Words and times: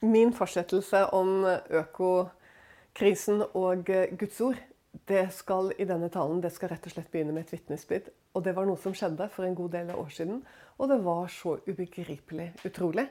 min 0.00 0.32
fortsettelse 0.32 1.04
om 1.16 1.46
økokrisen 1.70 3.42
og 3.54 3.88
Guds 4.18 4.40
ord, 4.40 4.60
det 5.08 5.28
skal 5.32 5.72
i 5.78 5.86
denne 5.88 6.08
talen 6.12 6.40
det 6.42 6.50
skal 6.54 6.72
rett 6.72 6.86
og 6.88 6.92
slett 6.92 7.10
begynne 7.12 7.34
med 7.34 7.46
et 7.46 7.52
vitnesbyrd. 7.54 8.08
Og 8.36 8.44
det 8.44 8.54
var 8.56 8.66
noe 8.68 8.78
som 8.80 8.94
skjedde 8.96 9.28
for 9.32 9.46
en 9.46 9.56
god 9.56 9.72
del 9.74 9.92
av 9.92 10.00
år 10.02 10.10
siden. 10.14 10.40
Og 10.78 10.90
det 10.90 10.98
var 11.04 11.28
så 11.32 11.56
ubegripelig 11.66 12.50
utrolig. 12.68 13.08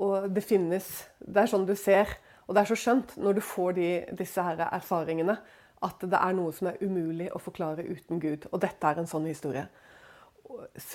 Og 0.00 0.30
det 0.32 0.44
finnes 0.44 0.86
Det 1.20 1.42
er 1.42 1.50
sånn 1.50 1.66
du 1.68 1.74
ser, 1.76 2.08
og 2.46 2.54
det 2.54 2.62
er 2.62 2.70
så 2.70 2.78
skjønt 2.78 3.16
når 3.20 3.36
du 3.36 3.42
får 3.44 3.72
de, 3.76 3.88
disse 4.18 4.42
her 4.42 4.62
erfaringene, 4.70 5.36
at 5.82 6.02
det 6.02 6.18
er 6.18 6.34
noe 6.36 6.52
som 6.52 6.68
er 6.70 6.80
umulig 6.82 7.28
å 7.32 7.40
forklare 7.40 7.84
uten 7.84 8.20
Gud. 8.20 8.48
Og 8.52 8.60
dette 8.60 8.86
er 8.86 9.00
en 9.00 9.08
sånn 9.08 9.28
historie. 9.28 9.66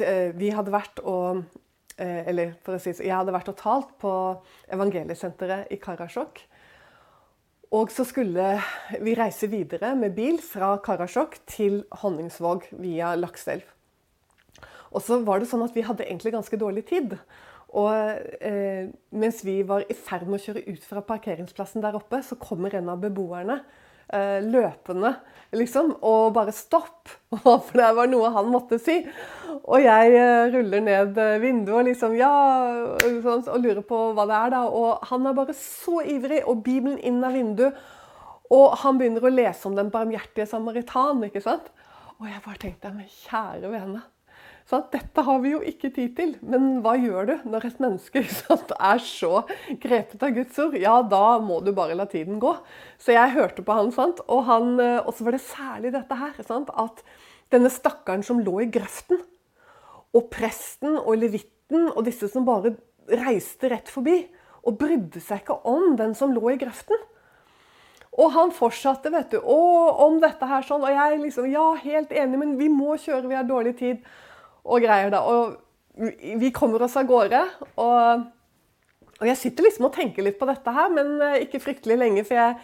Eh, 0.04 0.34
vi 0.36 0.52
hadde 0.54 0.74
vært 0.74 1.00
og 1.04 1.40
eh, 1.40 1.46
Eller 1.98 2.58
for 2.66 2.76
å 2.76 2.82
si 2.82 2.92
Jeg 2.92 3.16
hadde 3.16 3.32
vært 3.32 3.48
og 3.54 3.56
talt 3.60 3.94
på 4.02 4.12
Evangeliesenteret 4.76 5.72
i 5.72 5.78
Karasjok. 5.80 6.42
Og 7.76 7.92
så 7.92 8.06
skulle 8.08 8.58
vi 9.04 9.16
reise 9.18 9.48
videre 9.52 9.94
med 9.98 10.14
bil 10.16 10.38
fra 10.44 10.76
Karasjok 10.84 11.40
til 11.50 11.82
Honningsvåg 12.02 12.70
via 12.84 13.16
Lakselv. 13.18 13.64
Og 14.96 15.04
så 15.04 15.20
var 15.28 15.42
det 15.42 15.50
sånn 15.50 15.66
at 15.66 15.76
vi 15.76 15.84
hadde 15.84 16.06
egentlig 16.06 16.36
ganske 16.36 16.60
dårlig 16.60 16.86
tid. 16.88 17.18
Og 17.76 17.92
eh, 18.40 18.92
mens 19.12 19.42
vi 19.44 19.58
var 19.68 19.84
i 19.90 19.98
ferd 19.98 20.28
med 20.30 20.40
å 20.40 20.44
kjøre 20.46 20.64
ut 20.70 20.86
fra 20.88 21.04
parkeringsplassen 21.04 21.84
der 21.84 21.98
oppe, 21.98 22.22
så 22.24 22.38
kommer 22.40 22.78
en 22.78 22.94
av 22.94 23.02
beboerne 23.04 23.60
eh, 24.14 24.44
løpende 24.44 25.16
liksom, 25.56 25.96
og 26.02 26.34
bare 26.34 26.52
'stopp', 26.52 27.10
for 27.44 27.78
det 27.78 27.92
var 27.96 28.10
noe 28.12 28.32
han 28.34 28.52
måtte 28.52 28.80
si. 28.82 29.00
Og 29.64 29.82
jeg 29.82 30.16
eh, 30.20 30.48
ruller 30.54 30.84
ned 30.84 31.18
eh, 31.18 31.38
vinduet 31.42 31.90
liksom 31.90 32.16
ja, 32.18 32.32
og, 33.02 33.48
og 33.48 33.60
lurer 33.64 33.82
på 33.82 34.02
hva 34.14 34.26
det 34.30 34.40
er. 34.40 34.50
da, 34.56 34.64
Og 34.68 35.06
han 35.10 35.26
er 35.26 35.38
bare 35.38 35.56
så 35.58 36.02
ivrig, 36.02 36.44
og 36.46 36.64
Bibelen 36.64 37.00
inn 37.00 37.24
av 37.24 37.34
vinduet. 37.34 37.78
Og 38.54 38.76
han 38.84 39.00
begynner 39.00 39.26
å 39.26 39.34
lese 39.34 39.66
om 39.68 39.78
den 39.78 39.90
barmhjertige 39.90 40.46
samaritan. 40.46 41.24
ikke 41.26 41.42
sant? 41.42 41.72
Og 42.20 42.28
jeg 42.30 42.44
bare 42.46 42.62
tenkte 42.62 42.94
men 42.94 43.10
kjære 43.10 43.72
vene. 43.72 44.04
Så 44.66 44.80
dette 44.90 45.22
har 45.22 45.42
vi 45.44 45.52
jo 45.52 45.60
ikke 45.62 45.92
tid 45.94 46.16
til. 46.18 46.32
Men 46.42 46.80
hva 46.82 46.96
gjør 46.98 47.28
du 47.30 47.34
når 47.52 47.68
et 47.68 47.82
menneske 47.84 48.24
sant, 48.40 48.74
er 48.74 49.04
så 49.04 49.44
grepet 49.82 50.26
av 50.26 50.34
Guds 50.34 50.58
ord? 50.64 50.78
Ja, 50.82 50.96
da 51.06 51.38
må 51.44 51.60
du 51.62 51.70
bare 51.78 51.98
la 51.98 52.08
tiden 52.10 52.40
gå. 52.42 52.56
Så 52.98 53.14
jeg 53.14 53.36
hørte 53.36 53.66
på 53.66 53.78
han, 53.78 53.94
sant? 53.94 54.24
og, 54.26 54.50
eh, 54.82 55.14
så 55.14 55.28
var 55.28 55.38
det 55.38 55.44
særlig 55.46 55.94
dette 55.94 56.18
her. 56.18 56.34
Sant? 56.48 56.74
At 56.74 57.06
denne 57.54 57.70
stakkaren 57.70 58.26
som 58.26 58.42
lå 58.42 58.64
i 58.66 58.70
grøften, 58.74 59.22
og 60.16 60.30
presten 60.32 60.96
og 60.98 61.14
levitten 61.20 61.90
og 61.92 62.06
disse 62.08 62.30
som 62.32 62.46
bare 62.48 62.74
reiste 63.06 63.70
rett 63.70 63.90
forbi, 63.92 64.24
og 64.66 64.80
brydde 64.80 65.22
seg 65.22 65.44
ikke 65.44 65.60
om 65.70 65.94
den 66.00 66.16
som 66.18 66.34
lå 66.34 66.56
i 66.56 66.58
grøften. 66.58 66.98
Og 68.16 68.32
han 68.32 68.54
fortsatte, 68.56 69.12
vet 69.14 69.36
du. 69.36 69.42
å, 69.44 69.60
om 70.08 70.18
dette 70.24 70.48
her 70.48 70.64
sånn. 70.66 70.86
Og 70.88 70.94
jeg 70.96 71.20
liksom 71.22 71.50
Ja, 71.52 71.74
helt 71.84 72.16
enig, 72.16 72.40
men 72.42 72.56
vi 72.58 72.72
må 72.72 72.96
kjøre, 72.96 73.28
vi 73.30 73.38
har 73.38 73.46
dårlig 73.46 73.76
tid 73.78 74.08
og 74.66 74.82
greier. 74.84 75.14
da. 75.14 75.22
Og 75.24 75.62
vi 76.40 76.52
kommer 76.52 76.82
oss 76.82 76.98
av 77.00 77.08
gårde. 77.10 77.42
Og, 77.82 78.26
og 79.20 79.30
jeg 79.30 79.42
sitter 79.42 79.70
liksom 79.70 79.90
og 79.90 79.94
tenker 79.96 80.26
litt 80.26 80.40
på 80.40 80.50
dette 80.50 80.74
her, 80.76 80.90
men 80.94 81.16
eh, 81.22 81.44
ikke 81.46 81.64
fryktelig 81.64 82.00
lenge. 82.00 82.26
For 82.28 82.38
jeg, 82.38 82.58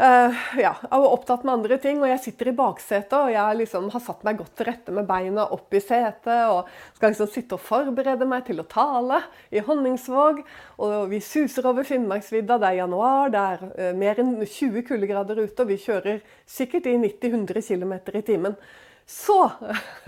uh, 0.00 0.40
ja, 0.58 0.72
jeg 0.82 1.04
var 1.04 1.12
opptatt 1.12 1.44
med 1.46 1.54
andre 1.58 1.78
ting, 1.82 2.00
og 2.02 2.10
jeg 2.10 2.22
sitter 2.24 2.50
i 2.50 2.56
baksetet 2.58 3.16
og 3.20 3.30
jeg 3.34 3.60
liksom 3.60 3.90
har 3.94 4.02
satt 4.02 4.26
meg 4.26 4.40
godt 4.40 4.56
til 4.58 4.70
rette 4.70 4.96
med 4.96 5.06
beina 5.08 5.46
opp 5.54 5.76
i 5.76 5.82
setet 5.84 6.48
og 6.50 6.70
skal 6.96 7.12
liksom 7.12 7.30
sitte 7.30 7.58
og 7.58 7.64
forberede 7.64 8.28
meg 8.28 8.46
til 8.48 8.62
å 8.62 8.68
tale 8.70 9.22
i 9.54 9.62
Honningsvåg. 9.66 10.42
Og 10.82 10.98
vi 11.12 11.22
suser 11.24 11.70
over 11.70 11.86
Finnmarksvidda, 11.86 12.58
det 12.58 12.72
er 12.72 12.82
januar, 12.82 13.30
det 13.30 13.46
er 13.54 13.66
uh, 13.70 13.96
mer 13.98 14.22
enn 14.24 14.38
20 14.42 14.86
kuldegrader 14.90 15.44
ute, 15.44 15.58
og 15.62 15.70
vi 15.70 15.80
kjører 15.86 16.22
sikkert 16.48 16.90
i 16.90 16.98
90-100 16.98 17.68
km 17.70 17.98
i 18.16 18.26
timen. 18.26 18.62
Så 19.10 19.36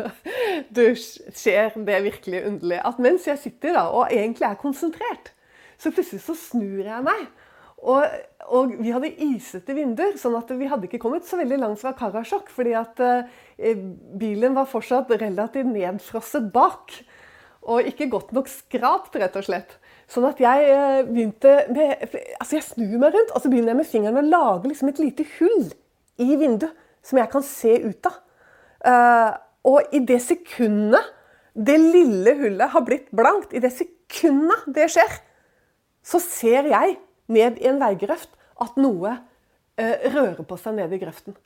du, 0.76 0.84
skjer 0.94 1.74
det 1.74 2.02
virkelig 2.04 2.44
underlig 2.46 2.82
at 2.86 3.00
mens 3.02 3.26
jeg 3.26 3.40
sitter 3.42 3.74
da, 3.74 3.88
og 3.90 4.12
egentlig 4.14 4.46
er 4.46 4.60
konsentrert, 4.60 5.32
så 5.80 5.90
plutselig 5.90 6.22
så 6.22 6.36
snur 6.38 6.84
jeg 6.86 7.06
meg. 7.06 7.24
Og, 7.82 8.04
og 8.54 8.74
vi 8.78 8.92
hadde 8.94 9.10
isete 9.24 9.74
vinduer, 9.74 10.14
sånn 10.20 10.36
at 10.38 10.50
vi 10.54 10.68
hadde 10.70 10.86
ikke 10.86 11.00
kommet 11.02 11.26
så 11.26 11.40
veldig 11.40 11.58
langt 11.58 11.80
fra 11.80 11.90
Karasjok. 11.98 12.52
Fordi 12.54 12.76
at 12.78 13.02
eh, 13.02 13.80
bilen 14.18 14.54
var 14.54 14.70
fortsatt 14.70 15.10
relativt 15.18 15.66
nedfrosset 15.72 16.46
bak. 16.54 16.94
Og 17.66 17.90
ikke 17.90 18.10
godt 18.12 18.30
nok 18.36 18.50
skrapt, 18.50 19.18
rett 19.18 19.38
og 19.38 19.48
slett. 19.48 19.74
Sånn 20.10 20.28
at 20.28 20.38
jeg 20.42 20.70
eh, 20.70 21.02
begynte 21.08 21.56
med 21.74 22.06
Altså, 22.38 22.60
jeg 22.60 22.68
snur 22.68 22.98
meg 23.02 23.16
rundt, 23.16 23.34
og 23.34 23.42
så 23.42 23.50
begynner 23.50 23.74
jeg 23.74 23.82
med 23.82 23.90
fingeren 23.90 24.22
å 24.22 24.28
lage 24.30 24.70
liksom 24.70 24.92
et 24.92 25.02
lite 25.02 25.26
hull 25.40 25.72
i 26.22 26.36
vinduet 26.36 26.78
som 27.02 27.18
jeg 27.18 27.30
kan 27.34 27.42
se 27.42 27.80
ut 27.82 28.06
av. 28.06 28.20
Uh, 28.82 29.32
og 29.68 29.94
i 29.94 30.00
det 30.02 30.18
sekundet 30.24 31.12
det 31.52 31.76
lille 31.78 32.32
hullet 32.38 32.72
har 32.72 32.84
blitt 32.86 33.10
blankt, 33.14 33.52
i 33.52 33.60
det 33.62 33.70
sekundet 33.76 34.64
det 34.74 34.88
skjer, 34.94 35.18
så 36.02 36.18
ser 36.22 36.70
jeg 36.72 36.96
ned 37.32 37.60
i 37.60 37.68
en 37.70 37.80
veigrøft 37.82 38.32
at 38.62 38.78
noe 38.80 39.14
uh, 39.14 39.96
rører 40.14 40.42
på 40.48 40.58
seg 40.60 40.78
ned 40.80 40.94
i 40.94 41.00
grøften. 41.02 41.36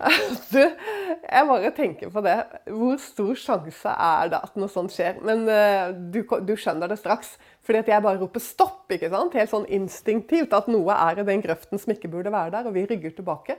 Du, 0.50 0.60
jeg 0.60 1.46
bare 1.48 1.70
tenker 1.76 2.10
på 2.12 2.22
det. 2.24 2.36
Hvor 2.72 2.96
stor 3.04 3.34
sjanse 3.38 3.92
er 3.92 4.30
det 4.32 4.40
at 4.46 4.56
noe 4.58 4.72
sånt 4.72 4.94
skjer? 4.94 5.20
Men 5.26 5.44
uh, 5.44 5.90
du, 5.92 6.22
du, 6.46 6.54
skjønner 6.56 6.90
det 6.90 7.00
straks. 7.00 7.34
Fordi 7.66 7.82
at 7.82 7.90
jeg 7.92 8.04
bare 8.06 8.20
roper 8.22 8.42
stopp. 8.42 8.86
ikke 8.92 9.10
sant? 9.12 9.36
Helt 9.36 9.52
sånn 9.52 9.68
instinktivt 9.68 10.56
at 10.56 10.70
noe 10.72 10.96
er 10.96 11.20
i 11.20 11.26
den 11.28 11.44
grøften 11.44 11.80
som 11.82 11.92
ikke 11.92 12.10
burde 12.12 12.32
være 12.32 12.54
der. 12.56 12.70
Og 12.70 12.76
vi 12.78 12.86
rygger 12.88 13.18
tilbake. 13.18 13.58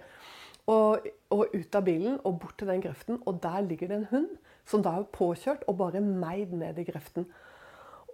Og, 0.70 1.08
og, 1.34 1.56
ut 1.56 1.76
av 1.76 1.84
bilen 1.84 2.20
og 2.22 2.38
bort 2.44 2.58
til 2.60 2.70
den 2.70 2.84
grøften. 2.84 3.18
Og 3.26 3.40
der 3.44 3.64
ligger 3.66 3.90
det 3.90 3.98
en 3.98 4.10
hund 4.12 4.30
som 4.70 4.84
da 4.86 4.94
er 5.00 5.10
påkjørt 5.12 5.66
og 5.68 5.80
bare 5.80 6.04
meid 6.04 6.54
ned 6.54 6.78
i 6.80 6.86
grøften. 6.88 7.26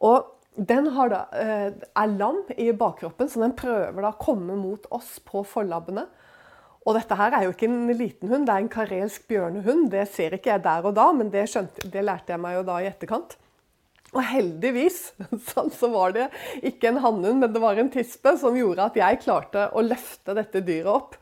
Og 0.01 0.31
den 0.57 0.87
da, 0.89 1.25
eh, 1.33 1.71
er 1.73 2.13
lam 2.17 2.43
i 2.57 2.71
bakkroppen, 2.71 3.29
så 3.29 3.41
den 3.43 3.53
prøver 3.53 4.01
da 4.01 4.13
å 4.13 4.17
komme 4.17 4.55
mot 4.57 4.87
oss 4.91 5.19
på 5.19 5.43
forlabbene. 5.45 6.07
Og 6.87 6.95
dette 6.95 7.17
her 7.19 7.35
er 7.35 7.43
jo 7.43 7.51
ikke 7.51 7.67
en 7.67 7.91
liten 7.91 8.29
hund, 8.31 8.47
det 8.47 8.53
er 8.53 8.63
en 8.63 8.71
karelsk 8.71 9.27
bjørnehund. 9.27 9.89
Det 9.91 10.07
ser 10.07 10.31
ikke 10.37 10.53
jeg 10.53 10.63
der 10.63 10.85
og 10.87 10.95
da, 10.95 11.11
men 11.11 11.29
det, 11.29 11.49
skjønte, 11.51 11.91
det 11.91 12.05
lærte 12.05 12.33
jeg 12.33 12.39
meg 12.39 12.55
jo 12.55 12.63
da 12.63 12.79
i 12.79 12.87
etterkant. 12.87 13.35
Og 14.15 14.23
heldigvis 14.23 15.11
så 15.79 15.89
var 15.91 16.15
det 16.15 16.29
ikke 16.63 16.93
en 16.93 17.01
hannhund, 17.03 17.41
men 17.43 17.51
det 17.53 17.61
var 17.61 17.77
en 17.77 17.91
tispe 17.91 18.37
som 18.39 18.55
gjorde 18.55 18.87
at 18.87 18.95
jeg 18.97 19.19
klarte 19.25 19.67
å 19.75 19.83
løfte 19.83 20.37
dette 20.37 20.63
dyret 20.63 20.93
opp. 20.93 21.19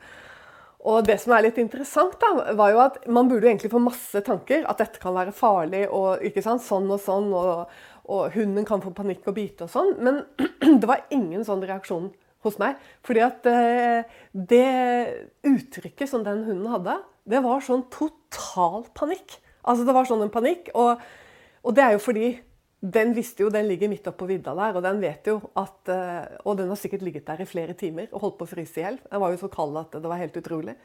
Og 0.86 1.02
det 1.06 1.16
som 1.18 1.34
er 1.34 1.48
litt 1.48 1.56
interessant, 1.58 2.14
da, 2.22 2.52
var 2.54 2.70
jo 2.70 2.82
at 2.84 3.00
man 3.10 3.26
burde 3.30 3.48
egentlig 3.48 3.72
få 3.72 3.80
masse 3.82 4.20
tanker. 4.26 4.62
At 4.70 4.78
dette 4.82 5.02
kan 5.02 5.16
være 5.16 5.34
farlig, 5.34 5.86
og 5.90 6.22
ikke 6.26 6.44
sant, 6.44 6.62
sånn 6.62 6.86
og 6.94 7.00
sånn, 7.02 7.32
og, 7.34 7.72
og 8.06 8.36
hunden 8.36 8.66
kan 8.68 8.84
få 8.84 8.92
panikk 8.94 9.26
og 9.26 9.34
bite 9.38 9.66
og 9.66 9.72
sånn. 9.72 9.96
Men 10.06 10.22
det 10.80 10.86
var 10.86 11.02
ingen 11.14 11.42
sånn 11.46 11.64
reaksjon 11.66 12.12
hos 12.46 12.60
meg. 12.62 12.78
Fordi 13.06 13.24
at 13.26 13.50
eh, 13.50 14.16
det 14.30 14.70
uttrykket 15.46 16.12
som 16.12 16.22
den 16.26 16.44
hunden 16.46 16.70
hadde, 16.70 17.00
det 17.26 17.42
var 17.42 17.66
sånn 17.66 17.88
total 17.90 18.86
panikk. 18.94 19.40
Altså 19.66 19.86
det 19.86 19.96
var 19.96 20.06
sånn 20.06 20.22
en 20.22 20.34
panikk. 20.34 20.70
Og, 20.78 21.02
og 21.66 21.74
det 21.74 21.82
er 21.82 21.96
jo 21.96 22.04
fordi 22.06 22.30
den 22.92 23.12
visste 23.16 23.44
jo, 23.44 23.50
den 23.52 23.66
ligger 23.68 23.90
midt 23.90 24.06
oppå 24.10 24.28
vidda 24.28 24.52
der, 24.56 24.76
og 24.76 24.84
den 24.84 25.00
vet 25.02 25.28
jo 25.30 25.38
at 25.58 25.90
eh, 25.92 26.36
Og 26.44 26.58
den 26.58 26.68
har 26.68 26.78
sikkert 26.78 27.04
ligget 27.06 27.26
der 27.26 27.42
i 27.42 27.48
flere 27.48 27.74
timer 27.78 28.08
og 28.12 28.22
holdt 28.22 28.38
på 28.40 28.46
å 28.46 28.50
fryse 28.50 28.80
i 28.80 28.84
hjel. 28.84 28.98
Den 29.10 29.22
var 29.22 29.32
jo 29.32 29.40
så 29.40 29.50
kald 29.52 29.78
at 29.80 29.96
det 29.96 30.10
var 30.10 30.20
helt 30.20 30.36
utrolig. 30.36 30.76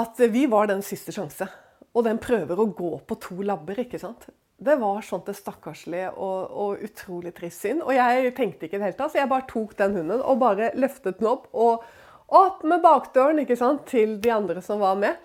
At 0.00 0.22
vi 0.32 0.46
var 0.50 0.70
den 0.70 0.82
siste 0.86 1.12
sjanse. 1.14 1.48
Og 1.90 2.06
den 2.06 2.20
prøver 2.22 2.60
å 2.60 2.68
gå 2.70 2.92
på 3.06 3.18
to 3.22 3.40
labber, 3.42 3.82
ikke 3.82 3.98
sant. 3.98 4.28
Det 4.60 4.76
var 4.78 5.00
sånt 5.02 5.26
det 5.26 5.34
stakkarslige 5.38 6.12
og, 6.12 6.52
og 6.62 6.84
utrolig 6.86 7.32
trist 7.36 7.64
syn. 7.64 7.80
Og 7.82 7.94
jeg 7.96 8.34
tenkte 8.36 8.66
ikke 8.66 8.78
i 8.78 8.80
det 8.80 8.90
hele 8.90 8.98
tatt, 8.98 9.14
så 9.14 9.22
jeg 9.22 9.30
bare 9.32 9.48
tok 9.50 9.74
den 9.78 9.96
hunden 9.98 10.22
og 10.22 10.40
bare 10.42 10.70
løftet 10.78 11.18
den 11.18 11.30
opp. 11.30 11.48
Og 11.50 11.84
opp 12.40 12.62
med 12.68 12.84
bakdøren 12.84 13.42
ikke 13.42 13.58
sant, 13.58 13.86
til 13.90 14.18
de 14.22 14.32
andre 14.34 14.62
som 14.62 14.82
var 14.84 15.00
med. 15.00 15.18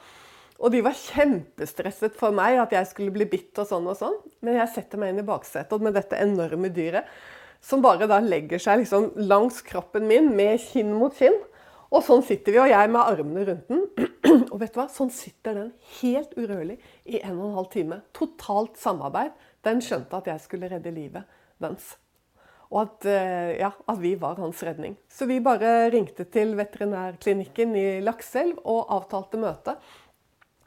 Og 0.63 0.71
de 0.71 0.79
var 0.85 0.95
kjempestresset 0.95 2.15
for 2.15 2.35
meg, 2.35 2.57
at 2.61 2.73
jeg 2.75 2.87
skulle 2.87 3.13
bli 3.15 3.27
bitt 3.27 3.57
og 3.59 3.67
sånn 3.67 3.89
og 3.91 3.97
sånn. 3.99 4.15
Men 4.45 4.61
jeg 4.61 4.71
setter 4.75 5.01
meg 5.01 5.11
inn 5.11 5.23
i 5.23 5.27
baksetet 5.27 5.83
med 5.83 5.97
dette 5.97 6.19
enorme 6.21 6.71
dyret, 6.73 7.09
som 7.65 7.81
bare 7.83 8.07
da 8.07 8.21
legger 8.21 8.61
seg 8.61 8.83
liksom 8.83 9.09
langs 9.27 9.59
kroppen 9.65 10.05
min 10.07 10.29
med 10.37 10.61
kinn 10.61 10.93
mot 10.95 11.15
kinn. 11.17 11.35
Og 11.91 12.03
sånn 12.05 12.23
sitter 12.25 12.55
vi, 12.55 12.61
og 12.61 12.71
jeg 12.71 12.91
med 12.91 13.01
armene 13.01 13.43
rundt 13.49 13.69
den. 13.71 13.83
Og 14.53 14.57
vet 14.61 14.73
du 14.73 14.79
hva? 14.81 14.87
Sånn 14.91 15.11
sitter 15.13 15.55
den 15.55 15.69
helt 16.01 16.33
urørlig 16.35 16.79
i 17.05 17.21
en 17.21 17.37
og 17.37 17.45
en 17.49 17.59
halv 17.59 17.69
time. 17.75 17.99
Totalt 18.15 18.79
samarbeid. 18.81 19.35
Den 19.65 19.83
skjønte 19.85 20.19
at 20.19 20.27
jeg 20.31 20.43
skulle 20.43 20.69
redde 20.71 20.91
livet 20.93 21.29
dens. 21.61 21.93
Og 22.73 22.81
at, 22.81 23.05
eh, 23.07 23.53
ja, 23.61 23.69
at, 23.71 23.99
vi 24.01 24.15
var 24.19 24.39
hans 24.41 24.63
redning. 24.65 24.97
Så 25.07 25.27
vi 25.29 25.37
bare 25.43 25.91
ringte 25.93 26.25
til 26.33 26.55
veterinærklinikken 26.57 27.75
i 27.77 27.85
Lakselv 28.03 28.59
og 28.65 28.89
avtalte 28.97 29.39
møte. 29.39 29.77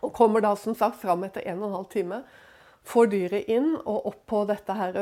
Og 0.03 0.13
kommer 0.15 0.45
da 0.45 0.55
som 0.57 0.77
sagt 0.79 1.01
fram 1.03 1.25
etter 1.27 1.47
en 1.49 1.63
og 1.63 1.69
en 1.69 1.79
halv 1.81 1.91
time. 1.95 2.23
får 2.89 3.07
dyret 3.13 3.49
inn 3.53 3.75
og 3.77 4.07
opp 4.09 4.21
på 4.31 4.45
dette 4.49 4.73
her 4.73 4.95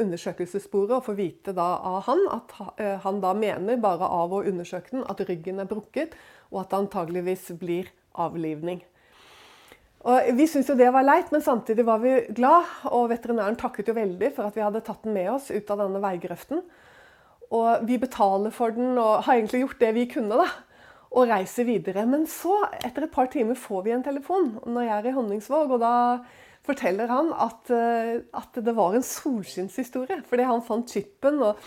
undersøkelsessporet 0.00 0.94
og 0.96 1.04
får 1.04 1.16
vite 1.18 1.52
da 1.52 1.66
av 1.84 1.98
han 2.06 2.22
at 2.32 2.54
han 3.04 3.20
da 3.20 3.34
mener, 3.36 3.76
bare 3.76 4.08
av 4.08 4.32
å 4.32 4.44
undersøke 4.46 4.94
den, 4.94 5.04
at 5.04 5.20
ryggen 5.20 5.60
er 5.60 5.68
brukket, 5.68 6.14
og 6.48 6.62
at 6.62 6.70
det 6.70 6.78
antageligvis 6.78 7.50
blir 7.60 7.90
avlivning. 8.14 8.80
Og 10.06 10.36
Vi 10.38 10.46
syntes 10.46 10.70
jo 10.70 10.78
det 10.78 10.92
var 10.94 11.02
leit, 11.02 11.32
men 11.34 11.42
samtidig 11.42 11.84
var 11.86 11.98
vi 11.98 12.14
glad. 12.30 12.68
Og 12.94 13.08
veterinæren 13.10 13.56
takket 13.58 13.88
jo 13.90 13.96
veldig 13.96 14.30
for 14.36 14.46
at 14.46 14.54
vi 14.54 14.62
hadde 14.62 14.84
tatt 14.86 15.02
den 15.02 15.16
med 15.16 15.32
oss 15.32 15.50
ut 15.50 15.70
av 15.72 15.82
denne 15.82 16.02
veigrøften. 16.02 16.62
Og 17.56 17.86
vi 17.86 17.98
betaler 17.98 18.54
for 18.54 18.74
den 18.74 18.94
og 18.98 19.26
har 19.26 19.34
egentlig 19.34 19.64
gjort 19.64 19.82
det 19.82 19.92
vi 19.96 20.06
kunne, 20.10 20.38
da. 20.38 20.46
Og 21.16 21.30
reiser 21.30 21.64
videre. 21.64 22.04
Men 22.08 22.26
så, 22.28 22.58
etter 22.84 23.06
et 23.06 23.14
par 23.14 23.30
timer, 23.32 23.56
får 23.56 23.86
vi 23.86 23.94
en 23.96 24.04
telefon 24.04 24.50
når 24.68 24.84
jeg 24.84 24.96
er 24.98 25.10
i 25.10 25.16
Honningsvåg. 25.16 25.76
Og 25.76 25.80
da 25.80 25.94
forteller 26.66 27.08
han 27.08 27.32
at, 27.32 27.72
eh, 27.72 28.16
at 28.36 28.58
det 28.60 28.74
var 28.76 28.96
en 28.96 29.06
solskinnshistorie. 29.06 30.20
Fordi 30.28 30.48
han 30.48 30.64
fant 30.66 30.90
chipen. 30.92 31.40
og 31.42 31.60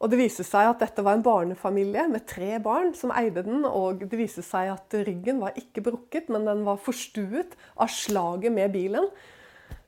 og 0.00 0.08
det 0.08 0.16
viste 0.16 0.44
seg 0.48 0.64
at 0.64 0.80
dette 0.80 1.02
var 1.04 1.18
en 1.18 1.24
barnefamilie 1.24 2.06
med 2.08 2.24
tre 2.28 2.54
barn 2.64 2.94
som 2.96 3.12
eide 3.12 3.42
den. 3.44 3.66
Og 3.68 4.00
det 4.00 4.16
viste 4.16 4.40
seg 4.44 4.70
at 4.72 4.96
ryggen 4.96 5.42
var 5.42 5.58
ikke 5.60 5.84
brukket, 5.84 6.30
men 6.32 6.48
den 6.48 6.64
var 6.64 6.80
forstuet 6.80 7.52
av 7.76 7.92
slaget 7.92 8.54
med 8.54 8.72
bilen. 8.72 9.10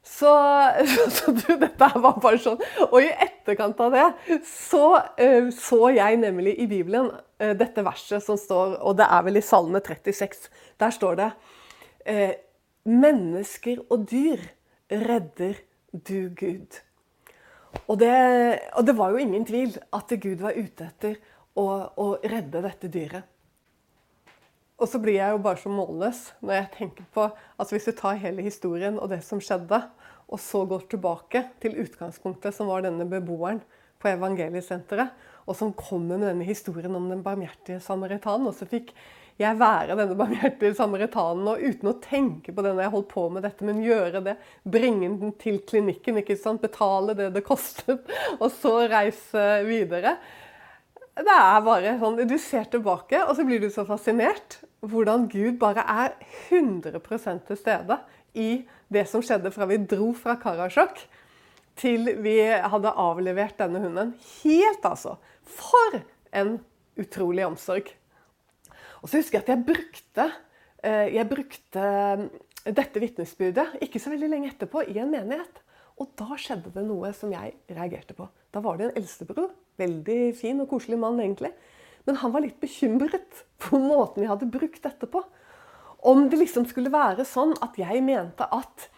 Så, 0.04 0.28
så 1.16 1.32
du, 1.32 1.54
dette 1.56 1.88
var 2.04 2.20
bare 2.20 2.42
sånn. 2.44 2.60
Og 2.90 2.98
i 3.00 3.08
etterkant 3.08 3.80
av 3.80 3.96
det 3.96 4.38
så 4.44 4.84
uh, 5.00 5.48
så 5.56 5.80
jeg 5.94 6.20
nemlig 6.20 6.58
i 6.60 6.68
Bibelen 6.68 7.08
dette 7.58 7.82
verset 7.84 8.22
som 8.24 8.38
står, 8.38 8.78
og 8.80 8.96
det 9.00 9.08
er 9.10 9.26
vel 9.26 9.40
i 9.40 9.44
Salme 9.44 9.80
36. 9.82 10.48
Der 10.80 10.94
står 10.94 11.18
det 11.20 11.28
uh, 12.08 12.32
Mennesker 12.82 13.84
og 13.90 14.08
dyr 14.10 14.40
redder 14.90 15.60
du, 15.92 16.32
Gud. 16.34 16.80
Og 17.86 17.98
det, 18.00 18.12
og 18.76 18.86
det, 18.86 18.96
var 18.98 19.12
jo 19.12 19.20
ingen 19.22 19.44
tvil 19.48 19.76
at 19.94 20.12
Gud 20.20 20.42
var 20.42 20.56
ute 20.56 20.88
etter 20.88 21.14
å, 21.54 21.66
å, 21.94 22.06
redde 22.20 22.62
dette 22.64 22.90
dyret. 22.92 23.28
Og 24.82 24.88
så 24.90 24.98
blir 24.98 25.20
jeg 25.20 25.34
jo 25.34 25.42
bare 25.44 25.60
så 25.62 25.70
målløs 25.70 26.24
når 26.42 26.56
jeg 26.56 26.70
tenker 26.74 27.06
på 27.14 27.28
altså 27.30 27.76
Hvis 27.76 27.86
du 27.86 27.92
tar 27.94 28.18
hele 28.18 28.42
historien 28.42 28.98
og 28.98 29.12
det 29.12 29.20
som 29.22 29.40
skjedde, 29.40 29.78
og 30.32 30.40
så 30.40 30.64
går 30.66 30.88
tilbake 30.90 31.44
til 31.62 31.76
utgangspunktet, 31.84 32.56
som 32.56 32.70
var 32.72 32.82
denne 32.82 33.06
beboeren 33.06 33.60
på 34.02 34.10
evangeliesenteret, 34.10 35.12
og 35.46 35.58
som 35.58 35.72
kommer 35.76 36.20
med 36.20 36.28
denne 36.30 36.46
historien 36.46 36.94
om 36.96 37.08
den 37.10 37.24
barmhjertige 37.24 37.80
samaritanen, 37.82 38.48
og 38.50 38.56
så 38.56 38.68
fikk 38.68 38.92
jeg 39.40 39.58
være 39.58 39.96
denne 39.96 40.16
barmhjertige 40.18 40.76
samaritanen 40.76 41.48
og 41.50 41.62
uten 41.62 41.90
å 41.90 41.96
tenke 42.04 42.52
på 42.52 42.64
det 42.64 42.74
når 42.74 42.84
jeg 42.84 42.94
holdt 42.94 43.10
på 43.12 43.24
med 43.32 43.46
dette, 43.46 43.66
men 43.66 43.82
gjøre 43.84 44.22
det. 44.26 44.36
Bringe 44.62 45.10
den 45.22 45.34
til 45.40 45.58
klinikken, 45.68 46.20
ikke 46.20 46.36
sant? 46.38 46.62
betale 46.62 47.16
det 47.18 47.32
det 47.34 47.44
kostet, 47.46 48.04
og 48.38 48.48
så 48.54 48.82
reise 48.92 49.46
videre. 49.66 50.16
Det 51.12 51.32
er 51.36 51.64
bare 51.64 51.96
sånn, 52.00 52.22
Du 52.28 52.38
ser 52.40 52.68
tilbake, 52.72 53.24
og 53.26 53.34
så 53.36 53.44
blir 53.44 53.60
du 53.60 53.68
så 53.72 53.84
fascinert. 53.88 54.60
Hvordan 54.80 55.28
Gud 55.30 55.58
bare 55.60 55.84
er 55.86 56.14
100 56.50 57.00
til 57.46 57.58
stede 57.58 57.98
i 58.34 58.64
det 58.92 59.04
som 59.08 59.22
skjedde 59.24 59.52
fra 59.52 59.68
vi 59.68 59.78
dro 59.78 60.12
fra 60.16 60.36
Karasjok 60.40 61.04
til 61.78 62.08
vi 62.22 62.36
hadde 62.42 62.94
avlevert 63.00 63.58
denne 63.60 63.80
hunden. 63.82 64.14
Helt, 64.42 64.84
altså. 64.84 65.16
For 65.42 66.00
en 66.36 66.58
utrolig 67.00 67.44
omsorg. 67.46 67.90
Og 69.02 69.10
så 69.10 69.18
husker 69.18 69.40
jeg 69.40 69.44
at 69.46 69.52
jeg 69.54 69.66
brukte, 69.66 70.28
eh, 70.84 71.08
jeg 71.16 71.28
brukte 71.30 71.82
eh, 71.82 72.24
dette 72.70 73.02
vitnesbyrdet 73.02 73.82
ikke 73.82 74.00
så 74.02 74.12
veldig 74.12 74.30
lenge 74.30 74.52
etterpå 74.52 74.84
i 74.86 74.98
en 75.02 75.10
menighet. 75.10 75.62
Og 76.00 76.12
da 76.18 76.38
skjedde 76.40 76.72
det 76.74 76.84
noe 76.86 77.10
som 77.16 77.32
jeg 77.34 77.56
reagerte 77.70 78.16
på. 78.16 78.28
Da 78.54 78.62
var 78.64 78.78
det 78.78 78.88
en 78.88 78.96
eldstebror. 79.00 79.50
Veldig 79.80 80.20
fin 80.38 80.60
og 80.62 80.70
koselig 80.70 80.98
mann, 81.00 81.20
egentlig. 81.20 81.52
Men 82.06 82.18
han 82.22 82.32
var 82.34 82.44
litt 82.44 82.58
bekymret 82.62 83.44
på 83.62 83.78
måten 83.78 84.24
vi 84.24 84.30
hadde 84.30 84.50
brukt 84.50 84.82
dette 84.84 85.08
på. 85.10 85.22
Om 86.02 86.26
det 86.30 86.40
liksom 86.40 86.66
skulle 86.66 86.90
være 86.92 87.26
sånn 87.28 87.54
at 87.62 87.76
jeg 87.78 88.02
mente 88.02 88.46
at 88.50 88.88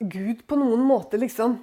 Gud 0.00 0.46
på 0.48 0.56
noen 0.58 0.82
måte 0.86 1.20
liksom 1.20 1.58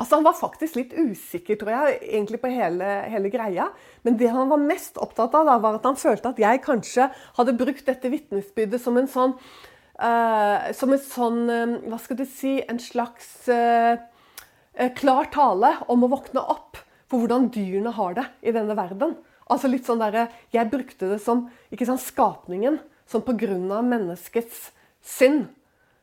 Altså 0.00 0.16
Han 0.16 0.24
var 0.24 0.38
faktisk 0.38 0.78
litt 0.78 0.94
usikker 0.96 1.58
tror 1.60 1.74
jeg, 1.74 1.98
egentlig 2.08 2.40
på 2.40 2.50
hele, 2.52 2.88
hele 3.12 3.32
greia. 3.32 3.68
Men 4.06 4.16
det 4.20 4.30
han 4.32 4.48
var 4.48 4.62
mest 4.62 4.96
opptatt 5.00 5.34
av, 5.36 5.48
da, 5.48 5.58
var 5.60 5.76
at 5.76 5.88
han 5.88 5.98
følte 6.00 6.32
at 6.32 6.40
jeg 6.40 6.62
kanskje 6.64 7.10
hadde 7.36 7.56
brukt 7.60 7.84
dette 7.88 8.12
vitnesbyrdet 8.12 8.80
som 8.80 8.96
en 8.96 9.10
sånn 9.10 9.34
uh, 9.36 10.70
Som 10.76 10.94
en 10.96 11.04
sånn 11.04 11.42
uh, 11.52 11.76
Hva 11.92 12.00
skal 12.00 12.20
du 12.22 12.24
si 12.28 12.56
En 12.64 12.80
slags 12.80 13.28
uh, 13.52 14.00
klar 14.96 15.28
tale 15.34 15.74
om 15.92 16.06
å 16.06 16.12
våkne 16.14 16.40
opp 16.48 16.80
for 17.10 17.20
hvordan 17.20 17.50
dyrene 17.52 17.92
har 17.92 18.14
det 18.16 18.24
i 18.46 18.52
denne 18.54 18.76
verden. 18.78 19.16
Altså 19.50 19.68
litt 19.68 19.84
sånn 19.84 20.00
der, 20.00 20.30
Jeg 20.54 20.70
brukte 20.70 21.10
det 21.10 21.18
som 21.20 21.48
ikke 21.74 21.88
sant, 21.88 22.00
skapningen 22.00 22.78
som 23.10 23.24
pga. 23.26 23.82
menneskets 23.82 24.70
synd 25.02 25.50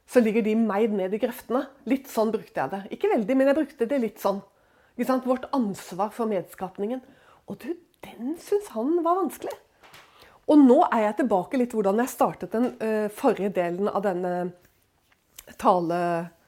så 0.07 0.23
ligger 0.23 0.45
de 0.45 0.55
meid 0.55 0.93
ned 0.95 1.13
i 1.13 1.19
grøftene. 1.19 1.65
Litt 1.89 2.07
sånn 2.11 2.31
brukte 2.31 2.61
jeg 2.61 2.71
det. 2.71 2.81
Ikke 2.95 3.11
veldig, 3.11 3.35
men 3.35 3.51
jeg 3.51 3.57
brukte 3.57 3.87
det 3.89 3.99
litt 3.99 4.21
sånn. 4.23 4.39
Vårt 4.97 5.49
ansvar 5.53 6.13
for 6.15 6.29
medskapningen. 6.31 7.03
Og 7.51 7.59
du, 7.61 7.73
den 8.05 8.37
syns 8.41 8.71
han 8.73 8.95
var 9.05 9.19
vanskelig. 9.19 9.53
Og 10.47 10.63
nå 10.63 10.79
er 10.87 11.09
jeg 11.09 11.17
tilbake 11.19 11.59
litt 11.59 11.75
hvordan 11.75 11.99
jeg 11.99 12.13
startet 12.13 12.55
den 12.55 12.69
uh, 12.79 13.11
forrige 13.13 13.51
delen 13.59 13.91
av 13.91 14.01
denne 14.07 14.33
tale... 15.59 15.99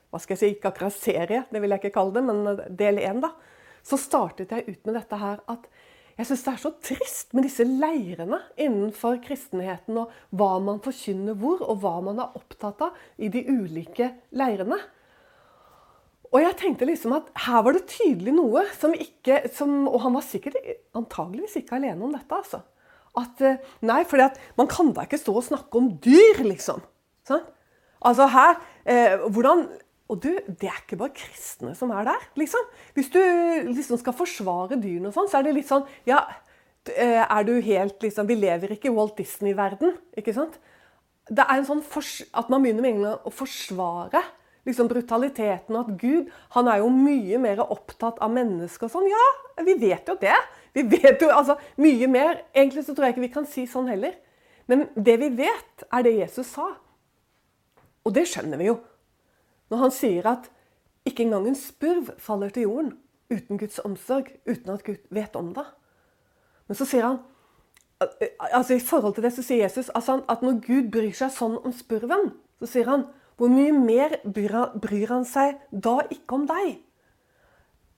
Hva 0.10 0.18
skal 0.18 0.34
jeg 0.34 0.40
si, 0.42 0.48
ikke 0.56 0.72
akkurat 0.72 0.96
serie, 0.96 1.44
det 1.54 1.60
vil 1.62 1.70
jeg 1.70 1.84
ikke 1.84 1.94
kalle 2.00 2.16
det, 2.16 2.22
men 2.26 2.64
del 2.80 2.98
én, 2.98 3.20
da. 3.22 3.30
Så 3.86 4.00
startet 4.02 4.50
jeg 4.56 4.66
ut 4.66 4.88
med 4.88 4.96
dette 4.98 5.20
her 5.22 5.44
at 5.54 5.68
jeg 6.20 6.28
syns 6.28 6.42
det 6.44 6.52
er 6.52 6.60
så 6.60 6.70
trist 6.84 7.30
med 7.32 7.46
disse 7.48 7.64
leirene 7.64 8.42
innenfor 8.60 9.22
kristenheten, 9.24 10.02
og 10.02 10.12
hva 10.36 10.58
man 10.60 10.82
forkynner 10.84 11.38
hvor, 11.40 11.62
og 11.64 11.80
hva 11.80 11.94
man 12.04 12.20
er 12.20 12.36
opptatt 12.36 12.82
av 12.84 12.98
i 13.16 13.30
de 13.32 13.46
ulike 13.48 14.10
leirene. 14.36 14.82
Og 16.30 16.44
jeg 16.44 16.58
tenkte 16.60 16.90
liksom 16.90 17.16
at 17.16 17.32
her 17.46 17.64
var 17.66 17.78
det 17.78 17.88
tydelig 17.90 18.36
noe 18.36 18.66
som 18.78 18.92
ikke 18.94 19.46
som, 19.56 19.88
Og 19.88 20.04
han 20.04 20.14
var 20.14 20.28
sikkert 20.28 20.60
antageligvis 20.94 21.56
ikke 21.62 21.80
alene 21.80 22.06
om 22.06 22.12
dette. 22.14 22.36
altså. 22.36 22.62
At, 23.18 23.42
eh, 23.42 23.64
nei, 23.82 24.04
for 24.04 24.22
man 24.60 24.68
kan 24.68 24.92
da 24.94 25.08
ikke 25.08 25.18
stå 25.18 25.34
og 25.40 25.48
snakke 25.48 25.80
om 25.80 25.90
dyr, 26.04 26.44
liksom. 26.44 26.84
Sånn? 27.26 27.48
Altså 28.06 28.28
her, 28.28 28.60
eh, 28.86 29.18
hvordan 29.32 29.66
og 30.10 30.18
du, 30.24 30.32
det 30.34 30.70
er 30.70 30.82
ikke 30.82 30.98
bare 30.98 31.14
kristne 31.14 31.76
som 31.78 31.92
er 31.94 32.08
der, 32.08 32.24
liksom. 32.40 32.66
Hvis 32.96 33.12
du 33.14 33.20
liksom 33.70 34.00
skal 34.02 34.16
forsvare 34.18 34.80
dyrene 34.82 35.12
og 35.12 35.16
sånn, 35.16 35.30
så 35.30 35.40
er 35.40 35.46
det 35.46 35.54
litt 35.60 35.70
sånn 35.70 35.86
Ja, 36.10 36.24
eh, 36.90 37.22
er 37.22 37.46
du 37.46 37.54
helt 37.62 38.02
liksom 38.02 38.30
Vi 38.30 38.40
lever 38.40 38.74
ikke 38.74 38.90
i 38.90 38.96
Walt 38.96 39.20
Disney-verden, 39.20 39.94
ikke 40.18 40.34
sant? 40.34 40.58
Det 41.30 41.46
er 41.46 41.60
en 41.60 41.68
sånn 41.68 41.84
at 41.86 42.50
man 42.50 42.64
begynner 42.66 42.82
med 42.82 42.96
England 42.96 43.28
å 43.30 43.34
forsvare 43.34 44.24
liksom 44.66 44.90
brutaliteten 44.90 45.78
og 45.78 45.92
at 45.92 46.02
Gud 46.02 46.32
han 46.56 46.70
er 46.72 46.82
jo 46.82 46.90
mye 46.94 47.38
mer 47.42 47.62
opptatt 47.68 48.18
av 48.18 48.34
mennesker 48.34 48.90
og 48.90 48.96
sånn. 48.96 49.10
Ja, 49.10 49.28
vi 49.66 49.78
vet 49.78 50.10
jo 50.10 50.18
det. 50.20 50.36
Vi 50.74 50.88
vet 50.90 51.22
jo 51.22 51.30
altså 51.34 51.60
mye 51.82 52.10
mer. 52.10 52.44
Egentlig 52.54 52.86
så 52.88 52.98
tror 52.98 53.08
jeg 53.08 53.18
ikke 53.18 53.28
vi 53.28 53.34
kan 53.38 53.48
si 53.50 53.70
sånn 53.70 53.90
heller. 53.94 54.18
Men 54.70 54.88
det 54.98 55.18
vi 55.22 55.32
vet, 55.38 55.86
er 55.86 56.06
det 56.06 56.18
Jesus 56.18 56.50
sa. 56.58 56.68
Og 58.06 58.14
det 58.16 58.26
skjønner 58.30 58.58
vi 58.62 58.70
jo. 58.70 58.80
Når 59.70 59.84
han 59.84 59.94
sier 59.94 60.28
at 60.30 60.50
ikke 61.08 61.26
engang 61.26 61.48
en 61.50 61.58
spurv 61.58 62.14
faller 62.22 62.54
til 62.54 62.68
jorden 62.68 62.94
uten 63.30 63.60
Guds 63.62 63.80
omsorg, 63.86 64.32
uten 64.50 64.74
at 64.74 64.84
Gud 64.84 65.02
vet 65.14 65.36
om 65.38 65.54
det. 65.54 65.66
Men 66.68 66.78
så 66.78 66.88
sier 66.90 67.06
han 67.06 67.20
altså 68.00 68.78
I 68.78 68.84
forhold 68.84 69.18
til 69.18 69.26
det 69.26 69.34
så 69.36 69.44
sier 69.44 69.66
Jesus 69.66 69.90
altså 69.92 70.22
at 70.32 70.44
når 70.46 70.62
Gud 70.64 70.92
bryr 70.94 71.12
seg 71.16 71.34
sånn 71.36 71.58
om 71.60 71.74
spurven, 71.76 72.32
så 72.62 72.70
sier 72.70 72.88
han 72.88 73.08
hvor 73.40 73.52
mye 73.52 73.74
mer 73.76 74.18
bryr 74.24 75.12
han 75.12 75.26
seg 75.28 75.60
da 75.72 76.00
ikke 76.12 76.36
om 76.36 76.48
deg? 76.48 76.80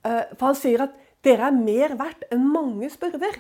Eh, 0.06 0.26
for 0.38 0.52
han 0.52 0.58
sier 0.58 0.84
at 0.86 0.98
dere 1.26 1.50
er 1.50 1.58
mer 1.58 1.96
verdt 1.98 2.28
enn 2.34 2.46
mange 2.50 2.90
spurver. 2.94 3.40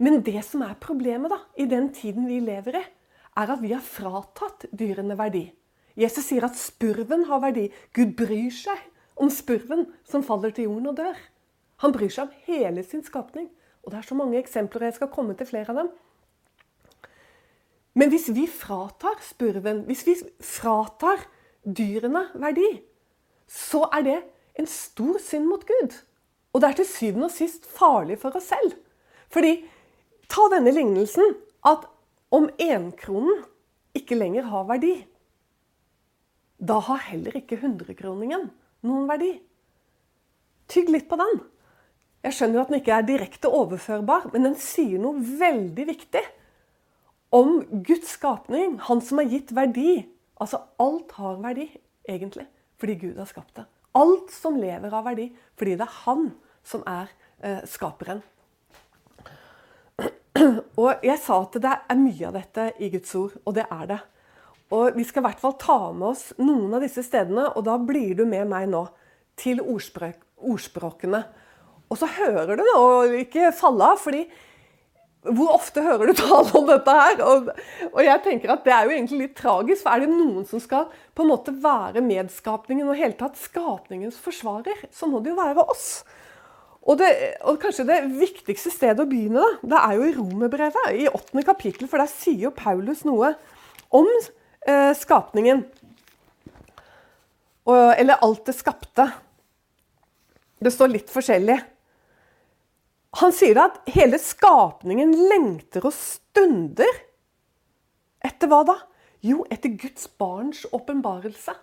Men 0.00 0.22
det 0.26 0.40
som 0.46 0.64
er 0.66 0.78
problemet 0.80 1.32
da, 1.32 1.38
i 1.60 1.68
den 1.70 1.90
tiden 1.94 2.28
vi 2.28 2.40
lever 2.44 2.80
i, 2.80 2.84
er 3.34 3.52
at 3.52 3.60
vi 3.62 3.72
har 3.74 3.84
fratatt 3.84 4.66
dyrene 4.72 5.16
verdi. 5.18 5.44
Jesus 5.96 6.26
sier 6.26 6.46
at 6.46 6.58
spurven 6.58 7.26
har 7.28 7.42
verdi. 7.44 7.68
Gud 7.94 8.16
bryr 8.18 8.50
seg 8.54 8.80
om 9.20 9.30
spurven 9.30 9.86
som 10.08 10.24
faller 10.26 10.54
til 10.54 10.68
jorden 10.68 10.90
og 10.90 10.96
dør. 10.98 11.18
Han 11.82 11.94
bryr 11.94 12.10
seg 12.10 12.26
om 12.26 12.48
hele 12.48 12.82
sin 12.86 13.04
skapning. 13.06 13.50
Og 13.84 13.92
det 13.92 14.00
er 14.00 14.08
så 14.08 14.16
mange 14.16 14.40
eksempler, 14.40 14.82
og 14.82 14.90
jeg 14.90 14.98
skal 14.98 15.12
komme 15.12 15.36
til 15.36 15.48
flere 15.48 15.70
av 15.70 15.82
dem. 15.82 15.92
Men 17.94 18.10
hvis 18.10 18.26
vi 18.34 18.46
fratar 18.50 19.20
spurven, 19.22 19.84
hvis 19.86 20.02
vi 20.06 20.16
fratar 20.42 21.22
dyrene 21.62 22.26
verdi, 22.34 22.66
så 23.46 23.84
er 23.94 24.06
det 24.06 24.18
en 24.58 24.66
stor 24.70 25.20
synd 25.22 25.46
mot 25.50 25.62
Gud. 25.68 25.94
Og 26.54 26.62
det 26.62 26.70
er 26.70 26.78
til 26.80 26.88
syvende 26.88 27.28
og 27.28 27.34
sist 27.34 27.66
farlig 27.66 28.18
for 28.22 28.34
oss 28.38 28.50
selv. 28.50 28.74
Fordi, 29.30 29.60
ta 30.30 30.46
denne 30.52 30.72
lignelsen 30.74 31.36
at 31.66 31.86
om 32.34 32.48
enkronen 32.58 33.44
ikke 33.94 34.18
lenger 34.18 34.48
har 34.50 34.66
verdi, 34.70 34.94
da 36.64 36.78
har 36.88 37.02
heller 37.10 37.36
ikke 37.38 37.58
hundrekroningen 37.62 38.48
noen 38.86 39.08
verdi. 39.08 39.32
Tygg 40.70 40.90
litt 40.92 41.08
på 41.10 41.18
den. 41.20 41.42
Jeg 42.24 42.38
skjønner 42.38 42.56
jo 42.56 42.64
at 42.64 42.72
den 42.72 42.80
ikke 42.80 42.96
er 42.96 43.06
direkte 43.08 43.50
overførbar, 43.52 44.30
men 44.32 44.48
den 44.48 44.56
sier 44.60 45.00
noe 45.00 45.20
veldig 45.20 45.86
viktig 45.90 46.22
om 47.36 47.58
Guds 47.84 48.14
skapning. 48.16 48.78
Han 48.88 49.02
som 49.04 49.20
har 49.20 49.28
gitt 49.28 49.52
verdi. 49.56 50.04
Altså 50.40 50.62
alt 50.80 51.12
har 51.18 51.36
verdi, 51.42 51.68
egentlig, 52.08 52.46
fordi 52.80 52.96
Gud 53.02 53.20
har 53.20 53.28
skapt 53.28 53.58
det. 53.60 53.66
Alt 53.94 54.32
som 54.34 54.56
lever 54.58 54.94
av 54.96 55.04
verdi, 55.06 55.28
fordi 55.58 55.76
det 55.78 55.86
er 55.86 55.98
han 56.06 56.30
som 56.66 56.82
er 56.88 57.12
eh, 57.44 57.60
skaperen. 57.70 58.24
Og 60.80 61.04
jeg 61.04 61.20
sa 61.22 61.36
at 61.44 61.60
det 61.62 61.76
er 61.76 62.00
mye 62.00 62.26
av 62.26 62.34
dette 62.34 62.66
i 62.82 62.90
Guds 62.90 63.14
ord, 63.20 63.36
og 63.44 63.54
det 63.54 63.68
er 63.68 63.86
det. 63.92 64.00
Og 64.74 64.96
vi 64.98 65.06
skal 65.06 65.22
i 65.22 65.28
hvert 65.28 65.42
fall 65.42 65.54
ta 65.60 65.78
med 65.94 66.10
oss 66.10 66.26
noen 66.40 66.72
av 66.74 66.82
disse 66.84 67.04
stedene, 67.06 67.46
og 67.54 67.66
da 67.66 67.76
blir 67.78 68.16
du 68.18 68.24
med 68.26 68.48
meg 68.50 68.66
nå 68.72 68.86
til 69.38 69.60
ordspråk, 69.62 70.18
ordspråkene. 70.42 71.22
Og 71.92 72.00
så 72.00 72.08
hører 72.10 72.58
du 72.58 72.64
nå 72.66 72.82
ikke 73.20 73.52
falle 73.54 73.92
av, 73.94 74.00
fordi 74.02 74.24
hvor 75.24 75.54
ofte 75.54 75.80
hører 75.80 76.10
du 76.10 76.18
tale 76.18 76.50
om 76.58 76.66
dette 76.68 76.94
her? 76.98 77.22
Og, 77.24 77.48
og, 77.90 78.00
jeg 78.04 78.22
tenker 78.26 78.52
at 78.52 78.66
det 78.66 78.74
er 78.74 78.84
jo 78.84 78.92
egentlig 78.92 79.20
litt 79.22 79.38
tragisk. 79.38 79.84
For 79.84 79.94
er 79.94 80.04
det 80.04 80.12
noen 80.12 80.44
som 80.48 80.60
skal 80.60 80.90
på 81.16 81.24
en 81.24 81.30
måte 81.32 81.54
være 81.64 82.04
medskapningen 82.04 82.90
og 82.90 82.98
hele 82.98 83.16
tatt 83.16 83.40
skapningens 83.40 84.18
forsvarer, 84.20 84.84
så 84.92 85.08
må 85.08 85.22
det 85.24 85.32
jo 85.32 85.40
være 85.40 85.64
oss. 85.64 85.88
Og, 86.84 86.98
det, 87.00 87.08
og 87.48 87.56
kanskje 87.62 87.86
det 87.88 88.02
viktigste 88.18 88.68
stedet 88.72 89.00
å 89.00 89.08
begynne, 89.08 89.40
da, 89.40 89.70
det 89.72 89.80
er 89.80 89.96
jo 89.96 90.08
i 90.08 90.16
Romerbrevet, 90.18 90.90
i 90.92 91.08
åttende 91.08 91.46
kapittel. 91.46 91.88
For 91.88 92.02
der 92.02 92.10
sier 92.12 92.50
jo 92.50 92.56
Paulus 92.56 93.06
noe 93.08 93.32
om 93.94 94.10
eh, 94.68 94.92
skapningen. 94.96 95.64
Og, 97.64 97.94
eller 97.96 98.20
alt 98.24 98.44
det 98.48 98.56
skapte. 98.56 99.08
Det 100.60 100.72
står 100.72 100.92
litt 100.92 101.12
forskjellig. 101.12 101.56
Han 103.20 103.32
sier 103.34 103.60
at 103.62 103.78
hele 103.94 104.18
skapningen 104.18 105.12
lengter 105.30 105.84
og 105.86 105.94
stunder. 105.94 107.00
Etter 108.24 108.50
hva 108.50 108.64
da? 108.66 108.76
Jo, 109.24 109.44
etter 109.52 109.72
Guds 109.80 110.08
barns 110.20 110.64
åpenbarelse. 110.74 111.54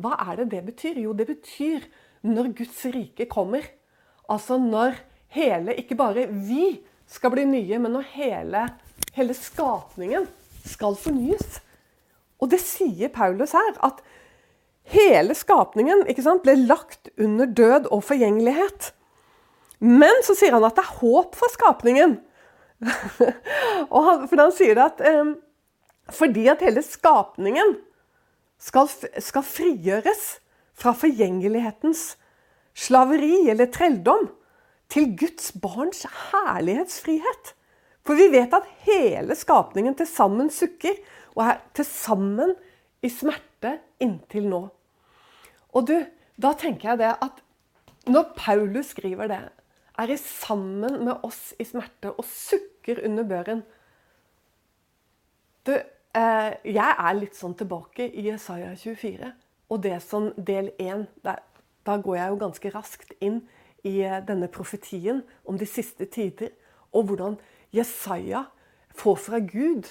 Hva 0.00 0.16
er 0.24 0.40
det 0.40 0.48
det 0.54 0.62
betyr? 0.70 0.98
Jo, 1.04 1.12
det 1.14 1.28
betyr 1.28 1.84
når 2.26 2.54
Guds 2.58 2.80
rike 2.94 3.28
kommer. 3.30 3.66
Altså 4.30 4.56
når 4.58 4.96
hele, 5.34 5.76
ikke 5.76 5.98
bare 5.98 6.26
vi 6.30 6.78
skal 7.10 7.34
bli 7.34 7.44
nye, 7.46 7.78
men 7.78 7.94
når 7.94 8.08
hele, 8.14 8.64
hele 9.14 9.36
skapningen 9.36 10.26
skal 10.64 10.96
fornyes. 10.98 11.60
Og 12.44 12.50
det 12.52 12.60
sier 12.60 13.08
Paulus 13.12 13.54
her, 13.56 13.72
at 13.86 14.02
hele 14.92 15.32
skapningen 15.36 16.04
sant, 16.20 16.44
ble 16.44 16.58
lagt 16.68 17.08
under 17.16 17.48
død 17.48 17.88
og 17.88 18.04
forgjengelighet. 18.04 18.90
Men 19.80 20.22
så 20.26 20.36
sier 20.36 20.52
han 20.56 20.66
at 20.66 20.76
det 20.76 20.84
er 20.84 20.98
håp 21.00 21.38
for 21.38 21.52
skapningen. 21.52 22.18
han, 22.84 24.28
for 24.28 24.36
han 24.42 24.52
sier 24.52 24.80
at 24.84 25.00
eh, 25.00 25.34
fordi 26.12 26.46
at 26.52 26.62
hele 26.64 26.82
skapningen 26.84 27.78
skal, 28.60 28.90
skal 29.24 29.46
frigjøres 29.46 30.24
fra 30.76 30.92
forgjengelighetens 30.96 32.14
slaveri 32.76 33.46
eller 33.52 33.70
trelldom 33.72 34.28
til 34.92 35.14
Guds 35.16 35.54
barns 35.62 36.04
herlighetsfrihet. 36.30 37.54
For 38.04 38.18
vi 38.18 38.28
vet 38.34 38.52
at 38.52 38.68
hele 38.84 39.36
skapningen 39.38 39.96
til 39.96 40.08
sammen 40.10 40.50
sukker 40.52 40.98
og 41.34 41.42
er 41.46 41.60
til 41.74 41.86
sammen 41.88 42.54
i 43.04 43.10
smerte 43.12 43.78
inntil 44.02 44.48
nå. 44.48 44.62
Og 45.74 45.88
du, 45.88 45.96
da 46.40 46.52
tenker 46.58 46.92
jeg 46.92 47.02
det 47.02 47.12
at 47.24 47.42
når 48.10 48.34
Paulus 48.36 48.92
skriver 48.92 49.30
det, 49.30 49.42
er 49.98 50.10
i 50.10 50.16
sammen 50.18 51.04
med 51.06 51.22
oss 51.22 51.54
i 51.58 51.64
smerte 51.66 52.10
og 52.12 52.26
sukker 52.26 53.04
under 53.06 53.24
børen 53.24 53.62
Du, 55.64 55.72
eh, 55.72 56.50
jeg 56.66 56.96
er 56.98 57.14
litt 57.16 57.38
sånn 57.38 57.54
tilbake 57.56 58.10
i 58.10 58.26
Jesaja 58.26 58.74
24 58.76 59.30
og 59.72 59.82
det 59.82 59.96
som 60.04 60.26
del 60.36 60.72
1. 60.82 61.06
Da 61.24 61.96
går 61.96 62.18
jeg 62.18 62.32
jo 62.32 62.40
ganske 62.42 62.72
raskt 62.74 63.14
inn 63.24 63.40
i 63.84 64.02
eh, 64.04 64.20
denne 64.26 64.50
profetien 64.52 65.22
om 65.48 65.56
de 65.56 65.68
siste 65.68 66.04
tider, 66.04 66.52
og 66.92 67.08
hvordan 67.08 67.38
Jesaja 67.72 68.44
får 68.94 69.16
fra 69.24 69.40
Gud 69.40 69.88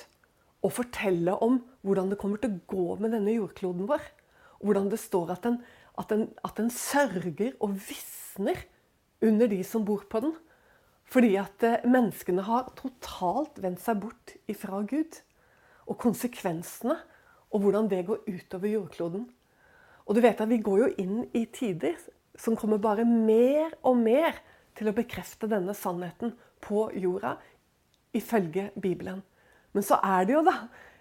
å 0.64 0.72
fortelle 0.72 1.36
om 1.44 1.60
hvordan 1.84 2.12
det 2.12 2.20
kommer 2.22 2.40
til 2.42 2.56
å 2.56 2.62
gå 2.72 2.98
med 3.04 3.14
denne 3.16 3.36
jordkloden 3.36 3.88
vår. 3.90 4.04
Hvordan 4.64 4.88
det 4.94 5.02
står 5.02 5.34
at 5.36 5.44
den, 5.46 5.60
at 6.00 6.10
den, 6.14 6.30
at 6.46 6.56
den 6.60 6.72
sørger 6.72 7.58
og 7.60 7.76
visner 7.84 8.62
under 9.24 9.52
de 9.52 9.60
som 9.68 9.84
bor 9.88 10.06
på 10.10 10.24
den. 10.24 10.34
Fordi 11.12 11.36
at 11.40 11.64
eh, 11.68 11.84
menneskene 11.84 12.46
har 12.48 12.72
totalt 12.80 13.60
vendt 13.62 13.84
seg 13.84 14.00
bort 14.06 14.36
ifra 14.50 14.82
Gud. 14.88 15.20
Og 15.84 16.00
konsekvensene, 16.00 16.96
og 17.54 17.66
hvordan 17.66 17.90
det 17.92 18.06
går 18.08 18.24
utover 18.24 18.72
jordkloden. 18.72 19.28
Og 20.08 20.16
du 20.16 20.24
vet 20.24 20.40
at 20.42 20.50
vi 20.50 20.64
går 20.64 20.80
jo 20.80 20.90
inn 21.04 21.20
i 21.36 21.44
tider 21.54 22.00
som 22.40 22.56
kommer 22.58 22.80
bare 22.82 23.06
mer 23.06 23.76
og 23.86 24.00
mer 24.00 24.40
til 24.78 24.90
å 24.90 24.96
bekrefte 24.96 25.48
denne 25.52 25.76
sannheten 25.78 26.34
på 26.64 26.88
jorda, 26.98 27.36
ifølge 28.16 28.72
Bibelen. 28.80 29.22
Men 29.74 29.86
så 29.86 30.00
er 30.06 30.26
det 30.28 30.38
jo 30.38 30.44
da 30.46 30.56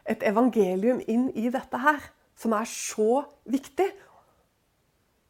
et 0.09 0.25
evangelium 0.27 1.03
inn 1.07 1.29
i 1.39 1.49
dette 1.53 1.79
her 1.79 2.01
som 2.39 2.55
er 2.57 2.69
så 2.69 3.25
viktig. 3.49 3.89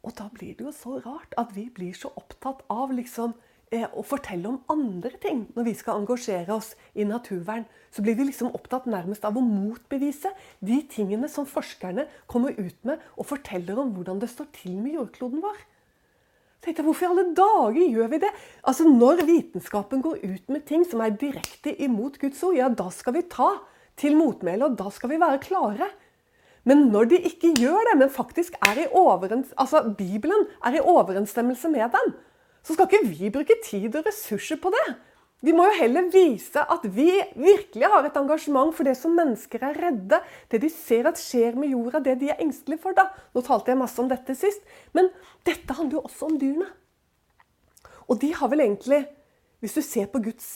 Og 0.03 0.15
da 0.19 0.29
blir 0.35 0.57
det 0.59 0.67
jo 0.67 0.75
så 0.75 0.99
rart 1.03 1.35
at 1.39 1.53
vi 1.55 1.69
blir 1.75 1.95
så 1.95 2.11
opptatt 2.19 2.65
av 2.73 2.95
liksom 2.95 3.35
eh, 3.71 3.87
å 3.87 4.03
fortelle 4.07 4.49
om 4.51 4.63
andre 4.73 5.13
ting 5.23 5.45
når 5.55 5.69
vi 5.69 5.75
skal 5.79 6.01
engasjere 6.01 6.55
oss 6.55 6.73
i 6.95 7.07
naturvern. 7.07 7.67
Så 7.95 8.03
blir 8.03 8.17
vi 8.19 8.27
liksom 8.31 8.51
opptatt 8.57 8.89
nærmest 8.91 9.27
av 9.29 9.39
å 9.39 9.45
motbevise 9.45 10.33
de 10.65 10.81
tingene 10.91 11.31
som 11.31 11.47
forskerne 11.47 12.09
kommer 12.31 12.57
ut 12.59 12.79
med 12.89 13.03
og 13.15 13.29
forteller 13.31 13.79
om 13.83 13.95
hvordan 13.95 14.23
det 14.23 14.33
står 14.33 14.51
til 14.57 14.81
med 14.81 14.99
jordkloden 14.99 15.45
vår. 15.45 15.61
Tenkte 16.63 16.81
jeg, 16.81 16.87
Hvorfor 16.87 17.07
i 17.07 17.11
alle 17.11 17.25
dager 17.35 17.91
gjør 17.91 18.11
vi 18.13 18.23
det? 18.23 18.31
Altså 18.63 18.87
Når 18.87 19.25
vitenskapen 19.27 20.03
går 20.05 20.23
ut 20.23 20.49
med 20.53 20.65
ting 20.69 20.87
som 20.87 21.03
er 21.03 21.17
direkte 21.19 21.75
imot 21.83 22.21
Guds 22.23 22.43
ord, 22.47 22.57
ja, 22.57 22.69
da 22.69 22.89
skal 22.95 23.17
vi 23.19 23.27
ta 23.27 23.51
til 23.99 24.17
motmæle, 24.17 24.71
og 24.71 24.79
da 24.79 24.91
skal 24.95 25.11
vi 25.11 25.21
være 25.21 25.43
klare. 25.43 25.91
Men 26.65 26.87
når 26.95 27.11
de 27.11 27.19
ikke 27.19 27.51
gjør 27.59 27.89
det, 27.91 27.97
men 27.99 28.11
faktisk 28.11 28.55
er 28.63 28.85
i 28.85 28.87
altså 29.59 29.83
Bibelen 29.99 30.47
er 30.65 30.79
i 30.79 30.81
overensstemmelse 30.81 31.69
med 31.69 31.91
dem, 31.91 32.15
så 32.63 32.75
skal 32.75 32.87
ikke 32.87 33.09
vi 33.11 33.31
bruke 33.35 33.59
tid 33.67 33.97
og 33.97 34.07
ressurser 34.07 34.57
på 34.63 34.71
det. 34.71 34.95
Vi 35.43 35.51
må 35.55 35.65
jo 35.67 35.75
heller 35.75 36.07
vise 36.13 36.63
at 36.71 36.85
vi 36.95 37.09
virkelig 37.35 37.89
har 37.91 38.07
et 38.07 38.19
engasjement 38.19 38.71
for 38.77 38.87
det 38.87 38.95
som 38.95 39.15
mennesker 39.19 39.65
er 39.67 39.81
redde. 39.89 40.21
Det 40.47 40.61
de 40.63 40.69
ser 40.71 41.09
at 41.11 41.19
skjer 41.19 41.57
med 41.59 41.73
jorda, 41.73 41.99
det 42.05 42.21
de 42.21 42.29
er 42.31 42.43
engstelige 42.45 42.83
for. 42.85 42.95
da. 42.95 43.09
Nå 43.35 43.43
talte 43.43 43.73
jeg 43.73 43.81
masse 43.81 43.99
om 43.99 44.11
dette 44.11 44.37
sist. 44.39 44.63
Men 44.95 45.11
dette 45.47 45.75
handler 45.75 45.99
jo 45.99 46.05
også 46.07 46.29
om 46.29 46.37
dyrene. 46.39 46.69
Og 48.07 48.21
de 48.23 48.31
har 48.35 48.53
vel 48.53 48.67
egentlig 48.69 49.05
Hvis 49.63 49.77
du 49.79 49.83
ser 49.87 50.09
på 50.11 50.19
Guds 50.19 50.47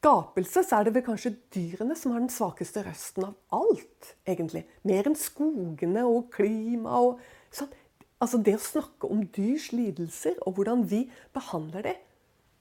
skapelse, 0.00 0.62
så 0.64 0.78
er 0.78 0.86
det 0.86 0.94
vel 0.94 1.02
kanskje 1.04 1.34
dyrene 1.52 1.92
som 1.92 2.14
har 2.14 2.22
den 2.22 2.32
svakeste 2.32 2.80
røsten 2.86 3.26
av 3.26 3.34
alt, 3.52 4.14
egentlig. 4.24 4.62
Mer 4.88 5.10
enn 5.10 5.16
skogene 5.20 6.06
og 6.08 6.30
klima 6.32 7.02
og 7.04 7.20
sånn. 7.52 7.68
Altså 8.16 8.40
det 8.40 8.56
å 8.56 8.64
snakke 8.64 9.12
om 9.12 9.26
dyrs 9.36 9.68
lidelser 9.76 10.40
og 10.40 10.56
hvordan 10.56 10.86
vi 10.88 11.02
behandler 11.36 11.84
dem 11.90 12.00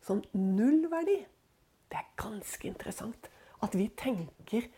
som 0.03 0.19
nullverdi 0.35 1.21
det 1.89 1.99
er 1.99 2.11
ganske 2.19 2.67
interessant 2.69 3.29
at 3.65 3.75
vi 3.75 3.89
tenker 3.97 4.69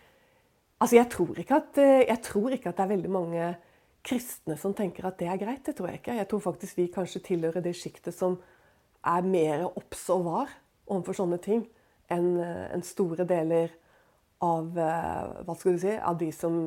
Altså, 0.81 0.95
jeg 0.95 1.11
tror, 1.13 1.37
at, 1.37 1.77
eh, 1.77 2.07
jeg 2.07 2.19
tror 2.25 2.49
ikke 2.49 2.69
at, 2.69 2.77
det 2.77 2.83
er 2.83 2.89
veldig 2.89 3.09
mange 3.13 3.55
kristne 4.01 4.55
som 4.57 4.73
tenker 4.73 5.05
at 5.05 5.19
det 5.19 5.27
er 5.29 5.37
greit. 5.37 5.65
Det 5.65 5.75
tror 5.77 5.91
jeg 5.91 5.99
ikke. 5.99 6.15
Jeg 6.17 6.27
tror 6.27 6.39
faktisk 6.39 6.77
vi 6.77 6.87
kanskje 6.87 7.21
tilhører 7.21 7.61
det 7.61 7.75
sjiktet 7.77 8.15
som 8.17 8.39
er 9.05 9.21
mer 9.21 9.67
obs 9.67 10.09
og 10.09 10.25
var 10.25 10.55
overfor 10.87 11.19
sånne 11.19 11.37
ting 11.37 11.67
enn 12.09 12.31
eh, 12.41 12.65
en 12.73 12.81
store 12.85 13.27
deler 13.29 13.69
av 14.41 14.77
eh, 14.77 15.43
hva 15.45 15.55
skal 15.55 15.77
du 15.77 15.83
si, 15.83 15.93
av 15.93 16.17
de 16.17 16.31
som 16.33 16.63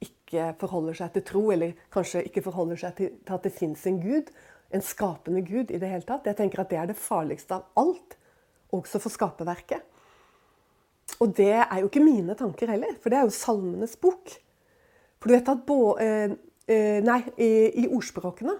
ikke 0.00 0.52
forholder 0.60 0.96
seg 1.02 1.12
til 1.12 1.26
tro, 1.28 1.42
eller 1.52 1.76
kanskje 1.92 2.24
ikke 2.24 2.44
forholder 2.48 2.80
seg 2.80 2.96
til, 2.96 3.12
til 3.20 3.36
at 3.36 3.44
det 3.44 3.52
fins 3.52 3.84
en 3.90 4.00
gud, 4.00 4.32
en 4.72 4.84
skapende 4.84 5.42
gud 5.44 5.72
i 5.72 5.80
det 5.80 5.90
hele 5.90 6.08
tatt. 6.08 6.26
Jeg 6.28 6.38
tenker 6.40 6.62
at 6.62 6.72
det 6.72 6.80
er 6.80 6.90
det 6.90 6.98
farligste 7.00 7.58
av 7.58 7.84
alt 7.84 8.17
også 8.72 9.00
for 9.02 9.12
skaperverket. 9.12 9.84
Og 11.20 11.32
det 11.36 11.52
er 11.52 11.80
jo 11.80 11.88
ikke 11.88 12.04
mine 12.04 12.34
tanker 12.38 12.70
heller, 12.70 12.94
for 13.02 13.10
det 13.10 13.18
er 13.18 13.26
jo 13.26 13.34
Salmenes 13.34 13.96
bok. 13.96 14.30
For 15.18 15.28
du 15.28 15.34
vet 15.34 15.48
at 15.50 15.64
både, 15.66 16.04
eh, 16.04 16.34
eh, 16.68 16.98
nei, 17.02 17.22
i, 17.36 17.50
i, 17.82 17.86
ordspråkene, 17.88 18.54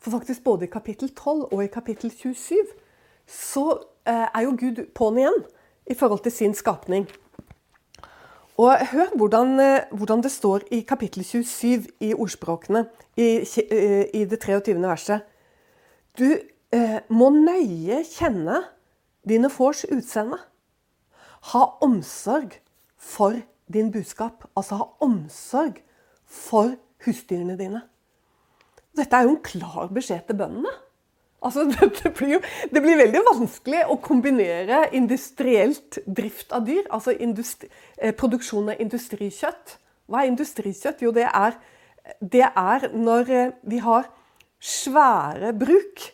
for 0.00 0.16
faktisk 0.16 0.44
både 0.44 0.64
i 0.64 0.72
kapittel 0.72 1.10
12 1.12 1.48
og 1.50 1.64
i 1.64 1.72
kapittel 1.72 2.10
27, 2.10 2.56
så 3.28 3.66
eh, 4.08 4.28
er 4.34 4.46
jo 4.46 4.56
Gud 4.56 4.80
på'n 4.96 5.20
igjen 5.20 5.42
i 5.90 5.94
forhold 5.94 6.24
til 6.24 6.32
sin 6.32 6.54
skapning. 6.54 7.04
Og 8.60 8.86
hør 8.92 9.12
hvordan, 9.16 9.60
eh, 9.60 9.92
hvordan, 9.92 10.22
det 10.22 10.32
står 10.32 10.64
i 10.72 10.80
kapittel 10.88 11.24
27 11.24 11.86
i 12.00 12.14
ordspråkene, 12.14 12.86
i, 13.16 13.44
eh, 13.44 14.06
i 14.14 14.24
det 14.24 14.40
23. 14.40 14.80
verset. 14.88 15.20
Du 16.18 16.38
må 17.10 17.32
nøye 17.34 17.96
kjenne 18.06 18.60
dine 19.28 19.50
fårs 19.50 19.84
utseende. 19.84 20.38
Ha 21.52 21.64
omsorg 21.80 22.60
for 22.96 23.40
din 23.72 23.90
budskap. 23.92 24.44
Altså 24.56 24.80
ha 24.80 24.88
omsorg 25.00 25.80
for 26.26 26.76
husdyrene 27.04 27.56
dine. 27.58 27.82
Dette 28.96 29.16
er 29.16 29.26
jo 29.26 29.36
en 29.36 29.42
klar 29.44 29.90
beskjed 29.94 30.26
til 30.28 30.38
bøndene. 30.40 30.72
Altså, 31.40 31.64
det, 32.02 32.12
blir 32.16 32.34
jo, 32.34 32.40
det 32.74 32.82
blir 32.84 32.98
veldig 33.00 33.22
vanskelig 33.30 33.84
å 33.88 33.96
kombinere 34.04 34.82
industrielt 34.96 36.00
drift 36.04 36.52
av 36.52 36.66
dyr, 36.68 36.84
altså 36.92 37.14
industri, 37.16 37.70
eh, 37.96 38.12
produksjon 38.16 38.72
av 38.74 38.82
industrikjøtt. 38.82 39.76
Hva 40.10 40.22
er 40.24 40.32
industrikjøtt? 40.34 41.04
Jo, 41.06 41.14
det 41.16 41.28
er, 41.30 41.56
det 42.20 42.44
er 42.50 42.90
når 42.92 43.32
eh, 43.32 43.54
vi 43.72 43.80
har 43.80 44.10
svære 44.60 45.54
bruk 45.56 46.10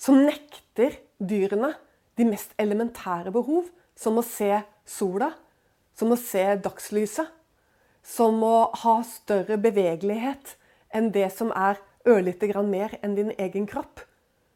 som 0.00 0.22
nekter 0.24 0.96
dyrene 1.20 1.74
de 2.16 2.26
mest 2.28 2.54
elementære 2.60 3.32
behov, 3.34 3.68
som 3.96 4.18
å 4.18 4.24
se 4.24 4.60
sola, 4.88 5.32
som 5.96 6.12
å 6.12 6.20
se 6.20 6.44
dagslyset, 6.64 7.28
som 8.06 8.38
å 8.46 8.68
ha 8.84 8.96
større 9.08 9.56
bevegelighet 9.58 10.54
enn 10.94 11.10
det 11.14 11.30
som 11.34 11.50
er 11.56 11.80
ørlite 12.06 12.48
grann 12.50 12.70
mer 12.70 12.94
enn 13.02 13.16
din 13.16 13.32
egen 13.34 13.66
kropp. 13.68 14.04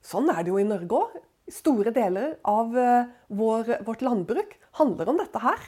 Sånn 0.05 0.31
er 0.33 0.45
det 0.45 0.53
jo 0.53 0.61
i 0.61 0.69
Norge 0.69 1.03
òg. 1.03 1.19
Store 1.51 1.91
deler 1.91 2.37
av 2.47 2.77
eh, 2.79 3.09
vår, 3.35 3.81
vårt 3.87 4.05
landbruk 4.07 4.55
handler 4.79 5.11
om 5.11 5.19
dette 5.19 5.43
her. 5.43 5.65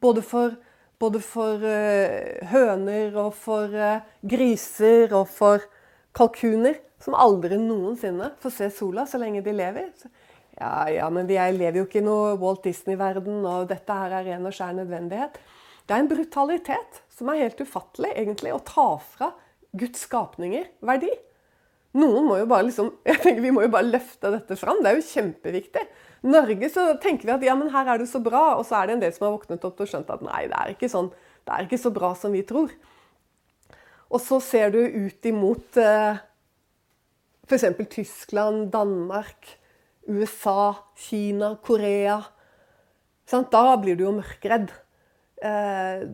Både 0.00 0.24
for, 0.24 0.54
både 0.96 1.20
for 1.20 1.60
uh, 1.60 2.46
høner 2.48 3.18
og 3.20 3.34
for 3.36 3.68
uh, 3.68 4.00
griser 4.24 5.12
og 5.12 5.26
for 5.28 5.66
kalkuner, 6.16 6.78
som 7.00 7.16
aldri 7.16 7.58
noensinne 7.60 8.30
får 8.40 8.54
se 8.54 8.70
sola 8.78 9.04
så 9.08 9.20
lenge 9.20 9.42
de 9.44 9.52
lever. 9.52 9.90
Ja, 10.60 10.90
ja, 10.92 11.06
men 11.08 11.24
vi 11.28 11.38
lever 11.56 11.78
jo 11.80 11.86
ikke 11.86 12.02
i 12.02 12.04
noe 12.04 12.34
Walt 12.40 12.66
Disney-verden, 12.66 13.40
og 13.48 13.70
dette 13.70 13.96
her 13.96 14.12
er 14.18 14.26
ren 14.28 14.44
og 14.44 14.52
skjær 14.52 14.74
nødvendighet. 14.76 15.38
Det 15.88 15.94
er 15.96 16.02
en 16.04 16.10
brutalitet 16.10 17.00
som 17.16 17.30
er 17.32 17.46
helt 17.46 17.62
ufattelig, 17.64 18.12
egentlig, 18.12 18.52
å 18.52 18.60
ta 18.60 18.90
fra 19.00 19.30
Guds 19.80 20.04
skapninger 20.04 20.68
verdi. 20.84 21.10
Noen 21.96 22.28
må 22.28 22.36
jo 22.38 22.46
bare 22.50 22.68
liksom, 22.68 22.92
jeg 23.08 23.22
tenker 23.22 23.42
Vi 23.42 23.52
må 23.54 23.64
jo 23.64 23.72
bare 23.72 23.88
løfte 23.88 24.30
dette 24.34 24.58
fram. 24.60 24.82
Det 24.84 24.92
er 24.92 25.00
jo 25.00 25.06
kjempeviktig. 25.08 25.86
Norge 26.28 26.68
så 26.70 26.84
tenker 27.00 27.30
vi 27.30 27.34
at 27.38 27.46
ja, 27.48 27.56
men 27.56 27.72
her 27.72 27.88
er 27.94 28.02
det 28.02 28.10
så 28.10 28.20
bra, 28.22 28.58
og 28.58 28.66
så 28.68 28.78
er 28.78 28.90
det 28.90 28.98
en 28.98 29.04
del 29.06 29.14
som 29.16 29.26
har 29.26 29.38
våknet 29.38 29.64
opp 29.66 29.80
og 29.80 29.88
skjønt 29.88 30.12
at 30.12 30.24
nei, 30.26 30.42
det 30.50 30.58
er 30.60 30.74
ikke 30.74 30.90
sånn, 30.92 31.08
det 31.48 31.54
er 31.54 31.64
ikke 31.64 31.80
så 31.80 31.92
bra 31.94 32.12
som 32.18 32.36
vi 32.36 32.44
tror. 32.46 32.74
Og 34.10 34.20
så 34.20 34.40
ser 34.44 34.74
du 34.74 34.80
ut 34.82 35.30
imot 35.30 35.80
eh, 35.80 36.20
f.eks. 37.48 37.66
Tyskland, 37.94 38.68
Danmark, 38.74 39.56
USA, 40.10 40.74
Kina, 40.98 41.54
Korea. 41.64 42.20
Sant? 43.30 43.50
Da 43.52 43.76
blir 43.80 43.98
du 43.98 44.06
jo 44.08 44.14
mørkredd. 44.18 44.72
Eh? 45.42 46.06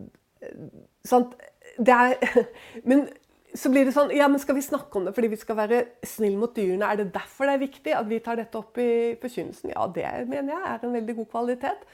Det 1.76 1.95
er, 1.95 2.45
men 2.88 3.07
så 3.57 3.71
blir 3.73 3.88
det 3.88 3.95
sånn 3.97 4.12
Ja, 4.15 4.29
men 4.31 4.41
skal 4.43 4.57
vi 4.59 4.65
snakke 4.65 4.99
om 4.99 5.07
det 5.07 5.15
fordi 5.17 5.31
vi 5.33 5.38
skal 5.41 5.59
være 5.59 5.85
snille 6.07 6.41
mot 6.41 6.53
dyrene? 6.57 6.88
Er 6.88 7.00
det 7.00 7.12
derfor 7.15 7.49
det 7.49 7.57
er 7.57 7.65
viktig 7.65 7.95
at 7.97 8.11
vi 8.11 8.21
tar 8.25 8.41
dette 8.41 8.61
opp 8.61 8.79
i 8.81 9.17
forkynnelsen? 9.21 9.73
Ja, 9.75 9.87
det 9.93 10.09
mener 10.31 10.55
jeg 10.55 10.75
er 10.75 10.85
en 10.85 10.99
veldig 10.99 11.17
god 11.23 11.31
kvalitet. 11.33 11.87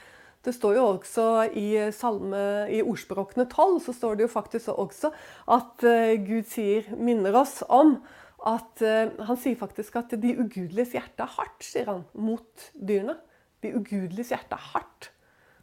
Det 0.43 0.51
står 0.51 0.75
jo 0.75 0.87
også 0.97 1.25
i, 1.55 1.67
salme, 1.95 2.67
i 2.67 2.81
ordspråkene 2.83 3.45
12 3.47 3.77
så 3.85 3.93
står 3.95 4.17
det 4.19 4.25
jo 4.25 4.33
faktisk 4.33 4.73
også 4.73 5.13
at 5.55 5.85
uh, 5.87 6.15
Gud 6.19 6.49
sier, 6.51 6.89
minner 6.99 7.37
oss 7.39 7.61
om 7.71 7.95
at 8.43 8.81
uh, 8.83 9.13
Han 9.27 9.39
sier 9.39 9.55
faktisk 9.59 9.95
at 10.01 10.15
de 10.19 10.33
ugudeliges 10.35 10.95
hjerte 10.97 11.23
er 11.23 11.35
hardt, 11.37 11.63
sier 11.63 11.87
han, 11.91 12.03
mot 12.13 12.69
dyrene. 12.73 13.15
De 13.63 13.71
ugudeliges 13.77 14.33
hjerte 14.33 14.57
er 14.57 14.71
hardt. 14.73 15.11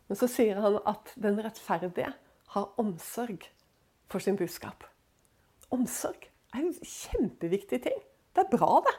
Men 0.09 0.19
så 0.19 0.31
sier 0.31 0.61
han 0.63 0.81
at 0.89 1.13
den 1.21 1.39
rettferdige 1.45 2.15
har 2.55 2.73
omsorg 2.81 3.45
for 4.11 4.23
sin 4.25 4.41
budskap 4.41 4.89
omsorg 5.75 6.29
er 6.55 6.65
en 6.65 6.75
kjempeviktig 6.75 7.83
ting. 7.87 8.03
Det 8.35 8.45
er 8.45 8.57
bra, 8.57 8.81
det. 8.87 8.97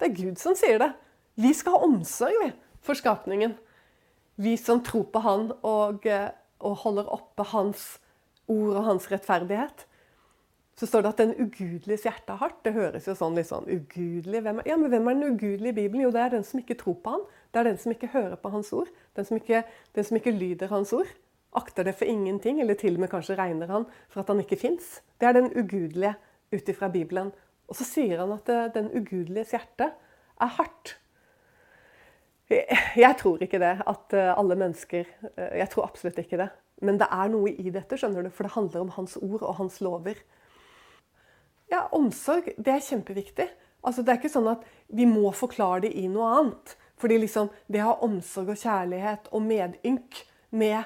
Det 0.00 0.08
er 0.08 0.16
Gud 0.18 0.40
som 0.40 0.56
sier 0.58 0.80
det. 0.80 0.90
Vi 1.40 1.52
skal 1.56 1.76
ha 1.76 1.86
omsorg 1.86 2.36
vi, 2.42 2.50
for 2.84 2.98
skapningen. 2.98 3.56
Vi 4.40 4.56
som 4.58 4.82
tror 4.84 5.06
på 5.12 5.22
Han 5.24 5.50
og, 5.62 6.06
eh, 6.06 6.30
og 6.60 6.76
holder 6.82 7.10
oppe 7.12 7.46
Hans 7.52 7.98
ord 8.48 8.74
og 8.74 8.84
Hans 8.88 9.10
rettferdighet. 9.12 9.86
Så 10.74 10.88
står 10.90 11.04
det 11.04 11.10
at 11.12 11.20
den 11.22 11.34
ugudeliges 11.38 12.02
hjerte 12.06 12.34
er 12.34 12.40
hardt. 12.40 12.62
Det 12.66 12.72
høres 12.74 13.06
jo 13.06 13.14
sånn 13.14 13.36
litt 13.38 13.46
sånn 13.50 13.68
ugudelig 13.70 14.40
hvem 14.42 14.60
er, 14.60 14.70
Ja, 14.72 14.78
men 14.80 14.90
hvem 14.90 15.10
er 15.10 15.18
den 15.20 15.36
ugudelige 15.36 15.70
i 15.70 15.76
Bibelen? 15.76 16.02
Jo, 16.06 16.14
det 16.14 16.24
er 16.24 16.32
den 16.34 16.46
som 16.46 16.62
ikke 16.62 16.78
tror 16.80 16.96
på 17.04 17.14
han. 17.14 17.22
Det 17.54 17.60
er 17.60 17.68
den 17.70 17.78
som 17.78 17.94
ikke 17.94 18.10
hører 18.14 18.34
på 18.42 18.50
hans 18.50 18.72
ord. 18.74 18.90
Den 19.14 19.28
som 19.28 19.38
ikke, 19.38 19.62
den 19.94 20.08
som 20.08 20.18
ikke 20.18 20.34
lyder 20.34 20.72
hans 20.74 20.92
ord 20.96 21.12
akter 21.54 21.86
det 21.86 21.94
for 21.94 22.10
ingenting, 22.10 22.60
eller 22.60 22.74
til 22.74 22.96
og 22.96 23.04
med 23.04 23.12
kanskje 23.12 23.36
regner 23.38 23.70
han 23.70 23.86
for 24.10 24.24
at 24.24 24.32
han 24.32 24.42
ikke 24.42 24.58
fins. 24.58 24.98
Det 25.20 25.28
er 25.28 25.36
den 25.36 25.52
ugudelige 25.54 26.16
ut 26.50 26.68
ifra 26.68 26.88
Bibelen. 26.90 27.30
Og 27.70 27.78
så 27.78 27.86
sier 27.86 28.20
han 28.20 28.34
at 28.34 28.50
eh, 28.52 28.66
den 28.74 28.90
ugudeliges 28.90 29.54
hjerte 29.54 29.92
er 29.94 30.54
hardt. 30.58 30.96
Jeg 32.50 33.16
tror 33.20 33.40
ikke 33.42 33.58
det, 33.62 33.76
at 33.88 34.16
eh, 34.18 34.32
alle 34.34 34.56
mennesker 34.58 35.06
eh, 35.06 35.58
Jeg 35.62 35.70
tror 35.72 35.86
absolutt 35.86 36.18
ikke 36.20 36.42
det. 36.42 36.50
Men 36.84 36.98
det 37.00 37.08
er 37.10 37.30
noe 37.32 37.52
i 37.54 37.70
dette, 37.72 37.96
skjønner 37.96 38.26
du, 38.26 38.32
for 38.34 38.46
det 38.46 38.56
handler 38.56 38.84
om 38.84 38.92
hans 38.98 39.16
ord 39.22 39.42
og 39.42 39.54
hans 39.62 39.80
lover. 39.80 40.18
Ja, 41.74 41.88
omsorg, 41.96 42.52
det 42.54 42.70
er 42.70 42.84
kjempeviktig. 42.86 43.48
Altså, 43.84 44.04
det 44.04 44.12
er 44.12 44.20
ikke 44.20 44.30
sånn 44.30 44.52
at 44.52 44.62
vi 44.94 45.06
må 45.10 45.32
forklare 45.34 45.88
det 45.88 45.94
i 45.98 46.06
noe 46.10 46.28
annet. 46.38 46.74
Fordi 47.00 47.18
liksom, 47.24 47.50
det 47.66 47.82
å 47.82 47.88
ha 47.88 47.94
omsorg 48.06 48.52
og 48.54 48.60
kjærlighet 48.60 49.26
og 49.34 49.42
medynk 49.42 50.20
med 50.54 50.84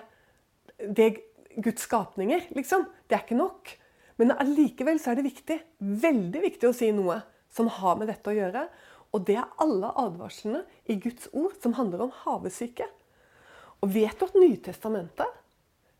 det 0.78 1.10
Guds 1.58 1.84
skapninger, 1.84 2.46
liksom. 2.56 2.86
Det 3.04 3.18
er 3.18 3.26
ikke 3.26 3.38
nok. 3.38 3.74
Men 4.18 4.32
allikevel 4.34 5.00
så 5.02 5.12
er 5.12 5.20
det 5.20 5.28
viktig, 5.28 5.58
veldig 5.78 6.42
viktig 6.46 6.70
å 6.70 6.76
si 6.76 6.88
noe 6.94 7.20
som 7.52 7.68
har 7.78 7.98
med 8.00 8.08
dette 8.10 8.32
å 8.32 8.36
gjøre. 8.36 8.64
Og 9.12 9.26
det 9.28 9.36
er 9.40 9.60
alle 9.60 9.92
advarslene 10.00 10.64
i 10.88 10.96
Guds 11.02 11.28
ord 11.36 11.54
som 11.62 11.76
handler 11.76 12.06
om 12.06 12.16
havesyke. 12.24 12.88
Og 13.84 13.92
vet 13.94 14.16
du 14.18 14.26
at 14.26 14.40
Nytestamentet 14.40 15.36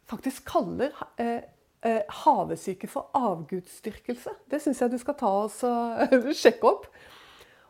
faktisk 0.09 0.49
kaller 0.49 0.97
eh, 1.21 1.45
eh, 1.83 2.03
havesyke 2.25 2.89
for 2.91 3.11
avgudsdyrkelse? 3.19 4.35
Det 4.51 4.61
syns 4.63 4.83
jeg 4.83 4.93
du 4.93 4.99
skal 4.99 5.19
ta 5.19 5.33
oss 5.45 5.63
og 5.69 6.19
sjekke 6.41 6.71
opp. 6.71 6.89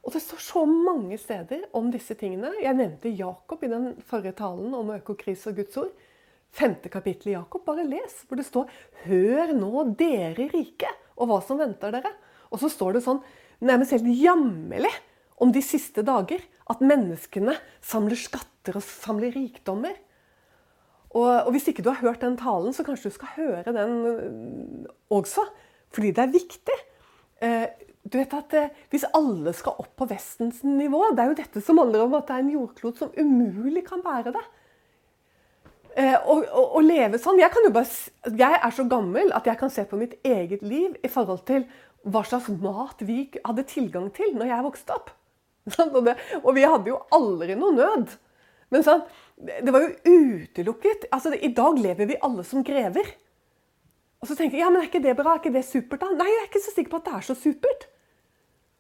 Og 0.05 0.15
det 0.15 0.23
står 0.25 0.41
så 0.41 0.65
mange 0.69 1.19
steder 1.21 1.67
om 1.77 1.91
disse 1.93 2.15
tingene. 2.17 2.55
Jeg 2.63 2.79
nevnte 2.79 3.13
Jakob 3.13 3.65
i 3.67 3.73
den 3.73 3.91
forrige 4.09 4.39
talen 4.39 4.73
om 4.79 4.95
økokrise 4.95 5.51
og 5.51 5.59
Guds 5.61 5.81
ord 5.83 5.97
femte 6.55 6.89
kapittel 6.89 7.33
i 7.33 7.37
Jakob. 7.37 7.65
Bare 7.67 7.87
les, 7.87 8.25
hvor 8.27 8.37
det 8.37 8.47
står 8.47 8.71
'Hør 9.05 9.53
nå, 9.55 9.97
dere 9.97 10.49
rike', 10.49 10.95
og 11.17 11.29
hva 11.29 11.41
som 11.45 11.59
venter 11.59 11.93
dere. 11.93 12.13
Og 12.51 12.61
så 12.61 12.71
står 12.71 12.95
det 12.95 13.05
sånn 13.05 13.23
nærmest 13.61 13.93
helt 13.93 14.09
jammerlig 14.09 14.93
om 15.39 15.53
de 15.53 15.63
siste 15.63 16.03
dager. 16.03 16.41
At 16.69 16.81
menneskene 16.81 17.57
samler 17.81 18.17
skatter 18.17 18.77
og 18.77 18.83
samler 18.83 19.33
rikdommer. 19.33 19.97
Og, 21.17 21.25
og, 21.25 21.51
hvis 21.55 21.69
ikke 21.71 21.83
du 21.85 21.91
har 21.91 22.03
hørt 22.03 22.21
den 22.21 22.37
talen, 22.37 22.75
så 22.77 22.85
kanskje 22.85 23.09
du 23.09 23.15
skal 23.15 23.35
høre 23.37 23.73
den 23.73 23.93
øh, 24.07 24.89
også. 25.11 25.47
Fordi 25.95 26.13
det 26.13 26.25
er 26.25 26.35
viktig. 26.35 26.79
Eh, 27.43 27.67
du 28.09 28.19
vet 28.19 28.35
at 28.35 28.55
eh, 28.57 28.71
Hvis 28.91 29.07
alle 29.15 29.53
skal 29.55 29.79
opp 29.79 29.93
på 30.01 30.09
Vestens 30.11 30.65
nivå 30.67 31.05
Det 31.15 31.23
er 31.23 31.29
jo 31.31 31.37
dette 31.39 31.61
som 31.63 31.79
handler 31.79 32.03
om 32.03 32.17
at 32.19 32.27
det 32.27 32.35
er 32.35 32.43
en 32.43 32.51
jordklot 32.51 32.99
som 32.99 33.13
umulig 33.15 33.85
kan 33.87 34.03
bære 34.05 34.33
det. 34.35 34.45
Eh, 35.99 36.17
og, 36.31 36.45
og, 36.53 36.81
leve 36.85 37.19
sånn. 37.21 37.41
Jeg, 37.41 37.51
bare, 37.75 37.89
jeg, 38.29 38.61
er 38.63 38.75
så 38.75 38.87
gammel 38.91 39.33
at 39.35 39.49
jeg 39.49 39.59
kan 39.61 39.73
se 39.73 39.85
på 39.89 39.99
mitt 40.01 40.19
eget 40.27 40.63
liv 40.63 40.97
i 41.03 41.11
forhold 41.11 41.43
til 41.49 41.67
hva 42.07 42.23
slags 42.27 42.51
mat 42.63 43.01
vi 43.05 43.25
hadde 43.43 43.67
tilgang 43.69 44.11
til 44.15 44.37
når 44.37 44.53
jeg 44.53 44.67
vokste 44.69 44.95
opp. 44.95 45.11
Sånn, 45.75 45.91
og, 45.93 46.53
vi 46.57 46.65
hadde 46.65 46.93
jo 46.93 47.01
aldri 47.13 47.57
noe 47.59 47.75
nød. 47.77 48.15
Men 48.73 48.85
sånn, 48.85 49.03
det 49.39 49.71
var 49.71 49.85
jo 49.85 50.19
utelukket. 50.19 51.07
Altså, 51.15 51.33
I 51.35 51.53
dag 51.55 51.79
lever 51.79 52.11
vi 52.11 52.21
alle 52.23 52.45
som 52.47 52.65
grever. 52.67 53.07
Og 54.19 54.27
så 54.27 54.35
tenker 54.35 54.59
jeg 54.59 54.65
ja, 54.65 54.71
men 54.73 54.83
er 54.83 54.91
ikke 54.91 55.05
det 55.05 55.15
bra? 55.19 55.37
Er 55.37 55.43
ikke 55.43 55.55
det 55.55 55.65
supert? 55.69 56.03
da? 56.03 56.11
Nei, 56.11 56.27
jeg 56.27 56.43
er 56.43 56.51
ikke 56.51 56.65
så 56.65 56.75
sikker 56.75 56.91
på 56.95 57.01
at 57.03 57.09
det 57.09 57.17
er 57.17 57.27
så 57.29 57.39
supert. 57.39 57.89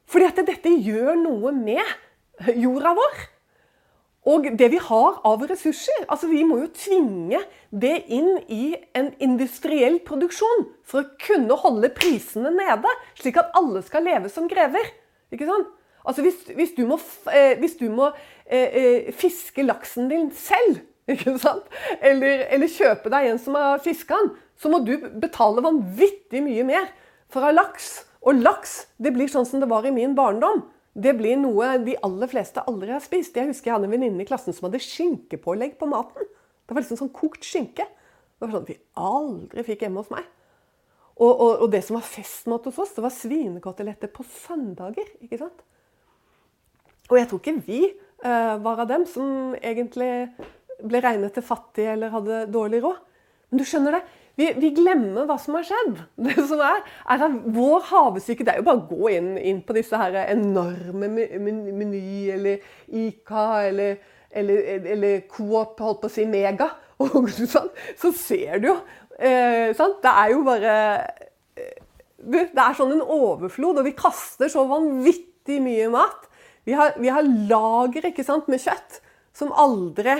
Fordi 0.08 0.26
at 0.26 0.40
dette 0.48 0.72
gjør 0.82 1.18
noe 1.20 1.52
med 1.54 2.56
jorda 2.64 2.94
vår. 2.98 3.18
Og 4.28 4.48
det 4.60 4.68
vi 4.74 4.80
har 4.82 5.20
av 5.24 5.44
ressurser. 5.48 6.04
altså 6.08 6.28
Vi 6.28 6.42
må 6.44 6.58
jo 6.60 6.72
tvinge 6.74 7.40
det 7.70 7.94
inn 8.12 8.34
i 8.52 8.74
en 8.98 9.12
industriell 9.24 10.00
produksjon 10.04 10.66
for 10.84 11.04
å 11.04 11.12
kunne 11.22 11.56
holde 11.62 11.92
prisene 11.96 12.50
nede, 12.52 12.92
slik 13.20 13.38
at 13.40 13.54
alle 13.56 13.84
skal 13.86 14.04
leve 14.04 14.32
som 14.32 14.50
grever. 14.50 14.90
Ikke 15.32 15.48
sant? 15.48 15.70
Altså 16.08 16.24
Hvis, 16.24 16.42
hvis 16.56 16.74
du 16.76 16.86
må, 16.88 16.98
eh, 17.32 17.54
hvis 17.60 17.76
du 17.76 17.88
må 17.92 18.10
eh, 18.48 18.78
eh, 18.80 19.10
fiske 19.14 19.64
laksen 19.64 20.08
din 20.10 20.30
selv 20.34 20.80
ikke 21.12 21.36
sant? 21.40 21.68
Eller, 22.04 22.46
eller 22.52 22.72
kjøpe 22.72 23.12
deg 23.12 23.30
en 23.30 23.40
som 23.40 23.56
har 23.58 23.80
fiska 23.84 24.16
den, 24.18 24.32
så 24.58 24.72
må 24.72 24.82
du 24.84 24.96
betale 25.20 25.64
vanvittig 25.64 26.42
mye 26.44 26.64
mer 26.68 26.90
for 27.30 27.42
å 27.42 27.48
ha 27.48 27.54
laks. 27.54 27.92
Og 28.26 28.40
laks 28.42 28.80
det 29.00 29.14
blir 29.14 29.30
sånn 29.30 29.46
som 29.48 29.62
det 29.62 29.70
var 29.70 29.86
i 29.86 29.94
min 29.94 30.16
barndom. 30.18 30.64
Det 30.98 31.14
blir 31.14 31.38
noe 31.38 31.76
de 31.84 31.94
aller 32.04 32.30
fleste 32.30 32.64
aldri 32.66 32.90
har 32.90 33.04
spist. 33.04 33.36
Jeg 33.36 33.52
husker 33.52 33.70
jeg 33.70 33.76
hadde 33.76 33.86
en 33.88 33.94
venninne 33.94 34.24
i 34.24 34.28
klassen 34.28 34.56
som 34.56 34.66
hadde 34.66 34.82
skinkepålegg 34.82 35.76
på 35.78 35.88
maten. 35.88 36.26
Det 36.66 36.74
var 36.74 36.82
liksom 36.82 36.98
sånn 37.04 37.14
kokt 37.14 37.46
skinke. 37.46 37.86
Det 37.86 38.42
var 38.44 38.52
sånn 38.52 38.66
at 38.66 38.72
vi 38.72 38.80
aldri 38.98 39.64
fikk 39.66 39.86
hjemme 39.86 40.02
hos 40.02 40.10
meg. 40.12 40.26
Og, 41.18 41.30
og, 41.30 41.52
og 41.64 41.70
det 41.72 41.80
som 41.86 41.96
var 41.98 42.06
festmat 42.06 42.66
hos 42.68 42.76
oss, 42.82 42.92
det 42.94 43.02
var 43.02 43.14
svinekoteletter 43.14 44.10
på 44.14 44.26
søndager. 44.26 45.08
ikke 45.22 45.40
sant? 45.40 45.64
Og 47.08 47.16
jeg 47.18 47.30
tror 47.30 47.40
ikke 47.42 47.56
vi 47.66 47.80
var 48.22 48.80
av 48.82 48.88
dem 48.90 49.04
som 49.06 49.52
egentlig 49.62 50.10
ble 50.82 51.00
regnet 51.02 51.34
til 51.34 51.44
fattige 51.46 51.92
eller 51.94 52.10
hadde 52.10 52.46
dårlig 52.50 52.80
råd. 52.82 52.96
Men 53.48 53.60
du 53.60 53.64
skjønner 53.66 53.96
det, 53.96 54.02
vi, 54.38 54.46
vi, 54.60 54.70
glemmer 54.76 55.26
hva 55.26 55.34
som 55.40 55.56
har 55.58 55.66
skjedd. 55.66 55.96
Det 56.28 56.36
som 56.46 56.60
er, 56.62 56.84
er 57.10 57.24
at 57.26 57.38
Vår 57.54 57.88
havesyke 57.88 58.46
Det 58.46 58.52
er 58.52 58.60
jo 58.60 58.68
bare 58.68 58.82
å 58.84 58.86
gå 58.90 59.10
inn, 59.16 59.32
inn 59.40 59.64
på 59.66 59.74
disse 59.76 59.98
her 59.98 60.14
enorme 60.28 61.08
Meny 61.10 62.28
eller 62.36 62.62
Ica 62.86 63.48
eller, 63.66 63.98
eller, 64.30 64.70
eller 64.94 65.24
Coop, 65.30 65.80
holdt 65.82 66.04
på 66.04 66.10
å 66.10 66.14
si 66.14 66.28
Mega. 66.30 66.70
Og 67.02 67.30
sånn, 67.30 67.70
så 67.98 68.12
ser 68.14 68.62
du 68.62 68.72
jo 68.72 68.76
eh, 69.18 69.74
sant? 69.78 70.00
Det 70.02 70.14
er 70.22 70.32
jo 70.34 70.40
bare 70.46 70.76
eh, 71.58 71.76
Det 72.18 72.46
er 72.50 72.78
sånn 72.78 72.94
en 72.96 73.04
overflod, 73.04 73.78
og 73.78 73.86
vi 73.86 73.94
kaster 73.98 74.50
så 74.50 74.66
vanvittig 74.70 75.60
mye 75.62 75.90
mat. 75.94 76.27
Vi 76.68 76.74
har, 76.76 76.98
vi 77.00 77.08
har 77.08 77.24
lager 77.48 78.10
ikke 78.10 78.26
sant, 78.26 78.48
med 78.52 78.60
kjøtt 78.60 78.98
som 79.38 79.54
aldri 79.56 80.18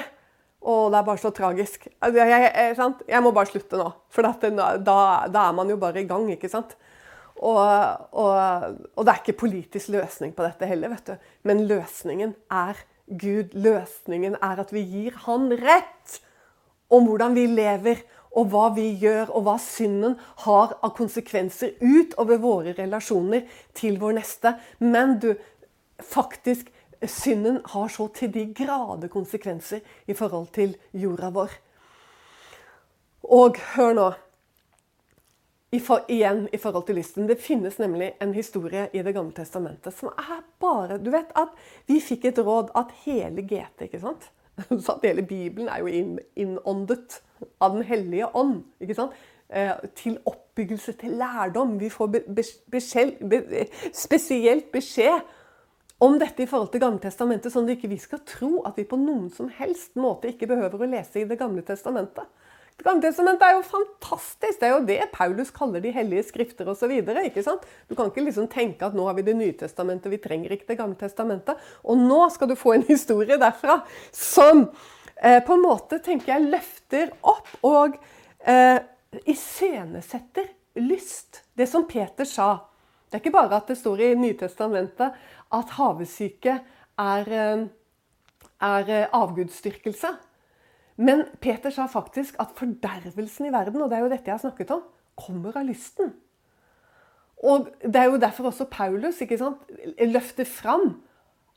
å, 0.58 0.88
det 0.90 0.96
er 0.96 1.06
bare 1.06 1.20
så 1.20 1.30
tragisk. 1.34 1.84
Jeg, 1.86 2.14
jeg, 2.16 2.76
jeg, 3.04 3.22
må 3.22 3.32
bare 3.36 3.50
slutte 3.50 3.78
nå. 3.78 3.88
For 4.12 4.24
det, 4.24 4.52
da, 4.56 4.98
da, 5.28 5.42
er 5.44 5.56
man 5.56 5.68
jo 5.68 5.76
bare 5.80 6.00
i 6.00 6.08
gang, 6.08 6.24
ikke 6.32 6.50
sant. 6.50 6.72
Og, 7.38 7.60
og, 7.60 8.78
og, 8.96 9.02
det 9.04 9.12
er 9.12 9.20
ikke 9.20 9.40
politisk 9.44 9.92
løsning 9.94 10.32
på 10.34 10.46
dette 10.46 10.70
heller, 10.70 10.94
vet 10.96 11.12
du. 11.12 11.28
Men 11.46 11.66
løsningen 11.68 12.32
er 12.50 12.80
Gud. 13.08 13.52
Løsningen 13.52 14.38
er 14.40 14.64
at 14.64 14.72
vi 14.74 14.82
gir 14.88 15.20
Han 15.28 15.52
rett 15.60 16.18
om 16.88 17.04
hvordan 17.06 17.36
vi 17.36 17.44
lever, 17.52 18.00
og 18.38 18.50
hva 18.52 18.68
vi 18.72 18.86
gjør, 19.00 19.30
og 19.36 19.44
hva 19.46 19.54
synden 19.60 20.16
har 20.44 20.74
av 20.84 20.92
konsekvenser 20.96 21.76
utover 21.80 22.40
våre 22.40 22.74
relasjoner 22.76 23.46
til 23.76 23.96
vår 24.00 24.18
neste. 24.20 24.52
Men 24.80 25.16
du, 25.22 25.32
faktisk 26.02 26.72
synden 27.06 27.60
har 27.64 27.88
så 27.88 28.08
til 28.14 28.32
de 28.34 28.46
grader 28.54 29.08
konsekvenser 29.08 29.80
i 30.06 30.14
forhold 30.14 30.48
til 30.54 30.76
jorda 30.92 31.30
vår. 31.30 31.52
Og 33.22 33.60
hør 33.74 33.92
nå. 33.94 34.08
I 35.72 35.78
for, 35.84 36.06
igjen 36.08 36.46
i 36.52 36.56
forhold 36.56 36.86
til 36.88 36.96
lysten. 36.96 37.26
Det 37.28 37.36
finnes 37.44 37.76
nemlig 37.78 38.14
en 38.22 38.32
historie 38.34 38.86
i 38.92 39.02
Det 39.02 39.12
gamle 39.14 39.34
testamentet 39.36 39.92
som 39.94 40.08
er 40.08 40.40
bare 40.60 40.96
Du 40.98 41.10
vet 41.10 41.28
at 41.36 41.52
vi 41.86 42.00
fikk 42.00 42.24
et 42.24 42.38
råd 42.38 42.70
at 42.74 42.94
hele 43.04 43.42
GT, 43.42 43.84
ikke 43.84 44.00
sant? 44.00 44.30
Så 44.84 44.96
at 44.96 45.04
hele 45.04 45.22
Bibelen 45.22 45.68
er 45.68 45.78
jo 45.78 46.16
innåndet 46.36 47.20
av 47.60 47.76
Den 47.76 47.82
hellige 47.84 48.34
ånd. 48.34 48.64
ikke 48.80 48.94
sant? 48.94 49.12
Eh, 49.50 49.76
til 49.96 50.18
oppbyggelse, 50.24 50.92
til 50.92 51.10
lærdom. 51.10 51.80
Vi 51.80 51.88
får 51.88 52.06
be, 52.06 52.20
be, 52.20 52.42
be, 53.50 53.66
spesielt 53.92 54.72
beskjed 54.72 55.20
om 55.98 56.18
dette 56.18 56.44
i 56.44 56.46
forhold 56.46 56.70
til 56.72 56.82
Gamle 56.82 57.02
Testamentet, 57.02 57.52
sånn 57.52 57.66
at 57.66 57.74
ikke 57.74 57.90
vi 57.90 57.98
skal 57.98 58.20
tro 58.28 58.60
at 58.68 58.76
vi 58.78 58.86
på 58.86 58.98
noen 59.00 59.28
som 59.34 59.48
helst 59.58 59.96
måte 59.98 60.30
ikke 60.30 60.46
behøver 60.50 60.84
å 60.84 60.90
lese 60.90 61.22
i 61.22 61.26
Det 61.26 61.38
gamle 61.40 61.64
testamentet. 61.66 62.28
Det 62.78 62.86
gamle 62.86 63.02
testamentet 63.02 63.42
er 63.42 63.56
jo 63.56 63.64
fantastisk! 63.66 64.60
Det 64.60 64.68
er 64.68 64.76
jo 64.76 64.84
det 64.86 65.00
Paulus 65.10 65.50
kaller 65.50 65.82
de 65.82 65.90
hellige 65.90 66.28
skrifter 66.28 66.68
osv. 66.70 66.92
Du 67.02 67.96
kan 67.98 68.12
ikke 68.12 68.22
liksom 68.22 68.46
tenke 68.52 68.86
at 68.86 68.94
nå 68.94 69.08
har 69.08 69.16
vi 69.18 69.26
Det 69.26 69.34
nye 69.34 69.56
testamentet, 69.58 70.12
vi 70.12 70.20
trenger 70.22 70.54
ikke 70.54 70.68
Det 70.70 70.78
gamle 70.78 70.94
testamentet. 71.00 71.58
Og 71.82 71.98
nå 71.98 72.20
skal 72.30 72.52
du 72.52 72.54
få 72.54 72.76
en 72.76 72.86
historie 72.92 73.40
derfra 73.40 73.80
som 74.14 74.68
eh, 75.16 75.42
på 75.42 75.58
en 75.58 75.66
måte 75.66 75.98
tenker 75.98 76.36
jeg 76.36 76.52
løfter 76.54 77.10
opp 77.26 77.50
og 77.66 77.98
eh, 78.46 78.78
iscenesetter 79.26 80.46
lyst. 80.78 81.42
Det 81.58 81.66
som 81.66 81.88
Peter 81.90 82.28
sa. 82.28 82.52
Det 83.08 83.16
er 83.16 83.22
ikke 83.24 83.38
bare 83.40 83.58
at 83.58 83.70
det 83.70 83.78
står 83.80 84.02
i 84.04 84.14
Nytestamentet 84.20 85.16
at 85.54 85.74
havesyke 85.78 86.60
er, 86.98 87.32
eh, 87.32 87.66
er 88.60 88.88
eh, 88.88 89.06
avgudsdyrkelse. 89.12 90.12
Men 90.98 91.24
Peter 91.40 91.70
sa 91.70 91.86
faktisk 91.86 92.36
at 92.42 92.54
fordervelsen 92.58 93.46
i 93.46 93.52
verden, 93.52 93.82
og 93.82 93.90
det 93.90 93.98
er 93.98 94.02
jo 94.02 94.10
dette 94.10 94.26
jeg 94.26 94.34
har 94.34 94.42
snakket 94.42 94.72
om, 94.74 94.82
kommer 95.16 95.56
av 95.56 95.68
lysten. 95.68 96.14
Og 97.38 97.68
Det 97.82 97.96
er 97.96 98.10
jo 98.10 98.18
derfor 98.18 98.50
også 98.50 98.66
Paulus 98.70 99.20
ikke 99.20 99.38
sant, 99.38 99.62
løfter 100.00 100.44
fram 100.44 101.02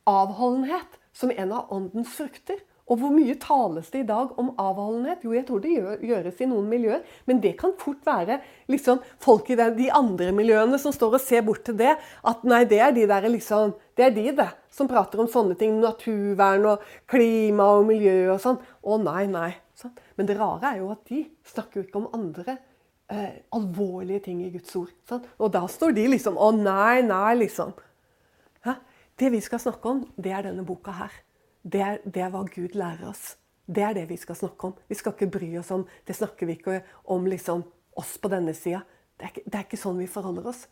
avholdenhet 0.06 0.99
som 1.13 1.32
en 1.34 1.51
av 1.51 1.71
åndens 1.73 2.13
frukter. 2.13 2.62
Og 2.91 2.99
hvor 2.99 3.13
mye 3.15 3.38
tales 3.39 3.88
det 3.93 4.01
i 4.01 4.08
dag 4.08 4.34
om 4.41 4.49
avholdenhet? 4.60 5.21
Jo, 5.23 5.32
jeg 5.32 5.45
tror 5.47 5.62
det 5.63 5.71
gjøres 6.04 6.41
i 6.43 6.47
noen 6.49 6.65
miljøer. 6.67 7.06
Men 7.30 7.39
det 7.43 7.54
kan 7.62 7.71
fort 7.80 8.01
være 8.04 8.41
liksom, 8.71 8.99
folk 9.23 9.47
i 9.54 9.56
de 9.56 9.88
andre 9.95 10.34
miljøene 10.36 10.80
som 10.82 10.91
står 10.95 11.15
og 11.15 11.23
ser 11.23 11.45
bort 11.47 11.63
til 11.67 11.77
det. 11.80 11.93
At 12.27 12.43
nei, 12.43 12.65
det 12.67 12.82
er 12.84 12.91
de 12.97 13.08
der 13.08 13.30
liksom, 13.32 13.77
det 13.95 14.10
er 14.10 14.17
de 14.17 14.25
det, 14.41 14.49
som 14.75 14.91
prater 14.91 15.23
om 15.23 15.32
sånne 15.32 15.56
ting. 15.60 15.80
Naturvern 15.80 16.67
og 16.73 16.84
klima 17.08 17.69
og 17.77 17.88
miljø 17.88 18.34
og 18.36 18.43
sånn. 18.43 18.60
Å 18.60 18.99
nei, 18.99 19.23
nei. 19.32 19.54
Sånn. 19.80 19.95
Men 20.19 20.27
det 20.27 20.36
rare 20.41 20.73
er 20.73 20.84
jo 20.84 20.91
at 20.91 21.08
de 21.08 21.23
snakker 21.47 21.80
jo 21.80 21.88
ikke 21.88 22.04
om 22.04 22.12
andre 22.19 22.60
eh, 23.08 23.39
alvorlige 23.56 24.27
ting 24.27 24.43
i 24.43 24.51
Guds 24.51 24.75
ord. 24.75 24.91
Sånn. 25.08 25.23
Og 25.39 25.56
da 25.56 25.63
står 25.71 25.95
de 25.95 26.10
liksom 26.17 26.36
Å 26.36 26.51
nei, 26.60 26.99
nei, 27.08 27.39
liksom. 27.45 27.71
Hæ? 28.67 28.82
Det 29.15 29.32
vi 29.32 29.45
skal 29.47 29.63
snakke 29.63 29.95
om, 29.95 30.08
det 30.19 30.36
er 30.36 30.49
denne 30.51 30.67
boka 30.67 30.99
her 30.99 31.21
det 31.63 31.82
er, 31.82 32.02
det 32.06 32.24
er 32.24 32.32
hva 32.34 32.43
Gud 32.50 32.76
lærer 32.78 33.10
oss. 33.10 33.36
Det 33.67 33.84
er 33.86 33.95
det 33.95 34.08
vi 34.10 34.17
skal 34.19 34.36
snakke 34.36 34.71
om. 34.71 34.76
Vi 34.89 34.97
skal 34.97 35.13
ikke 35.13 35.30
bry 35.32 35.50
oss 35.60 35.71
om 35.71 35.86
Det 36.08 36.15
snakker 36.17 36.50
vi 36.50 36.58
ikke 36.58 36.82
om 37.06 37.26
liksom, 37.30 37.63
oss 37.95 38.17
på 38.17 38.32
denne 38.32 38.54
sida. 38.58 38.82
Det, 39.19 39.43
det, 39.45 39.54
er 39.54 39.67
ikke 39.67 39.80
sånn 39.80 40.00
vi 40.02 40.10
forholder 40.10 40.50
oss. 40.50 40.65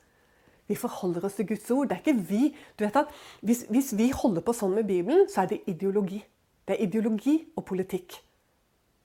Vi 0.69 0.77
forholder 0.77 1.25
oss 1.25 1.37
til 1.37 1.47
Guds 1.49 1.69
ord. 1.71 1.89
Det 1.89 1.97
er 1.97 2.03
ikke 2.03 2.25
vi. 2.29 2.49
Du 2.77 2.83
vet 2.85 2.97
at 2.97 3.13
hvis, 3.45 3.63
hvis 3.69 3.93
vi 3.97 4.09
holder 4.13 4.43
på 4.45 4.53
sånn 4.57 4.75
med 4.77 4.89
Bibelen, 4.89 5.27
så 5.29 5.43
er 5.43 5.53
det 5.53 5.63
ideologi. 5.69 6.19
Det 6.65 6.75
er 6.75 6.83
ideologi 6.85 7.37
og 7.57 7.65
politikk. 7.69 8.19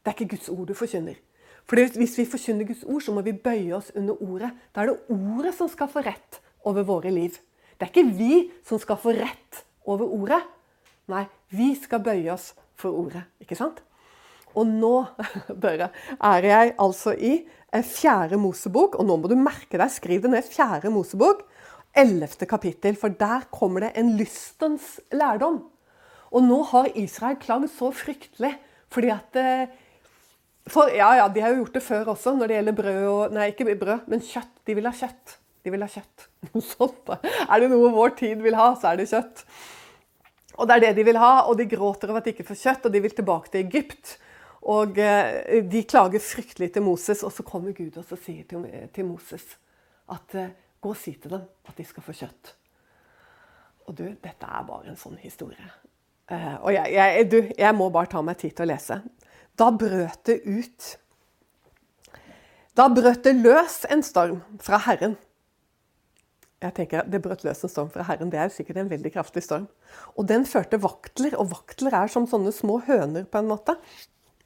Det 0.05 0.11
er 0.11 0.17
ikke 0.17 0.35
Guds 0.35 0.51
ord 0.53 0.67
du 0.69 0.75
forkynner. 0.77 1.21
For 1.65 1.81
Hvis 1.81 2.19
vi 2.19 2.27
forkynner 2.29 2.69
Guds 2.69 2.85
ord, 2.85 3.01
så 3.01 3.13
må 3.13 3.23
vi 3.25 3.33
bøye 3.33 3.73
oss 3.77 3.89
under 3.97 4.21
ordet. 4.21 4.51
Da 4.75 4.83
er 4.83 4.93
det 4.93 5.17
ordet 5.17 5.55
som 5.57 5.71
skal 5.73 5.89
få 5.89 6.03
rett 6.05 6.41
over 6.65 6.85
våre 6.85 7.13
liv. 7.13 7.39
Det 7.79 7.87
er 7.87 7.93
ikke 7.93 8.17
vi 8.19 8.51
som 8.67 8.81
skal 8.81 9.01
få 9.01 9.15
rett 9.17 9.65
over 9.89 10.05
ordet. 10.13 10.43
Nei, 11.13 11.25
vi 11.53 11.73
skal 11.77 12.03
bøye 12.05 12.31
oss 12.33 12.53
for 12.81 12.97
ordet. 13.05 13.25
Ikke 13.43 13.59
sant? 13.59 13.83
Og 14.55 14.69
nå, 14.69 14.95
Børre, 15.63 15.91
er 16.15 16.49
jeg 16.49 16.75
altså 16.81 17.15
i 17.15 17.37
fjerde 17.85 18.39
Mosebok. 18.41 18.99
Og 19.01 19.09
nå 19.09 19.19
må 19.21 19.31
du 19.31 19.37
merke 19.39 19.81
deg, 19.81 19.93
skriv 19.93 20.25
det 20.25 20.33
ned. 20.33 20.49
Fjerde 20.49 20.93
Mosebok, 20.95 21.45
ellevte 21.97 22.49
kapittel. 22.51 22.99
For 23.01 23.15
der 23.15 23.49
kommer 23.55 23.87
det 23.87 23.95
en 24.01 24.15
lystens 24.19 24.99
lærdom. 25.15 25.63
Og 26.35 26.43
nå 26.43 26.63
har 26.73 26.93
Israel 26.99 27.39
klagd 27.43 27.71
så 27.75 27.93
fryktelig 27.95 28.57
fordi 28.95 29.09
at 29.11 29.37
eh, 29.39 29.71
for, 30.71 30.91
Ja, 30.95 31.09
ja, 31.19 31.29
de 31.29 31.43
har 31.43 31.51
jo 31.51 31.65
gjort 31.65 31.75
det 31.75 31.83
før 31.83 32.13
også 32.13 32.35
når 32.39 32.51
det 32.51 32.59
gjelder 32.59 32.77
brød 32.79 33.07
og 33.11 33.33
Nei, 33.35 33.49
ikke 33.51 33.75
brød, 33.79 34.05
men 34.11 34.23
kjøtt. 34.23 34.53
De 34.67 34.77
vil 34.79 34.87
ha 34.87 34.93
kjøtt. 34.95 35.39
De 35.65 35.73
vil 35.75 35.83
ha 35.83 35.89
kjøtt. 35.91 36.27
Sånt, 36.73 37.11
er 37.11 37.63
det 37.63 37.71
noe 37.73 37.91
vår 37.95 38.15
tid 38.21 38.45
vil 38.45 38.57
ha, 38.59 38.71
så 38.79 38.93
er 38.93 39.01
det 39.01 39.11
kjøtt. 39.11 39.43
Og 40.55 40.69
det 40.69 40.77
er 40.77 40.83
det 40.87 40.93
de 40.99 41.07
vil 41.09 41.19
ha, 41.19 41.33
og 41.49 41.59
de 41.59 41.67
gråter 41.69 42.11
over 42.11 42.23
at 42.23 42.29
de 42.29 42.35
ikke 42.35 42.47
får 42.47 42.61
kjøtt, 42.61 42.87
og 42.87 42.95
de 42.95 43.03
vil 43.03 43.15
tilbake 43.15 43.51
til 43.51 43.67
Egypt. 43.67 44.17
Og 44.71 44.99
eh, 45.03 45.61
de 45.69 45.83
klager 45.85 46.23
fryktelig 46.23 46.71
til 46.73 46.85
Moses, 46.87 47.23
og 47.27 47.33
så 47.35 47.45
kommer 47.47 47.75
Gud 47.77 47.99
og 48.01 48.07
sier 48.17 48.45
til, 48.49 49.09
Moses 49.09 49.45
at 50.15 50.37
eh, 50.39 50.53
gå 50.81 50.93
og 50.93 51.01
si 51.01 51.17
til 51.17 51.35
dem 51.37 51.45
at 51.69 51.77
de 51.77 51.87
skal 51.89 52.07
få 52.07 52.15
kjøtt. 52.17 52.55
Og 53.89 53.97
du, 53.99 54.07
dette 54.09 54.49
er 54.49 54.65
bare 54.69 54.93
en 54.93 55.01
sånn 55.01 55.19
historie. 55.21 55.69
Eh, 56.33 56.55
og 56.63 56.73
jeg, 56.73 56.95
jeg, 56.95 57.27
du, 57.33 57.39
jeg 57.59 57.77
må 57.77 57.91
bare 57.93 58.13
ta 58.15 58.23
meg 58.25 58.39
tid 58.41 58.55
til 58.57 58.65
å 58.65 58.71
lese. 58.73 59.01
Da 59.59 59.71
brøt 59.71 60.25
det 60.27 60.41
ut 60.47 60.95
Da 62.75 62.89
brøt 62.91 63.23
det 63.23 63.37
løs 63.39 63.85
en 63.87 64.01
storm 64.03 64.41
fra 64.59 64.81
Herren 64.83 65.15
jeg 66.65 66.75
tenker 66.79 67.09
Det 67.11 67.21
brøt 67.23 67.45
løs 67.45 67.65
en 67.65 67.73
storm 67.73 67.91
fra 67.93 68.07
Herren. 68.09 68.31
Det 68.33 68.41
er 68.41 68.53
sikkert 68.53 68.81
en 68.81 68.91
veldig 68.91 69.13
kraftig 69.15 69.45
storm. 69.45 69.67
Og 70.17 70.29
den 70.29 70.47
førte 70.49 70.81
vaktler, 70.81 71.37
og 71.41 71.51
vaktler 71.53 71.97
er 71.99 72.11
som 72.13 72.29
sånne 72.31 72.53
små 72.55 72.81
høner, 72.87 73.27
på 73.29 73.41
en 73.41 73.51
måte. 73.51 73.77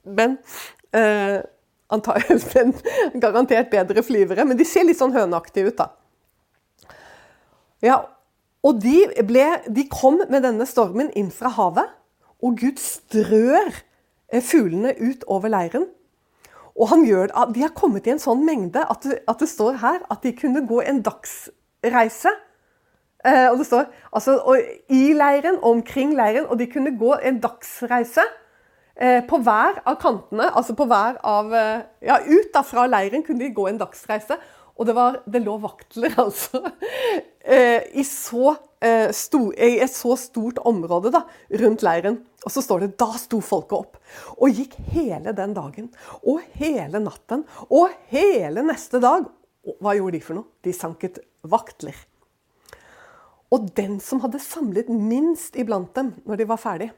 Men 0.03 0.37
eh, 0.95 1.39
garantert 3.23 3.71
bedre 3.71 4.03
flyvere. 4.05 4.45
Men 4.45 4.59
de 4.59 4.67
ser 4.67 4.87
litt 4.87 4.99
sånn 4.99 5.15
høneaktige 5.15 5.71
ut, 5.71 5.79
da. 5.79 6.95
Ja, 7.85 8.01
og 8.67 8.81
de, 8.83 9.05
ble, 9.23 9.45
de 9.71 9.85
kom 9.87 10.19
med 10.27 10.43
denne 10.43 10.67
stormen 10.67 11.13
inn 11.17 11.31
fra 11.31 11.51
havet, 11.55 11.95
og 12.43 12.59
Gud 12.59 12.79
strør 12.83 13.71
eh, 13.71 14.43
fuglene 14.43 14.91
ut 14.99 15.23
over 15.31 15.51
leiren. 15.51 15.87
Og 16.79 16.91
gjør, 17.03 17.31
De 17.53 17.63
har 17.63 17.73
kommet 17.75 18.07
i 18.07 18.13
en 18.13 18.21
sånn 18.21 18.45
mengde 18.47 18.79
at 18.79 19.03
det, 19.03 19.17
at 19.27 19.39
det 19.41 19.49
står 19.51 19.79
her 19.81 20.03
at 20.07 20.23
de 20.23 20.31
kunne 20.35 20.63
gå 20.67 20.79
en 20.83 21.01
dagsreise. 21.03 21.55
Eh, 23.27 23.47
og 23.51 23.57
det 23.59 23.65
står 23.67 23.89
altså 24.15 24.37
i 24.95 25.09
leiren, 25.17 25.59
omkring 25.65 26.13
leiren, 26.15 26.47
og 26.47 26.59
de 26.59 26.69
kunne 26.71 26.95
gå 26.99 27.17
en 27.19 27.41
dagsreise 27.43 28.23
eh, 28.95 29.19
på 29.27 29.41
hver 29.43 29.81
av 29.83 29.99
kantene. 29.99 30.47
Altså 30.53 30.75
på 30.77 30.87
hver 30.87 31.19
av 31.27 31.51
eh, 31.55 31.81
Ja, 32.07 32.21
ut 32.23 32.53
da 32.55 32.63
fra 32.63 32.87
leiren 32.87 33.25
kunne 33.27 33.43
de 33.43 33.53
gå 33.55 33.67
en 33.67 33.81
dagsreise. 33.81 34.39
Og 34.79 34.87
det, 34.87 34.95
var, 34.95 35.17
det 35.27 35.41
lå 35.43 35.57
vaktler, 35.59 36.13
altså, 36.23 36.61
i, 37.43 38.03
så, 38.07 38.53
stor, 39.11 39.49
i, 39.51 39.73
et 39.83 39.91
så 39.91 40.13
stort 40.15 40.61
område 40.63 41.11
da, 41.11 41.25
rundt 41.59 41.83
leiren. 41.83 42.21
Og 42.47 42.53
så 42.55 42.63
står 42.63 42.85
det 42.85 42.93
da 43.01 43.09
sto 43.19 43.41
folket 43.43 43.75
opp 43.75 43.97
og 44.39 44.55
gikk 44.55 44.77
hele 44.93 45.33
den 45.35 45.51
dagen 45.57 45.89
og 46.23 46.39
hele 46.55 47.01
natten 47.03 47.43
og 47.67 47.91
hele 48.13 48.63
neste 48.63 49.03
dag. 49.03 49.27
Hva 49.79 49.95
gjorde 49.97 50.17
de 50.17 50.23
for 50.23 50.39
noe? 50.39 50.49
De 50.65 50.73
sanket 50.75 51.19
vaktler. 51.47 51.97
Og 53.53 53.69
den 53.77 53.97
som 54.03 54.21
hadde 54.23 54.41
samlet 54.41 54.89
minst 54.93 55.57
iblant 55.57 55.91
dem 55.97 56.13
når 56.27 56.41
de 56.41 56.49
var 56.49 56.61
ferdig, 56.61 56.89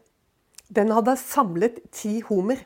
den 0.72 0.92
hadde 0.96 1.18
samlet 1.20 1.80
ti 1.96 2.20
homer. 2.28 2.60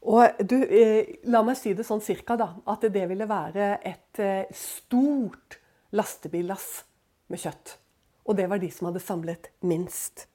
Og 0.00 0.40
du, 0.46 0.56
eh, 0.64 1.20
la 1.24 1.42
meg 1.46 1.58
si 1.58 1.74
det 1.76 1.84
sånn 1.86 2.02
cirka, 2.02 2.36
da. 2.36 2.54
At 2.66 2.86
det 2.88 3.04
ville 3.10 3.28
være 3.28 3.78
et 3.84 4.22
eh, 4.22 4.48
stort 4.54 5.58
lastebillass 5.92 6.68
med 7.30 7.42
kjøtt. 7.42 7.76
Og 8.26 8.36
det 8.38 8.48
var 8.50 8.62
de 8.62 8.70
som 8.70 8.88
hadde 8.88 9.02
samlet 9.04 9.50
minst. 9.66 10.26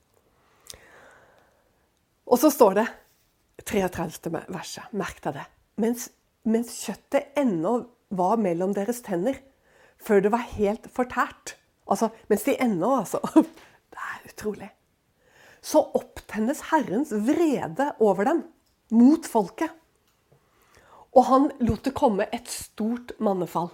Og 2.25 2.39
så 2.41 2.51
står 2.51 2.79
det 2.79 2.85
33. 3.65 4.31
verset. 4.49 4.93
Merk 4.93 5.21
deg 5.23 5.39
det. 5.39 5.45
Mens, 5.81 6.09
mens 6.45 6.73
kjøttet 6.85 7.35
ennå 7.39 7.77
var 8.09 8.39
mellom 8.41 8.73
deres 8.75 9.01
tenner, 9.05 9.37
før 10.01 10.21
det 10.25 10.31
var 10.33 10.43
helt 10.55 10.89
fortært. 10.93 11.55
Altså, 11.89 12.09
mens 12.29 12.45
de 12.47 12.57
ennå, 12.61 12.97
altså. 13.01 13.21
Det 13.95 14.01
er 14.01 14.27
utrolig. 14.27 14.67
Så 15.63 15.79
opptennes 15.95 16.65
Herrens 16.67 17.13
vrede 17.15 17.93
over 18.03 18.27
dem 18.27 18.41
mot 18.91 19.25
folket. 19.29 19.71
Og 21.15 21.23
han 21.29 21.47
lot 21.63 21.85
det 21.87 21.95
komme 21.95 22.27
et 22.35 22.49
stort 22.51 23.13
mannefall. 23.23 23.69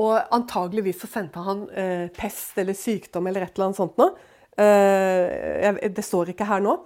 Og 0.00 0.14
antageligvis 0.34 1.02
så 1.02 1.10
sendte 1.10 1.42
han 1.44 1.66
eh, 1.72 2.06
pest 2.16 2.56
eller 2.60 2.76
sykdom 2.76 3.28
eller 3.28 3.44
et 3.44 3.54
eller 3.54 3.68
annet 3.68 3.80
sånt 3.80 4.00
noe. 4.00 4.16
Eh, 4.56 5.76
det 5.92 6.04
står 6.04 6.32
ikke 6.32 6.48
her 6.48 6.64
nå. 6.64 6.78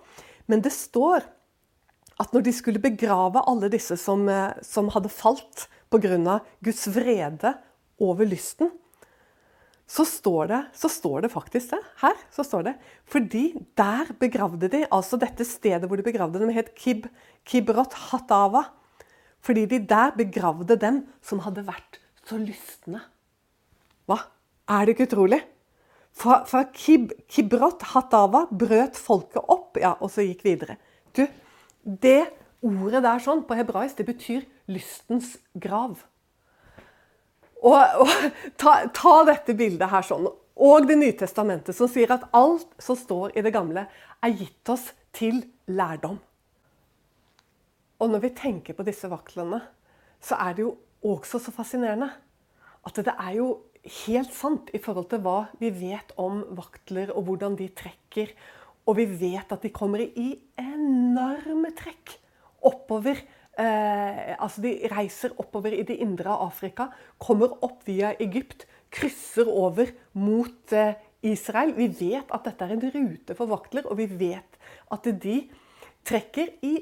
Men 0.51 0.63
det 0.65 0.75
står 0.75 1.23
at 2.21 2.35
når 2.35 2.45
de 2.45 2.55
skulle 2.55 2.83
begrave 2.83 3.43
alle 3.49 3.71
disse 3.73 3.97
som, 3.99 4.27
eh, 4.29 4.59
som 4.67 4.91
hadde 4.95 5.13
falt 5.13 5.69
pga. 5.91 6.39
Guds 6.63 6.87
vrede 6.95 7.55
over 8.01 8.29
lysten, 8.29 8.71
så 9.91 10.05
står, 10.07 10.47
det, 10.47 10.59
så 10.79 10.89
står 10.89 11.25
det 11.25 11.33
faktisk 11.33 11.73
det. 11.73 11.81
Her 11.99 12.19
så 12.31 12.45
står 12.47 12.69
det. 12.69 12.75
Fordi 13.11 13.45
der 13.79 14.13
begravde 14.21 14.69
de 14.71 14.85
altså 14.87 15.19
dette 15.19 15.43
stedet 15.45 15.89
hvor 15.91 15.99
de 15.99 16.07
begravde 16.07 16.39
dem, 16.39 16.53
het 16.55 16.71
Kib, 16.79 17.09
Kibrot 17.43 17.97
Hatava. 18.07 18.69
Fordi 19.43 19.65
de 19.67 19.81
der 19.91 20.15
begravde 20.15 20.77
dem 20.79 21.03
som 21.27 21.43
hadde 21.43 21.67
vært 21.67 21.99
så 22.23 22.39
lystne. 22.39 23.03
Hva? 24.07 24.21
Er 24.71 24.87
det 24.87 24.95
ikke 24.95 25.09
utrolig? 25.11 25.41
Fra, 26.15 26.45
fra 26.47 26.63
Kib, 26.71 27.11
Kibrot 27.27 27.83
Hatava 27.91 28.45
brøt 28.47 28.99
folket 28.99 29.43
opp, 29.43 29.79
ja, 29.81 29.97
og 29.99 30.13
så 30.15 30.23
gikk 30.23 30.47
videre. 30.47 30.79
Du, 31.17 31.25
det 31.83 32.29
ordet 32.63 33.03
der 33.03 33.23
sånn 33.25 33.43
på 33.49 33.59
hebraisk, 33.59 33.99
det 33.99 34.07
betyr 34.07 34.47
lystens 34.71 35.35
grav. 35.55 35.99
Og, 37.61 37.77
og 37.77 38.13
ta, 38.61 38.77
ta, 38.95 39.15
dette 39.29 39.57
bildet 39.59 39.91
her 39.93 40.07
sånn, 40.07 40.31
og 40.61 40.87
Det 40.87 40.97
nye 40.99 41.17
testamentet, 41.17 41.73
som 41.77 41.89
sier 41.89 42.11
at 42.13 42.27
alt 42.37 42.69
som 42.83 42.97
står 42.99 43.33
i 43.33 43.45
det 43.45 43.53
gamle, 43.55 43.87
er 44.21 44.37
gitt 44.37 44.69
oss 44.69 44.91
til 45.17 45.41
lærdom. 45.73 46.19
Og 48.01 48.13
når 48.13 48.25
vi 48.27 48.33
tenker 48.37 48.77
på 48.77 48.85
disse 48.85 49.09
vaklene, 49.09 49.63
så 50.21 50.37
er 50.41 50.57
det 50.57 50.67
jo 50.67 50.75
også 51.01 51.41
så 51.41 51.53
fascinerende 51.55 52.11
at 52.85 52.97
det 52.97 53.13
er 53.13 53.35
jo 53.39 53.49
helt 54.05 54.33
sant 54.37 54.71
i 54.77 54.81
forhold 54.83 55.09
til 55.11 55.23
hva 55.25 55.51
vi 55.61 55.71
vet 55.73 56.13
om 56.21 56.43
vaktler, 56.57 57.13
og 57.17 57.29
hvordan 57.29 57.57
de 57.57 57.69
trekker. 57.77 58.33
Og 58.89 58.97
vi 59.01 59.07
vet 59.09 59.53
at 59.53 59.65
de 59.65 59.73
kommer 59.73 60.03
i 60.05 60.33
enorme 60.61 61.73
trekk 61.77 62.17
oppover 62.69 63.21
eh, 63.61 64.35
altså 64.39 64.65
De 64.65 64.75
reiser 64.93 65.35
oppover 65.41 65.77
i 65.77 65.85
det 65.87 65.99
indre 66.03 66.33
av 66.33 66.49
Afrika, 66.49 66.91
kommer 67.21 67.53
opp 67.65 67.85
via 67.89 68.15
Egypt, 68.19 68.67
krysser 68.91 69.49
over 69.49 69.93
mot 70.19 70.75
eh, 70.75 70.97
Israel. 71.27 71.75
Vi 71.77 71.91
vet 72.01 72.33
at 72.33 72.47
dette 72.49 72.67
er 72.67 72.77
en 72.77 72.87
rute 72.95 73.37
for 73.39 73.51
vaktler, 73.51 73.87
og 73.87 74.01
vi 74.01 74.09
vet 74.09 74.59
at 74.91 75.11
de 75.23 75.43
trekker 76.09 76.57
i 76.65 76.75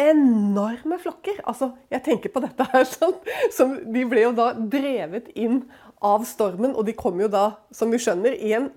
enorme 0.00 0.98
flokker. 0.98 1.40
Altså, 1.46 1.70
jeg 1.92 2.02
tenker 2.06 2.32
på 2.34 2.42
dette 2.42 2.66
her 2.72 2.86
sånn, 2.88 3.14
som 3.54 3.76
De 3.94 4.06
ble 4.10 4.26
jo 4.26 4.34
da 4.36 4.50
drevet 4.58 5.30
inn 5.38 5.62
av 6.04 6.26
stormen, 6.28 6.74
og 6.74 6.88
de 6.88 6.96
kom 6.98 7.20
jo 7.22 7.30
da, 7.30 7.54
som 7.72 7.92
vi 7.94 8.00
skjønner, 8.02 8.34
i 8.34 8.52
en 8.58 8.72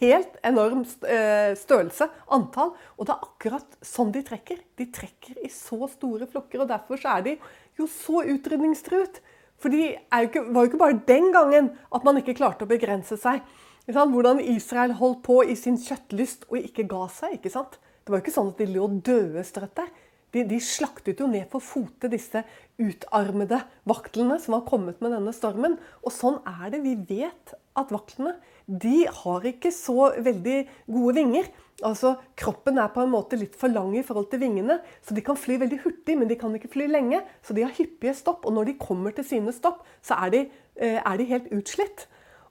helt 0.00 0.36
enorm 0.46 0.82
eh, 1.08 1.52
størrelse, 1.58 2.08
antall. 2.32 2.74
Og 2.96 3.08
det 3.08 3.14
er 3.14 3.28
akkurat 3.28 3.78
sånn 3.84 4.12
de 4.14 4.22
trekker. 4.26 4.60
De 4.78 4.88
trekker 4.92 5.40
i 5.44 5.50
så 5.52 5.88
store 5.92 6.28
flokker, 6.30 6.62
og 6.62 6.70
derfor 6.70 7.00
er 7.12 7.24
de 7.26 7.36
jo 7.78 7.88
så 7.90 8.24
utrydningstruet. 8.26 9.20
For 9.60 9.72
det 9.72 9.96
var 10.12 10.26
jo 10.60 10.68
ikke 10.68 10.82
bare 10.82 11.00
den 11.08 11.30
gangen 11.32 11.70
at 11.94 12.04
man 12.04 12.20
ikke 12.20 12.36
klarte 12.36 12.66
å 12.66 12.70
begrense 12.70 13.16
seg. 13.20 13.44
Hvordan 13.86 14.40
Israel 14.42 14.96
holdt 14.98 15.22
på 15.24 15.40
i 15.46 15.54
sin 15.58 15.78
kjøttlyst 15.80 16.48
og 16.50 16.58
ikke 16.58 16.88
ga 16.90 17.06
seg. 17.12 17.38
ikke 17.38 17.52
sant? 17.54 17.78
Det 18.02 18.12
var 18.12 18.20
jo 18.20 18.26
ikke 18.26 18.34
sånn 18.34 18.50
at 18.52 18.60
de 18.60 18.66
lå 18.70 18.88
døde 19.06 19.44
strøtt 19.46 19.78
der. 19.78 19.94
De, 20.34 20.42
de, 20.44 20.58
slaktet 20.60 21.20
jo 21.22 21.28
ned 21.30 21.46
for 21.48 21.64
fote 21.64 22.10
disse 22.12 22.42
utarmede 22.82 23.62
vaktlene 23.88 24.36
som 24.42 24.56
var 24.58 24.66
kommet 24.68 24.98
med 25.00 25.14
denne 25.14 25.32
stormen. 25.32 25.78
Og 26.02 26.12
sånn 26.12 26.40
er 26.50 26.74
det. 26.74 26.82
Vi 26.84 26.96
vet 27.08 27.54
at 27.78 27.94
vaklene 27.94 28.34
de 28.66 29.06
har 29.06 29.46
ikke 29.46 29.70
så 29.74 30.10
veldig 30.18 30.58
gode 30.90 31.14
vinger. 31.20 31.48
Altså, 31.84 32.14
Kroppen 32.40 32.80
er 32.80 32.88
på 32.90 33.02
en 33.04 33.12
måte 33.12 33.38
litt 33.38 33.54
for 33.58 33.70
lang 33.70 33.92
i 33.98 34.04
forhold 34.06 34.30
til 34.32 34.40
vingene, 34.42 34.78
så 35.04 35.14
de 35.14 35.22
kan 35.24 35.36
fly 35.38 35.58
veldig 35.60 35.78
hurtig, 35.84 36.16
men 36.18 36.28
de 36.28 36.38
kan 36.40 36.54
ikke 36.56 36.72
fly 36.72 36.88
lenge. 36.90 37.20
Så 37.44 37.54
de 37.54 37.66
har 37.66 37.74
hyppige 37.76 38.16
stopp, 38.16 38.46
og 38.48 38.56
når 38.56 38.70
de 38.70 38.78
kommer 38.80 39.14
til 39.14 39.26
sine 39.28 39.54
stopp, 39.54 39.84
så 40.02 40.18
er 40.24 40.32
de, 40.32 40.40
eh, 40.80 40.98
er 40.98 41.16
de 41.20 41.28
helt 41.30 41.52
utslitt. 41.52 42.06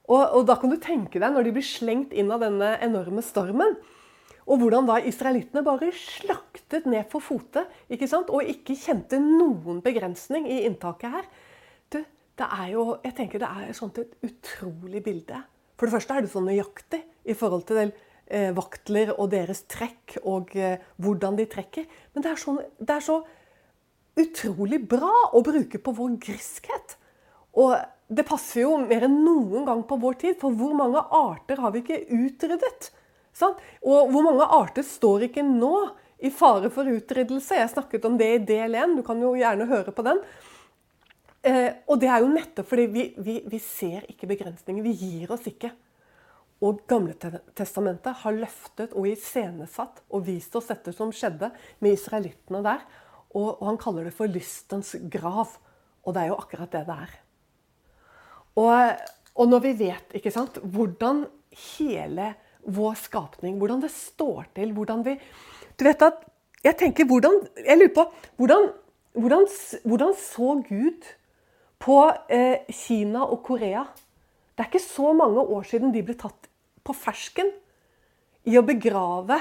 Og, 0.06 0.22
og, 0.22 0.46
da 0.46 0.54
kan 0.54 0.70
du 0.70 0.78
tenke 0.78 1.18
deg, 1.18 1.34
når 1.34 1.44
de 1.44 1.52
blir 1.56 1.66
slengt 1.66 2.14
inn 2.14 2.30
av 2.30 2.40
denne 2.40 2.76
enorme 2.80 3.24
stormen, 3.26 3.76
og 4.46 4.62
hvordan 4.62 4.86
da 4.86 5.00
israelittene 5.02 5.64
bare 5.66 5.90
slaktet 5.90 6.86
ned 6.86 7.10
for 7.10 7.18
fote 7.18 7.64
ikke 7.90 8.06
sant? 8.06 8.30
og 8.30 8.46
ikke 8.46 8.76
kjente 8.78 9.18
noen 9.18 9.80
begrensning 9.82 10.46
i 10.46 10.60
inntaket 10.68 11.10
her. 11.10 11.26
Du, 11.90 11.98
det 12.38 12.46
er 12.46 12.70
jo, 12.70 12.92
jeg 13.02 13.16
tenker 13.18 13.42
det 13.42 13.50
er 13.50 13.74
sånt 13.74 13.98
et 13.98 14.14
utrolig 14.22 15.02
bilde 15.02 15.42
for 15.76 15.86
det 15.86 15.94
første 15.96 16.16
er 16.16 16.24
det 16.24 16.32
så 16.32 16.42
nøyaktig 16.44 17.02
i 17.28 17.36
forhold 17.36 17.66
til 17.68 17.90
eh, 17.90 18.52
vaktler 18.56 19.12
og 19.16 19.30
deres 19.34 19.64
trekk 19.70 20.18
og 20.22 20.54
eh, 20.56 20.78
hvordan 21.02 21.36
de 21.38 21.48
trekker. 21.52 21.84
Men 22.14 22.24
det 22.24 22.32
er, 22.32 22.40
så, 22.40 22.56
det 22.80 22.96
er, 22.96 23.04
så, 23.04 23.20
utrolig 24.16 24.80
bra 24.88 25.12
å 25.36 25.42
bruke 25.44 25.76
på 25.76 25.92
vår 25.92 26.16
griskhet. 26.24 26.96
Og 27.60 27.76
det 28.08 28.24
passer 28.28 28.62
jo 28.62 28.78
mer 28.80 29.04
enn 29.04 29.18
noen 29.24 29.66
gang 29.68 29.82
på 29.88 29.98
vår 30.00 30.16
tid, 30.22 30.38
for 30.40 30.56
hvor 30.56 30.72
mange 30.78 31.02
arter 31.12 31.60
har 31.60 31.74
vi 31.74 31.82
ikke 31.82 32.04
utryddet? 32.14 32.90
Sant? 33.36 33.60
Og 33.84 34.12
hvor 34.12 34.24
mange 34.24 34.46
arter 34.56 34.86
står 34.86 35.26
ikke 35.28 35.44
nå 35.44 35.74
i 36.24 36.30
fare 36.32 36.70
for 36.72 36.88
utryddelse? 36.88 37.58
Jeg 37.60 37.72
snakket 37.74 38.08
om 38.08 38.16
det 38.16 38.30
i 38.32 38.44
del 38.54 38.78
1, 38.78 38.96
du 38.96 39.04
kan 39.04 39.20
jo 39.20 39.34
gjerne 39.36 39.68
høre 39.68 39.92
på 39.92 40.06
den. 40.06 40.22
Eh, 41.46 41.72
og 41.86 42.00
det 42.02 42.08
er 42.10 42.22
jo 42.24 42.30
nettopp 42.32 42.66
fordi 42.66 42.86
vi, 42.90 43.02
vi, 43.22 43.40
vi, 43.46 43.58
ser 43.62 44.06
ikke 44.10 44.28
begrensninger. 44.32 44.82
Vi 44.82 44.94
gir 44.98 45.34
oss 45.34 45.46
ikke. 45.46 45.70
Og 46.64 46.80
Gamletestamentet 46.88 48.22
har 48.22 48.34
løftet 48.34 48.94
og 48.96 49.06
iscenesatt 49.10 50.00
og 50.08 50.24
vist 50.26 50.56
oss 50.58 50.70
dette 50.72 50.94
som 50.96 51.12
skjedde 51.14 51.52
med 51.84 51.94
israelittene 51.94 52.62
der. 52.64 52.82
Og, 53.36 53.50
og, 53.60 53.66
han 53.68 53.78
kaller 53.78 54.08
det 54.08 54.14
for 54.16 54.32
lystens 54.32 54.94
grav. 55.12 55.54
Og 56.02 56.16
det 56.16 56.24
er 56.24 56.32
jo 56.32 56.38
akkurat 56.40 56.72
det 56.72 56.82
det 56.88 56.96
er. 57.04 57.12
Og, 58.56 59.04
og 59.36 59.50
når 59.52 59.62
vi 59.66 59.74
vet 59.84 60.16
ikke 60.16 60.32
sant, 60.34 60.58
hvordan 60.64 61.26
hele 61.76 62.32
vår 62.66 62.96
skapning, 63.04 63.60
hvordan 63.60 63.84
det 63.84 63.92
står 63.94 64.48
til, 64.56 64.72
hvordan 64.74 65.04
vi 65.06 65.14
Du 65.78 65.84
vet 65.84 66.02
at 66.02 66.24
Jeg 66.64 66.76
tenker 66.80 67.06
hvordan 67.06 67.36
Jeg 67.62 67.78
lurer 67.78 67.94
på 67.94 68.04
hvordan, 68.40 68.70
hvordan, 69.14 69.46
hvordan 69.84 70.14
så 70.18 70.56
Gud 70.66 71.06
på 71.86 72.00
eh, 72.32 72.66
Kina 72.74 73.22
og 73.30 73.44
Korea. 73.46 73.84
Det 74.56 74.64
er 74.64 74.70
ikke 74.70 74.82
så 74.82 75.12
mange 75.14 75.42
år 75.42 75.66
siden 75.68 75.92
de 75.94 76.02
ble 76.02 76.16
tatt 76.18 76.48
på 76.86 76.94
fersken 76.96 77.52
i 78.46 78.56
å 78.58 78.64
begrave 78.66 79.38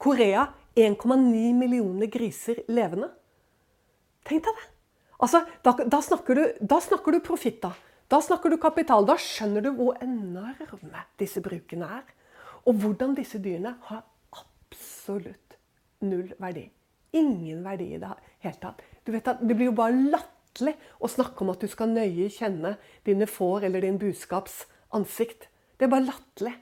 Korea 0.00 0.48
1,9 0.74 1.52
millioner 1.54 2.10
griser 2.10 2.64
levende. 2.66 3.12
Tenk 4.26 4.46
deg 4.46 4.58
det. 4.58 4.70
Altså, 5.24 5.44
da, 5.62 5.74
da, 5.86 6.00
snakker 6.02 6.36
du, 6.36 6.44
du 6.58 7.20
profitt, 7.24 7.60
da. 7.62 7.70
Da 8.10 8.18
snakker 8.22 8.50
du 8.50 8.58
kapital. 8.60 9.06
Da 9.06 9.16
skjønner 9.20 9.62
du 9.64 9.70
hvor 9.78 9.98
enorme 10.02 11.04
disse 11.20 11.40
brukene 11.44 11.88
er. 12.00 12.04
Og 12.66 12.80
hvordan 12.82 13.14
disse 13.16 13.38
dyrene 13.42 13.76
har 13.88 14.02
absolutt 14.34 15.56
null 16.04 16.32
verdi. 16.40 16.66
Ingen 17.14 17.62
verdi 17.64 17.92
i 17.94 18.00
det 18.02 18.10
hele 18.42 18.58
tatt. 18.60 18.82
Du 19.04 19.12
vet 19.14 19.28
at 19.30 19.42
Det 19.44 19.54
blir 19.54 19.70
jo 19.70 19.76
bare 19.78 19.94
latterlig 19.94 20.33
å 20.62 21.10
snakke 21.10 21.42
om 21.42 21.50
at 21.50 21.62
du 21.64 21.70
skal 21.70 21.90
nøye 21.90 22.30
kjenne 22.32 22.76
dine 23.06 23.26
får 23.26 23.66
eller 23.66 23.82
din 23.82 23.98
buskaps 23.98 24.64
ansikt. 24.94 25.48
Det 25.78 25.86
er 25.86 25.92
bare 25.92 26.06
latterlig. 26.06 26.54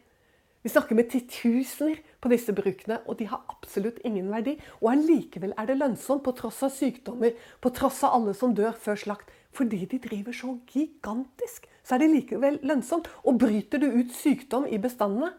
Vi 0.62 0.70
snakker 0.70 0.94
med 0.94 1.11
titusener 1.11 1.98
på 2.22 2.31
disse 2.31 2.55
brukene, 2.55 3.00
og 3.11 3.18
de 3.18 3.26
har 3.26 3.42
absolutt 3.50 3.98
ingen 4.07 4.31
verdi. 4.31 4.55
Og 4.81 4.92
allikevel 4.92 5.55
er 5.59 5.66
det 5.66 5.78
lønnsomt, 5.81 6.22
på 6.22 6.35
tross 6.38 6.62
av 6.62 6.70
sykdommer, 6.70 7.35
på 7.61 7.72
tross 7.74 8.05
av 8.07 8.14
alle 8.14 8.35
som 8.38 8.55
dør 8.55 8.76
før 8.78 9.00
slakt. 9.00 9.33
Fordi 9.52 9.83
de 9.90 9.98
driver 10.00 10.33
så 10.33 10.55
gigantisk, 10.70 11.66
så 11.83 11.96
er 11.96 12.05
det 12.05 12.12
likevel 12.14 12.61
lønnsomt. 12.62 13.11
Og 13.26 13.40
bryter 13.42 13.83
du 13.83 13.88
ut 13.90 14.14
sykdom 14.14 14.68
i 14.70 14.78
bestandene, 14.81 15.33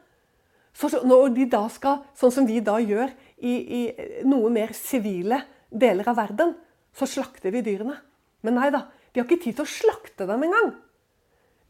så 0.73 0.89
når 1.05 1.35
de 1.37 1.45
da 1.47 1.67
skal, 1.69 2.01
sånn 2.17 2.33
som 2.33 2.47
vi 2.49 2.57
da 2.65 2.79
gjør 2.81 3.11
i, 3.45 3.53
i 3.53 3.81
noe 4.25 4.49
mer 4.51 4.73
sivile 4.75 5.43
deler 5.69 6.07
av 6.09 6.17
verden, 6.17 6.55
så 6.97 7.07
slakter 7.09 7.53
vi 7.53 7.61
dyrene. 7.65 7.95
Men 8.43 8.57
nei 8.59 8.69
da, 8.73 8.85
de 9.11 9.21
har 9.21 9.27
ikke 9.27 9.43
tid 9.45 9.57
til 9.57 9.65
å 9.65 9.73
slakte 9.73 10.27
dem 10.29 10.45
engang. 10.47 10.73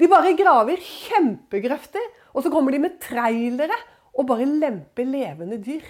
De 0.01 0.09
bare 0.09 0.33
graver 0.37 0.81
kjempegrøfter, 0.81 2.05
og 2.33 2.43
så 2.43 2.51
kommer 2.53 2.73
de 2.73 2.81
med 2.81 2.97
trailere 3.01 3.77
og 4.13 4.27
bare 4.29 4.47
lemper 4.49 5.07
levende 5.07 5.59
dyr. 5.61 5.85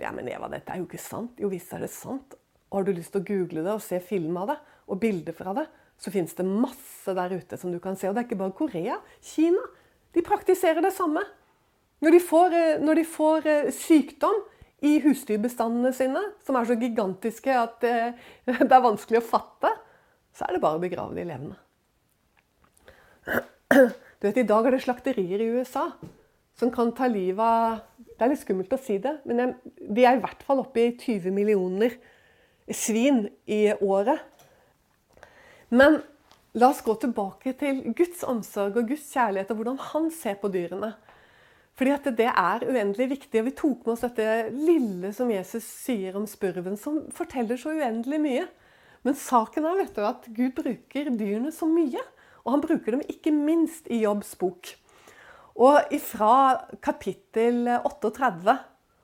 Ja, 0.00 0.10
men 0.14 0.28
Eva, 0.32 0.48
dette 0.50 0.72
er 0.72 0.80
jo 0.80 0.88
ikke 0.88 1.00
sant. 1.00 1.36
Jo 1.40 1.50
visst 1.52 1.72
er 1.76 1.84
det 1.84 1.92
sant. 1.92 2.34
Og 2.70 2.80
har 2.80 2.86
du 2.86 2.96
lyst 2.96 3.12
til 3.14 3.22
å 3.22 3.26
google 3.28 3.62
det 3.62 3.74
og 3.76 3.84
se 3.84 4.00
film 4.02 4.36
av 4.40 4.50
det 4.50 4.56
og 4.90 5.00
bilder 5.02 5.34
fra 5.36 5.52
det, 5.56 5.66
så 5.98 6.12
fins 6.12 6.34
det 6.36 6.44
masse 6.46 7.12
der 7.16 7.34
ute 7.36 7.56
som 7.58 7.72
du 7.72 7.78
kan 7.82 7.96
se. 7.96 8.08
Og 8.08 8.16
det 8.16 8.24
er 8.24 8.28
ikke 8.28 8.40
bare 8.40 8.56
Korea. 8.56 8.98
Kina. 9.24 9.62
De 10.12 10.24
praktiserer 10.24 10.82
det 10.84 10.92
samme. 10.96 11.22
Når 12.04 12.16
de 12.16 12.20
får, 12.20 12.56
eh, 12.56 12.82
når 12.82 13.00
de 13.00 13.04
får 13.08 13.46
eh, 13.48 13.70
sykdom 13.72 14.42
i 14.84 14.98
husdyrbestandene 15.04 15.92
sine, 15.96 16.20
som 16.44 16.58
er 16.58 16.68
så 16.68 16.76
gigantiske 16.80 17.52
at 17.56 17.78
det, 17.84 17.94
det 18.48 18.66
er 18.66 18.84
vanskelig 18.84 19.22
å 19.22 19.28
fatte, 19.28 19.72
så 20.36 20.46
er 20.46 20.56
det 20.56 20.62
bare 20.64 20.80
å 20.80 20.82
begrave 20.82 21.16
de 21.16 21.24
levende. 21.28 21.56
Du 24.16 24.24
vet, 24.24 24.38
I 24.40 24.48
dag 24.48 24.64
er 24.64 24.72
det 24.72 24.78
slakterier 24.80 25.42
i 25.44 25.48
USA 25.58 25.90
som 26.56 26.70
kan 26.72 26.94
ta 26.96 27.04
livet 27.10 27.42
av 27.44 27.82
Det 28.16 28.24
er 28.24 28.30
litt 28.32 28.40
skummelt 28.40 28.72
å 28.72 28.78
si 28.80 28.94
det, 29.02 29.18
men 29.28 29.52
de 29.76 30.04
er 30.08 30.16
i 30.16 30.22
hvert 30.22 30.40
fall 30.46 30.62
oppe 30.62 30.80
i 30.80 30.92
20 30.96 31.34
millioner 31.36 31.98
svin 32.72 33.26
i 33.44 33.74
året. 33.84 34.22
Men 35.68 35.98
la 36.56 36.70
oss 36.72 36.80
gå 36.80 36.94
tilbake 37.02 37.52
til 37.60 37.82
Guds 37.92 38.24
omsorg 38.24 38.78
og 38.80 38.88
Guds 38.88 39.10
kjærlighet 39.12 39.52
og 39.52 39.60
hvordan 39.60 39.82
han 39.90 40.08
ser 40.16 40.40
på 40.40 40.48
dyrene. 40.54 40.94
Fordi 41.76 41.92
at 41.92 42.06
det 42.16 42.28
er 42.30 42.64
uendelig 42.64 43.10
viktig. 43.10 43.40
og 43.40 43.48
Vi 43.50 43.56
tok 43.58 43.82
med 43.84 43.92
oss 43.94 44.04
dette 44.06 44.28
lille 44.54 45.12
som 45.16 45.30
Jesus 45.32 45.64
sier 45.64 46.16
om 46.16 46.24
spurven, 46.28 46.78
som 46.80 47.02
forteller 47.12 47.60
så 47.60 47.74
uendelig 47.76 48.20
mye. 48.22 48.46
Men 49.04 49.18
saken 49.18 49.68
er 49.68 49.82
du, 49.84 50.00
at 50.02 50.24
Gud 50.34 50.56
bruker 50.56 51.10
dyrene 51.12 51.52
så 51.52 51.68
mye. 51.68 52.00
Og 52.46 52.54
han 52.54 52.64
bruker 52.64 52.96
dem 52.96 53.04
ikke 53.10 53.34
minst 53.34 53.90
i 53.92 54.00
Jobbs 54.04 54.32
bok. 54.40 54.72
Og 55.56 55.92
ifra 55.94 56.64
kapittel 56.84 57.68
38 57.84 58.56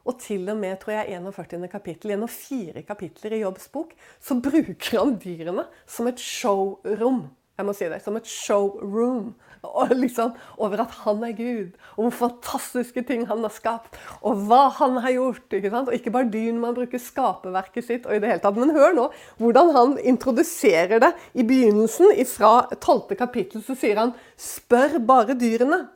og 0.02 0.18
til 0.18 0.48
og 0.50 0.58
med 0.58 0.80
tror 0.82 0.96
jeg, 0.96 1.20
41. 1.22 1.68
kapittel, 1.70 2.10
gjennom 2.10 2.30
fire 2.30 2.82
kapitler 2.82 3.36
i 3.36 3.42
Jobbs 3.44 3.68
bok, 3.70 3.92
så 4.20 4.34
bruker 4.42 4.98
han 4.98 5.14
dyrene 5.22 5.64
som 5.86 6.08
et 6.10 6.20
showroom. 6.20 7.28
Jeg 7.58 7.68
må 7.68 7.74
si 7.76 7.86
det, 7.86 8.02
Som 8.02 8.16
et 8.16 8.26
showroom. 8.26 9.34
Og 9.78 9.92
liksom 9.94 10.32
Over 10.58 10.82
at 10.82 10.94
han 11.04 11.22
er 11.22 11.34
Gud, 11.38 11.76
og 11.94 12.08
hvor 12.08 12.14
fantastiske 12.26 13.04
ting 13.06 13.24
han 13.28 13.44
har 13.44 13.52
skapt. 13.54 13.96
Og 14.22 14.40
hva 14.48 14.66
han 14.78 14.98
har 15.04 15.14
gjort. 15.14 15.46
ikke 15.54 15.70
sant? 15.70 15.88
Og 15.88 15.94
ikke 15.94 16.10
bare 16.14 16.30
dyrene, 16.32 16.60
man 16.60 16.74
bruker 16.74 16.98
skaperverket 16.98 17.86
sitt. 17.86 18.06
og 18.06 18.16
i 18.16 18.18
det 18.22 18.30
hele 18.30 18.42
tatt. 18.42 18.58
Men 18.58 18.74
hør 18.74 18.96
nå 18.96 19.08
hvordan 19.38 19.72
han 19.76 19.96
introduserer 19.98 21.02
det 21.02 21.12
i 21.34 21.46
begynnelsen. 21.46 22.14
Fra 22.32 22.68
12. 22.74 23.16
kapittel 23.18 23.62
så 23.62 23.76
sier 23.78 23.98
han 23.98 24.14
'spør 24.36 24.98
bare 25.06 25.34
dyrene', 25.38 25.88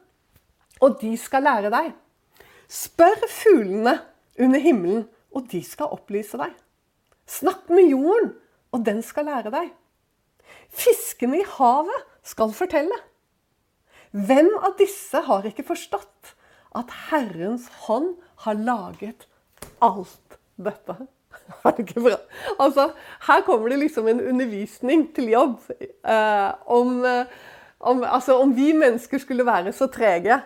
og 0.81 1.01
de 1.01 1.17
skal 1.17 1.43
lære 1.43 1.71
deg'. 1.71 1.95
Spør 2.69 3.27
fuglene 3.31 3.99
under 4.39 4.61
himmelen, 4.61 5.09
og 5.35 5.51
de 5.51 5.63
skal 5.65 5.93
opplyse 5.93 6.39
deg. 6.39 6.53
Snakk 7.27 7.71
med 7.71 7.91
jorden, 7.91 8.35
og 8.73 8.87
den 8.87 9.03
skal 9.03 9.25
lære 9.25 9.51
deg. 9.51 9.71
Fiskene 10.71 11.41
i 11.41 11.47
havet 11.57 12.07
skal 12.23 12.53
fortelle. 12.53 12.99
Hvem 14.17 14.49
av 14.65 14.79
disse 14.79 15.21
har 15.27 15.45
ikke 15.45 15.67
forstått 15.67 16.33
at 16.77 16.93
Herrens 17.11 17.67
hånd 17.85 18.15
har 18.47 18.57
laget 18.57 19.27
alt 19.85 20.39
dette? 20.57 20.97
Er 21.67 21.75
det 21.77 21.85
ikke 21.85 22.05
bra? 22.07 22.17
Altså, 22.63 22.89
her 23.27 23.43
kommer 23.45 23.69
det 23.69 23.83
liksom 23.83 24.09
en 24.09 24.23
undervisning 24.25 25.05
til 25.15 25.35
jobb 25.35 25.59
eh, 25.69 26.51
om, 26.65 27.03
eh, 27.05 27.29
om, 27.79 28.01
altså, 28.09 28.39
om 28.41 28.55
vi 28.57 28.71
mennesker 28.73 29.21
skulle 29.21 29.47
være 29.47 29.75
så 29.77 29.91
trege 29.93 30.41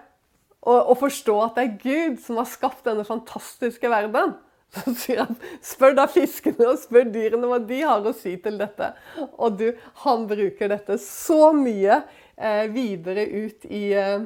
og, 0.61 0.91
og 0.91 0.97
forstå 1.05 1.37
at 1.45 1.57
det 1.57 1.67
er 1.67 1.79
Gud 1.85 2.19
som 2.25 2.41
har 2.41 2.49
skapt 2.51 2.83
denne 2.89 3.07
fantastiske 3.07 3.91
verden. 3.91 4.35
Så 4.75 4.93
sier 4.95 5.25
han 5.25 5.39
spør 5.67 5.97
da 5.99 6.05
fiskene 6.11 6.69
og 6.71 6.79
spør 6.79 7.09
dyrene 7.11 7.49
hva 7.51 7.59
de 7.67 7.81
har 7.83 8.05
å 8.07 8.13
si 8.15 8.37
til 8.43 8.59
dette. 8.61 8.93
Og 9.33 9.57
du, 9.59 9.71
han 10.05 10.29
bruker 10.31 10.71
dette 10.71 10.99
så 11.03 11.51
mye 11.57 12.03
videre 12.73 13.27
ut 13.29 13.65
i, 13.69 13.93
eh, 13.93 14.23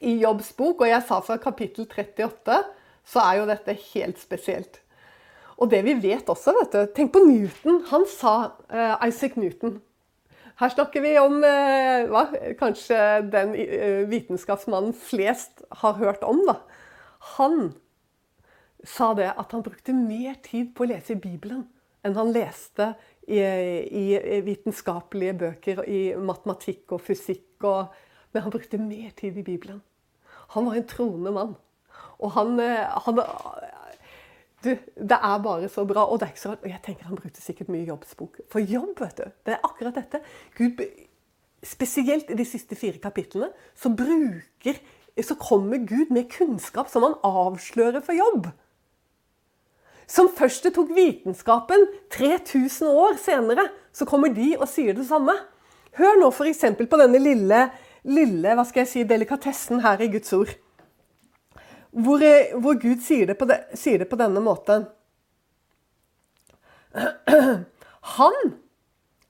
i 0.00 0.16
Jobbs 0.22 0.52
bok. 0.56 0.80
Og 0.80 0.88
jeg 0.88 1.02
sa 1.06 1.20
fra 1.24 1.36
kapittel 1.42 1.88
38 1.88 2.60
så 3.10 3.24
er 3.24 3.40
jo 3.40 3.50
dette 3.50 3.76
helt 3.92 4.20
spesielt. 4.20 4.80
Og 5.60 5.68
det 5.70 5.82
vi 5.84 5.94
vet 6.00 6.28
også, 6.32 6.54
vet 6.56 6.72
du 6.72 6.92
Tenk 6.96 7.12
på 7.12 7.24
Newton. 7.26 7.82
Han 7.90 8.06
sa 8.08 8.34
eh, 8.72 9.08
Isaac 9.08 9.36
Newton. 9.36 9.80
Her 10.60 10.72
snakker 10.72 11.00
vi 11.04 11.14
om 11.20 11.38
eh, 11.44 12.06
hva, 12.08 12.26
kanskje 12.60 12.96
den 13.32 13.54
eh, 13.56 14.02
vitenskapsmannen 14.08 14.92
flest 14.96 15.64
har 15.82 15.96
hørt 16.00 16.24
om. 16.24 16.42
da. 16.48 16.58
Han 17.36 17.72
sa 18.84 19.12
det 19.16 19.30
at 19.36 19.52
han 19.52 19.64
brukte 19.64 19.96
mer 19.96 20.36
tid 20.44 20.72
på 20.76 20.84
å 20.84 20.90
lese 20.92 21.16
i 21.16 21.20
Bibelen 21.20 21.66
enn 22.04 22.16
han 22.16 22.32
leste 22.32 22.94
i, 23.30 24.06
i 24.18 24.40
vitenskapelige 24.46 25.36
bøker, 25.44 25.82
i 25.86 26.00
matematikk 26.18 26.96
og 26.96 27.04
fysikk. 27.04 27.64
Og, 27.68 27.90
men 28.32 28.44
han 28.44 28.54
brukte 28.54 28.80
mer 28.82 29.12
tid 29.18 29.38
i 29.38 29.46
Bibelen. 29.46 29.82
Han 30.54 30.66
var 30.66 30.78
en 30.78 30.88
troende 30.90 31.34
mann. 31.34 31.54
Og 32.20 32.32
han, 32.34 32.58
han 32.60 33.20
du, 34.64 34.74
det 34.96 35.16
er 35.16 35.42
bare 35.42 35.68
så 35.72 35.84
bra. 35.88 36.04
Og 36.04 36.20
det 36.20 36.26
er 36.26 36.34
ikke 36.34 36.42
så. 36.42 36.56
Og 36.58 36.68
jeg 36.68 36.82
tenker 36.84 37.08
han 37.08 37.20
brukte 37.20 37.42
sikkert 37.42 37.70
mye 37.72 37.86
jobbsbok. 37.88 38.40
For 38.52 38.60
jobb, 38.60 38.98
vet 39.00 39.22
du. 39.22 39.36
Det 39.46 39.56
er 39.56 39.66
akkurat 39.66 39.96
dette. 39.96 40.20
Gud, 40.58 40.82
spesielt 41.62 42.30
i 42.30 42.38
de 42.38 42.48
siste 42.48 42.76
fire 42.76 43.00
kapitlene 43.02 43.50
så 43.76 43.92
bruker 43.92 44.80
så 45.20 45.34
kommer 45.36 45.82
Gud 45.84 46.12
med 46.14 46.30
kunnskap 46.32 46.88
som 46.88 47.04
han 47.04 47.16
avslører 47.26 48.00
for 48.04 48.16
jobb 48.16 48.46
som 50.10 50.30
først 50.34 50.66
det 50.66 50.74
tok 50.74 50.90
vitenskapen 50.94 51.86
3000 52.10 52.88
år 52.90 53.18
senere, 53.22 53.68
så 53.94 54.06
kommer 54.08 54.32
de 54.34 54.56
og 54.58 54.66
sier 54.70 54.96
det 54.96 55.06
samme. 55.06 55.36
Hør 55.98 56.18
nå 56.18 56.30
f.eks. 56.34 56.64
på 56.78 56.98
denne 56.98 57.20
lille, 57.22 57.60
lille 58.06 58.54
hva 58.56 58.64
skal 58.66 58.84
jeg 58.84 58.90
si, 58.90 59.04
delikatessen 59.06 59.82
her 59.84 60.02
i 60.02 60.10
Guds 60.10 60.32
ord. 60.34 60.50
Hvor, 61.90 62.22
eh, 62.22 62.54
hvor 62.58 62.78
Gud 62.78 63.02
sier 63.02 63.30
det, 63.30 63.36
de, 63.38 63.58
sier 63.78 64.02
det 64.02 64.08
på 64.10 64.18
denne 64.18 64.42
måten. 64.42 64.88
Han 68.16 68.38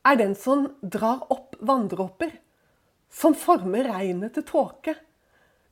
er 0.09 0.17
den 0.17 0.33
som 0.37 0.65
drar 0.81 1.27
opp 1.33 1.59
vanndråper, 1.61 2.33
som 3.13 3.37
former 3.37 3.89
regnet 3.91 4.37
til 4.37 4.49
tåke. 4.49 4.97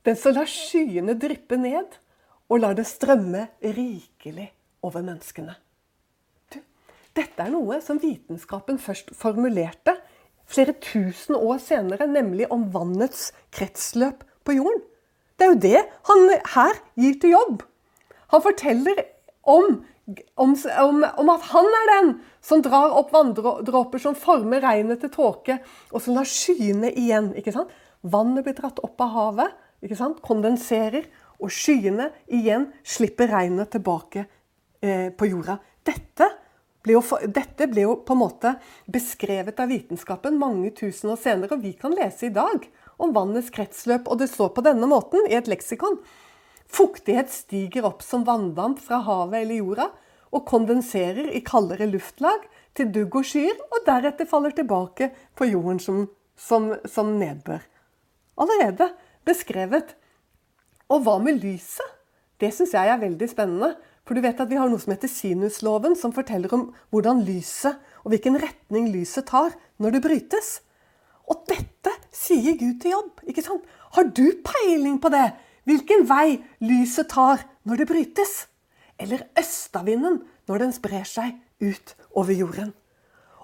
Den 0.05 0.17
som 0.17 0.37
lar 0.37 0.49
skyene 0.49 1.17
dryppe 1.17 1.57
ned 1.57 1.97
og 2.49 2.61
lar 2.61 2.77
det 2.77 2.85
strømme 2.89 3.47
rikelig 3.61 4.51
over 4.85 5.03
menneskene. 5.05 5.57
Dette 7.17 7.43
er 7.43 7.51
noe 7.51 7.79
som 7.83 7.99
vitenskapen 7.99 8.77
først 8.79 9.11
formulerte 9.17 9.97
flere 10.49 10.75
tusen 10.81 11.37
år 11.37 11.59
senere, 11.61 12.07
nemlig 12.09 12.47
om 12.53 12.67
vannets 12.73 13.29
kretsløp 13.53 14.23
på 14.47 14.55
jorden. 14.57 14.81
Det 15.37 15.45
er 15.45 15.53
jo 15.53 15.61
det 15.63 15.81
han 16.09 16.25
her 16.53 16.79
gir 16.99 17.19
til 17.21 17.35
jobb. 17.35 17.61
Han 18.33 18.43
forteller 18.43 19.03
om, 19.49 19.79
om, 20.35 20.55
om, 20.55 21.29
at 21.33 21.45
han 21.51 21.69
er 21.81 21.91
den 21.93 22.09
som 22.45 22.63
drar 22.65 22.93
opp 22.97 23.13
vanndråper 23.13 24.01
som 24.03 24.17
former 24.17 24.61
regnet 24.65 25.01
til 25.03 25.13
tåke, 25.13 25.59
og 25.93 26.03
som 26.03 26.17
lar 26.17 26.27
skyene 26.29 26.91
igjen. 26.91 27.31
ikke 27.37 27.55
sant? 27.55 27.71
Vannet 28.01 28.45
blir 28.45 28.57
dratt 28.57 28.81
opp 28.83 29.01
av 29.05 29.15
havet, 29.15 29.55
ikke 29.85 29.97
sant? 29.99 30.21
kondenserer, 30.25 31.07
og 31.39 31.53
skyene 31.55 32.09
igjen 32.35 32.67
slipper 32.83 33.31
regnet 33.31 33.71
tilbake 33.71 34.25
på 34.79 35.27
jorda. 35.27 35.57
Dette 35.83 36.27
ble, 36.85 36.95
jo, 36.95 37.01
dette 37.27 37.67
ble 37.67 37.83
jo 37.83 37.95
på 38.05 38.15
en 38.15 38.21
måte 38.21 38.53
beskrevet 38.91 39.59
av 39.59 39.71
vitenskapen 39.71 40.37
mange 40.39 40.71
tusen 40.77 41.11
år 41.13 41.19
senere, 41.19 41.57
og 41.57 41.65
vi 41.65 41.73
kan 41.79 41.95
lese 41.95 42.29
i 42.29 42.33
dag 42.35 42.67
om 42.99 43.13
vannets 43.15 43.51
kretsløp, 43.53 44.07
og 44.07 44.21
det 44.21 44.29
står 44.31 44.53
på 44.55 44.63
denne 44.65 44.87
måten 44.89 45.27
i 45.27 45.35
et 45.39 45.49
leksikon. 45.51 45.99
Fuktighet 46.69 47.31
stiger 47.33 47.87
opp 47.89 48.03
som 48.05 48.25
vanndamp 48.27 48.81
fra 48.83 49.01
havet 49.05 49.41
eller 49.41 49.61
jorda 49.61 49.89
og 50.29 50.45
kondenserer 50.45 51.31
i 51.33 51.41
kaldere 51.45 51.87
luftlag 51.89 52.43
til 52.77 52.91
dugg 52.93 53.15
og 53.17 53.25
skyer, 53.25 53.55
og 53.73 53.85
deretter 53.87 54.29
faller 54.29 54.53
tilbake 54.55 55.09
på 55.37 55.49
jorden 55.49 55.81
som, 55.81 56.03
som, 56.37 56.69
som 56.85 57.15
nedbør. 57.17 57.63
Allerede 58.39 58.91
beskrevet. 59.27 59.95
Og 60.89 61.01
hva 61.05 61.17
med 61.21 61.41
lyset? 61.41 61.97
Det 62.39 62.53
syns 62.55 62.75
jeg 62.77 62.91
er 62.93 63.01
veldig 63.01 63.27
spennende. 63.27 63.73
For 64.07 64.17
du 64.17 64.23
vet 64.23 64.39
at 64.41 64.49
vi 64.49 64.57
har 64.57 64.69
noe 64.71 64.81
som 64.81 64.93
heter 64.93 65.11
sinusloven, 65.11 65.95
som 65.95 66.13
forteller 66.15 66.51
om 66.55 66.69
hvordan 66.93 67.21
lyset 67.27 67.77
og 68.03 68.13
hvilken 68.13 68.39
retning 68.41 68.89
lyset 68.93 69.27
tar 69.29 69.53
når 69.77 69.97
det 69.97 70.03
brytes. 70.05 70.49
Og 71.29 71.43
dette 71.49 71.93
sier 72.15 72.57
Gud 72.57 72.79
til 72.81 72.95
jobb. 72.95 73.21
ikke 73.27 73.45
sant? 73.45 73.65
Har 73.93 74.09
du 74.09 74.25
peiling 74.45 74.97
på 75.01 75.11
det? 75.13 75.27
Hvilken 75.69 76.07
vei 76.09 76.39
lyset 76.65 77.11
tar 77.11 77.43
når 77.69 77.83
det 77.83 77.89
brytes? 77.91 78.33
Eller 78.99 79.27
østavinden 79.37 80.23
når 80.49 80.65
den 80.65 80.73
sprer 80.75 81.05
seg 81.07 81.37
ut 81.61 81.93
over 82.17 82.33
jorden? 82.33 82.73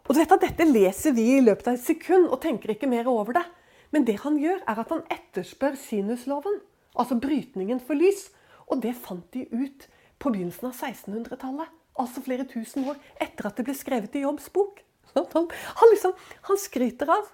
Og 0.05 0.13
du 0.13 0.21
vet 0.21 0.33
at 0.33 0.43
Dette 0.43 0.65
leser 0.69 1.13
vi 1.17 1.31
i 1.35 1.43
løpet 1.43 1.69
av 1.69 1.77
et 1.77 1.85
sekund 1.85 2.27
og 2.29 2.41
tenker 2.41 2.73
ikke 2.73 2.89
mer 2.89 3.07
over 3.09 3.37
det. 3.37 3.45
Men 3.93 4.05
det 4.05 4.19
han 4.21 4.37
gjør, 4.41 4.59
er 4.67 4.81
at 4.81 4.91
han 4.91 5.05
etterspør 5.13 5.77
sinusloven, 5.79 6.59
altså 6.97 7.17
brytningen 7.21 7.79
for 7.79 7.97
lys. 7.97 8.27
Og 8.69 8.81
det 8.81 8.95
fant 8.97 9.25
de 9.33 9.45
ut 9.53 9.85
på 10.19 10.31
begynnelsen 10.33 10.69
av 10.69 10.75
1600-tallet. 10.75 11.71
Altså 11.99 12.23
flere 12.25 12.47
tusen 12.49 12.87
år 12.89 12.99
etter 13.23 13.47
at 13.47 13.57
det 13.59 13.65
ble 13.67 13.75
skrevet 13.77 14.15
i 14.17 14.25
Jobbs 14.25 14.49
bok. 14.53 14.81
Han, 15.15 15.47
han, 15.47 15.91
liksom, 15.93 16.15
han 16.49 16.59
skryter 16.59 17.11
av 17.13 17.29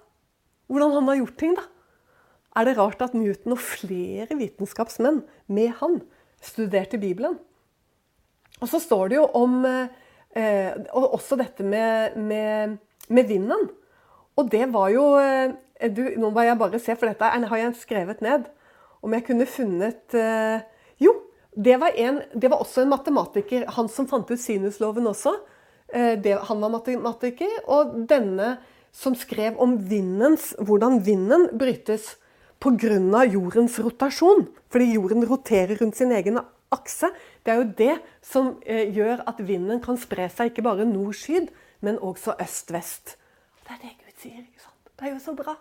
hvordan 0.70 0.94
han 0.96 1.08
har 1.10 1.18
gjort 1.18 1.38
ting. 1.40 1.56
da. 1.58 1.64
Er 2.56 2.68
det 2.68 2.76
rart 2.76 3.02
at 3.02 3.16
Newton 3.16 3.56
og 3.56 3.64
flere 3.64 4.36
vitenskapsmenn 4.36 5.22
med 5.50 5.72
han 5.80 6.00
studerte 6.44 7.00
Bibelen? 7.00 7.38
Og 8.60 8.70
så 8.70 8.78
står 8.82 9.10
det 9.10 9.18
jo 9.18 9.26
om 9.34 9.64
eh, 9.66 10.72
også 10.92 11.38
dette 11.40 11.64
med, 11.66 12.16
med, 12.16 12.76
med, 13.08 13.24
vinden. 13.26 13.70
Og 14.36 14.50
det 14.52 14.68
var 14.72 14.92
jo 14.94 15.06
eh, 15.18 15.54
du, 15.90 16.04
Nå 16.20 16.30
må 16.30 16.44
jeg 16.46 16.60
bare 16.60 16.78
se, 16.78 16.94
for 16.94 17.10
dette 17.10 17.26
har 17.26 17.58
jeg 17.58 17.80
skrevet 17.80 18.22
ned. 18.22 18.46
Om 19.02 19.16
jeg 19.16 19.26
kunne 19.26 19.48
funnet 19.50 20.14
eh, 20.14 20.62
det 21.54 21.76
var, 21.76 21.92
en, 21.96 22.22
det 22.32 22.48
var, 22.48 22.62
også 22.64 22.82
en 22.82 22.92
matematiker. 22.92 23.66
Han 23.76 23.88
som 23.92 24.08
fant 24.08 24.30
ut 24.30 24.40
sinusloven 24.40 25.06
også. 25.10 25.34
Eh, 25.92 26.14
det, 26.20 26.38
han 26.48 26.62
var 26.64 26.72
matematiker. 26.72 27.58
Og 27.68 27.92
denne 28.08 28.56
som 28.92 29.16
skrev 29.16 29.60
om 29.60 29.76
vindens, 29.88 30.52
hvordan 30.60 31.00
vinden 31.04 31.50
brytes 31.58 32.14
pga. 32.62 33.24
jordens 33.28 33.78
rotasjon. 33.78 34.46
Fordi 34.72 34.92
jorden 34.94 35.28
roterer 35.28 35.76
rundt 35.80 35.96
sin 35.96 36.12
egen 36.12 36.40
akse. 36.72 37.10
Det 37.44 37.52
er 37.52 37.60
jo 37.60 37.72
det 37.78 37.96
som 38.24 38.54
eh, 38.64 38.88
gjør 38.94 39.24
at 39.28 39.42
vinden 39.44 39.82
kan 39.84 39.98
spre 40.00 40.28
seg 40.32 40.52
ikke 40.52 40.64
bare 40.64 40.88
nord-syd, 40.88 41.50
men 41.80 41.98
også 41.98 42.36
øst-vest. 42.40 43.18
Det 43.66 43.76
er 43.76 43.82
det 43.82 43.96
Gud 43.98 44.14
sier. 44.22 44.40
ikke 44.40 44.62
sant? 44.62 44.88
Det 44.96 45.08
er 45.08 45.12
jo 45.12 45.20
så 45.20 45.36
bra. 45.36 45.56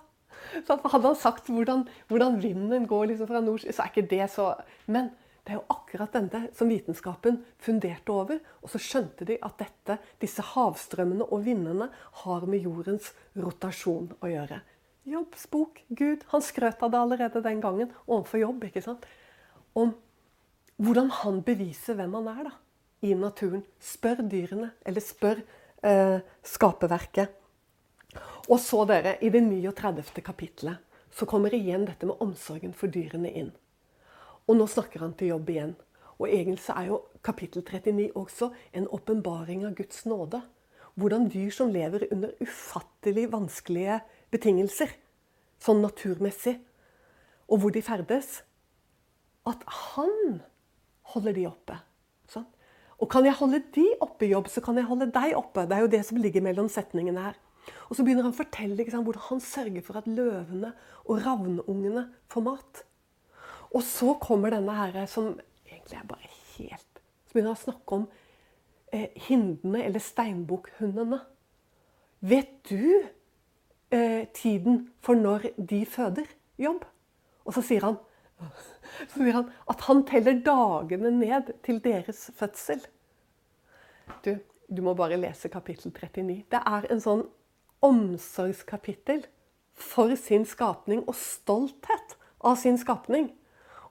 Så 0.68 0.78
hadde 0.84 1.08
han 1.08 1.16
sagt 1.20 1.50
hvordan, 1.52 1.84
hvordan 2.08 2.40
vinden 2.44 2.88
går 2.88 3.12
liksom 3.12 3.28
fra 3.28 3.42
nord, 3.44 3.64
så 3.64 3.84
er 3.84 3.92
ikke 3.92 4.08
det 4.10 4.30
så 4.32 4.54
Men 4.88 5.12
det 5.42 5.56
er 5.56 5.58
jo 5.58 5.74
akkurat 5.74 6.14
denne 6.14 6.44
som 6.54 6.70
vitenskapen 6.70 7.40
funderte 7.62 8.14
over. 8.14 8.42
Og 8.62 8.70
så 8.70 8.82
skjønte 8.82 9.26
de 9.26 9.40
at 9.42 9.58
dette, 9.58 9.98
disse 10.22 10.44
havstrømmene 10.54 11.26
og 11.26 11.42
vindene 11.48 11.88
har 12.22 12.46
med 12.50 12.62
jordens 12.68 13.10
rotasjon 13.34 14.12
å 14.22 14.30
gjøre. 14.30 14.62
Jobbs 15.10 15.48
bok, 15.50 15.82
Gud, 15.90 16.28
han 16.30 16.46
skrøt 16.46 16.84
av 16.86 16.94
det 16.94 17.00
allerede 17.02 17.42
den 17.42 17.62
gangen 17.64 17.90
overfor 18.06 18.44
jobb. 18.44 18.68
ikke 18.70 18.84
sant? 18.86 19.08
Om 19.74 19.96
hvordan 20.82 21.10
han 21.24 21.42
beviser 21.46 21.98
hvem 21.98 22.14
han 22.20 22.30
er 22.36 22.44
da, 22.52 22.54
i 23.02 23.16
naturen. 23.18 23.66
Spør 23.82 24.22
dyrene, 24.30 24.72
eller 24.86 25.02
spør 25.02 25.42
eh, 25.82 26.20
skaperverket. 26.46 27.34
Og 28.52 28.60
så, 28.62 28.84
dere, 28.86 29.18
i 29.26 29.30
det 29.34 29.42
39. 29.42 30.22
kapittelet 30.22 30.86
så 31.12 31.26
kommer 31.26 31.54
igjen 31.54 31.88
dette 31.90 32.08
med 32.08 32.22
omsorgen 32.24 32.74
for 32.78 32.94
dyrene 32.94 33.34
inn. 33.42 33.52
Og 34.52 34.58
nå 34.60 34.68
snakker 34.68 35.00
han 35.06 35.14
til 35.16 35.32
jobb 35.32 35.50
igjen. 35.54 35.78
Og 36.20 36.28
egentlig 36.28 36.60
så 36.66 36.76
er 36.76 36.90
jo 36.90 36.98
kapittel 37.24 37.64
39 37.64 38.10
også 38.20 38.50
en 38.76 38.90
åpenbaring 38.92 39.64
av 39.64 39.78
Guds 39.78 40.04
nåde. 40.06 40.42
Hvordan 41.00 41.30
dyr 41.32 41.54
som 41.56 41.72
lever 41.72 42.04
under 42.12 42.34
ufattelig 42.44 43.30
vanskelige 43.32 44.02
betingelser, 44.34 44.92
sånn 45.64 45.80
naturmessig, 45.86 46.58
og 47.48 47.64
hvor 47.64 47.72
de 47.72 47.84
ferdes, 47.86 48.42
at 49.48 49.64
han 49.96 50.42
holder 51.14 51.38
de 51.38 51.48
oppe. 51.48 51.80
Sånn? 52.30 52.46
Og 53.00 53.10
kan 53.12 53.26
jeg 53.26 53.40
holde 53.40 53.64
de 53.74 53.88
oppe 54.04 54.28
i 54.28 54.34
jobb, 54.34 54.52
så 54.52 54.62
kan 54.64 54.78
jeg 54.78 54.90
holde 54.92 55.10
deg 55.16 55.34
oppe. 55.40 55.64
Det 55.64 55.78
er 55.78 55.88
jo 55.88 55.94
det 55.96 56.04
som 56.12 56.20
ligger 56.22 56.44
mellom 56.44 56.70
setningene 56.72 57.24
her. 57.30 57.40
Og 57.88 57.96
så 57.96 58.04
begynner 58.04 58.28
han 58.28 58.36
å 58.36 58.38
fortelle 58.38 58.84
sant, 58.90 59.08
hvordan 59.08 59.28
han 59.30 59.44
sørger 59.48 59.84
for 59.86 60.00
at 60.00 60.12
løvene 60.12 60.76
og 61.08 61.24
ravneungene 61.24 62.10
får 62.32 62.46
mat. 62.52 62.86
Og 63.72 63.84
så 63.88 64.16
kommer 64.20 64.52
denne 64.54 64.76
her 64.76 65.06
som 65.10 65.34
egentlig 65.66 65.98
er 66.00 66.08
bare 66.10 66.30
helt 66.58 67.02
Så 67.26 67.36
begynner 67.36 67.56
å 67.56 67.62
snakke 67.62 67.98
om 67.98 68.06
eh, 68.92 69.10
hindene, 69.28 69.86
eller 69.86 70.04
steinbukkhundene. 70.04 71.22
Vet 72.28 72.58
du 72.68 73.08
eh, 73.96 74.28
tiden 74.36 74.84
for 75.02 75.16
når 75.16 75.54
de 75.56 75.86
føder 75.88 76.28
jobb? 76.60 76.84
Og 77.48 77.56
så 77.56 77.64
sier 77.66 77.88
han, 77.88 77.98
så 79.14 79.16
sier 79.16 79.40
han 79.40 79.50
at 79.72 79.86
han 79.88 80.04
teller 80.10 80.42
dagene 80.44 81.14
ned 81.16 81.54
til 81.64 81.80
deres 81.84 82.28
fødsel. 82.36 82.84
Du, 84.26 84.36
du 84.68 84.84
må 84.84 84.94
bare 85.00 85.20
lese 85.20 85.50
kapittel 85.50 85.94
39. 85.96 86.42
Det 86.52 86.60
er 86.60 86.92
en 86.92 87.04
sånn 87.04 87.24
omsorgskapittel 87.82 89.24
for 89.72 90.14
sin 90.20 90.44
skapning 90.46 91.06
og 91.08 91.16
stolthet 91.18 92.18
av 92.44 92.60
sin 92.60 92.78
skapning. 92.78 93.32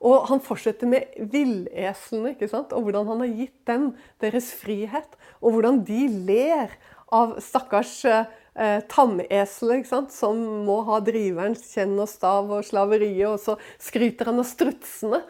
Og 0.01 0.31
han 0.31 0.41
fortsetter 0.41 0.89
med 0.89 1.11
villeslene 1.33 2.33
og 2.33 2.79
hvordan 2.87 3.09
han 3.11 3.21
har 3.21 3.35
gitt 3.43 3.59
dem 3.69 3.91
deres 4.23 4.49
frihet. 4.57 5.19
Og 5.45 5.57
hvordan 5.59 5.83
de 5.85 6.07
ler 6.31 6.73
av 7.13 7.37
stakkars 7.43 7.93
eh, 8.09 8.81
tamesler 8.89 9.85
som 10.15 10.41
må 10.65 10.81
ha 10.89 11.03
driverens 11.05 11.67
kjenn 11.75 11.99
og 12.01 12.09
stav 12.09 12.49
og 12.49 12.65
slaveriet. 12.65 13.29
Og 13.29 13.39
så 13.43 13.59
skryter 13.83 14.31
han 14.31 14.41
av 14.41 14.49
strutsene, 14.49 15.21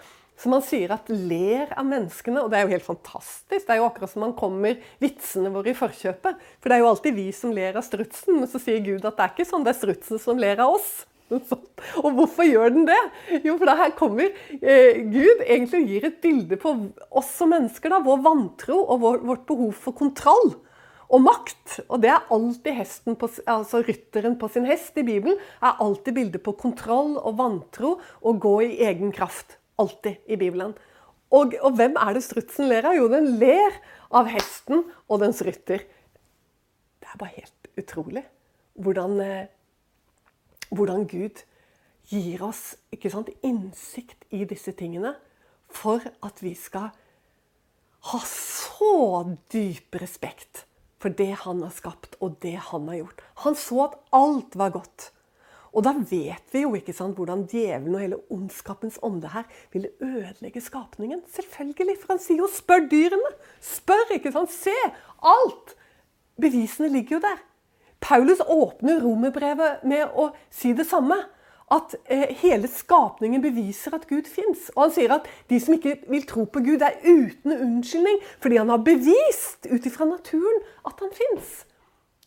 som 0.40 0.54
han 0.56 0.64
sier 0.64 0.94
at 0.94 1.10
ler 1.10 1.74
av 1.74 1.84
menneskene. 1.90 2.44
Og 2.44 2.52
det 2.52 2.60
er 2.60 2.68
jo 2.68 2.74
helt 2.76 2.86
fantastisk. 2.86 3.66
Det 3.66 3.74
er 3.74 3.82
jo 3.82 3.90
akkurat 3.90 4.14
som 4.14 4.28
han 4.28 4.38
kommer 4.38 4.78
vitsene 5.02 5.50
våre 5.52 5.74
i 5.74 5.78
forkjøpet. 5.82 6.50
For 6.60 6.70
det 6.70 6.78
er 6.78 6.84
jo 6.84 6.92
alltid 6.94 7.18
vi 7.18 7.28
som 7.34 7.52
ler 7.56 7.74
av 7.74 7.86
strutsen, 7.90 8.38
men 8.38 8.50
så 8.50 8.62
sier 8.62 8.84
Gud 8.86 9.02
at 9.02 9.18
det 9.18 9.26
er 9.26 9.34
ikke 9.34 9.50
sånn, 9.50 9.66
det 9.66 9.74
er 9.74 9.82
strutsen 9.82 10.22
som 10.22 10.38
ler 10.38 10.62
av 10.62 10.78
oss. 10.78 11.00
Og 12.04 12.08
hvorfor 12.16 12.46
gjør 12.46 12.72
den 12.74 12.88
det? 12.88 12.98
Jo, 13.44 13.56
for 13.56 13.68
da 13.70 13.76
her 13.78 13.94
kommer 13.98 14.26
eh, 14.26 14.98
Gud 15.10 15.44
egentlig 15.46 15.84
gir 15.88 16.08
et 16.08 16.18
bilde 16.22 16.58
på 16.60 16.74
oss 17.10 17.30
som 17.38 17.52
mennesker. 17.54 17.92
da, 17.92 18.02
Vår 18.04 18.24
vantro 18.24 18.80
og 18.82 19.00
vår, 19.04 19.22
vårt 19.30 19.46
behov 19.48 19.72
for 19.78 19.96
kontroll 19.96 20.52
og 21.10 21.24
makt. 21.24 21.80
Og 21.88 22.02
det 22.02 22.12
er 22.12 22.28
alltid 22.34 23.16
på, 23.18 23.30
altså 23.50 23.82
rytteren 23.86 24.36
på 24.38 24.50
sin 24.52 24.68
hest 24.68 24.98
i 24.98 25.06
Bibelen 25.06 25.38
er 25.62 25.80
alltid 25.82 26.16
bilde 26.16 26.42
på 26.42 26.54
kontroll 26.58 27.16
og 27.18 27.38
vantro 27.38 27.96
og 28.20 28.42
gå 28.42 28.54
i 28.68 28.76
egen 28.90 29.14
kraft. 29.14 29.58
Alltid 29.80 30.20
i 30.28 30.36
Bibelen. 30.36 30.74
Og, 31.30 31.54
og 31.62 31.78
hvem 31.78 31.94
er 32.00 32.16
det 32.16 32.24
strutsen 32.26 32.68
ler 32.70 32.90
av? 32.90 32.98
Jo, 32.98 33.06
den 33.10 33.36
ler 33.40 33.78
av 34.10 34.28
hesten 34.30 34.84
og 35.06 35.22
dens 35.22 35.42
rytter. 35.46 35.86
Det 37.00 37.10
er 37.10 37.20
bare 37.20 37.38
helt 37.38 37.70
utrolig 37.80 38.26
hvordan 38.80 39.20
eh, 39.22 39.48
hvordan 40.70 41.06
Gud 41.10 41.42
gir 42.10 42.42
oss 42.42 42.74
sant, 43.10 43.30
innsikt 43.46 44.24
i 44.34 44.44
disse 44.48 44.72
tingene 44.78 45.14
for 45.70 46.02
at 46.26 46.42
vi 46.42 46.54
skal 46.58 46.90
ha 48.10 48.20
så 48.26 49.22
dyp 49.52 50.00
respekt 50.00 50.64
for 51.00 51.12
det 51.16 51.32
han 51.44 51.62
har 51.64 51.72
skapt, 51.72 52.18
og 52.20 52.36
det 52.44 52.58
han 52.70 52.88
har 52.90 53.00
gjort. 53.00 53.22
Han 53.46 53.56
så 53.56 53.86
at 53.86 53.96
alt 54.12 54.56
var 54.58 54.74
godt. 54.74 55.10
Og 55.70 55.84
da 55.86 55.94
vet 55.94 56.50
vi 56.52 56.64
jo 56.64 56.72
ikke 56.74 56.92
sant, 56.96 57.14
hvordan 57.16 57.46
djevelen 57.48 57.94
og 57.94 58.02
hele 58.02 58.18
ondskapens 58.34 58.98
ånde 59.06 59.30
her 59.32 59.46
ville 59.72 59.92
ødelegge 60.02 60.60
skapningen. 60.60 61.22
Selvfølgelig, 61.30 61.96
for 62.02 62.14
han 62.14 62.22
sier 62.22 62.42
jo 62.42 62.48
'spør 62.50 62.88
dyrene'. 62.90 63.36
Spør, 63.60 64.16
ikke 64.16 64.32
sant? 64.32 64.50
Se! 64.50 64.74
Alt! 65.22 65.76
Bevisene 66.40 66.88
ligger 66.88 67.16
jo 67.16 67.20
der. 67.20 67.38
Paulus 68.00 68.40
åpner 68.40 69.00
romerbrevet 69.02 69.84
med 69.84 70.16
å 70.16 70.30
si 70.50 70.72
det 70.76 70.88
samme. 70.88 71.18
at 71.70 71.92
eh, 72.10 72.32
hele 72.40 72.66
skapningen 72.66 73.38
beviser 73.44 73.94
at 73.94 74.08
Gud 74.10 74.26
fins. 74.26 74.72
Og 74.74 74.88
han 74.88 74.90
sier 74.90 75.12
at 75.14 75.28
de 75.46 75.60
som 75.62 75.76
ikke 75.76 76.00
vil 76.10 76.24
tro 76.26 76.42
på 76.42 76.64
Gud, 76.66 76.82
er 76.82 76.96
uten 77.04 77.52
unnskyldning 77.54 78.18
fordi 78.42 78.58
han 78.58 78.72
har 78.74 78.82
bevist 78.82 79.68
ut 79.70 79.86
ifra 79.86 80.08
naturen 80.10 80.64
at 80.82 80.98
han 80.98 81.14
fins. 81.14 81.52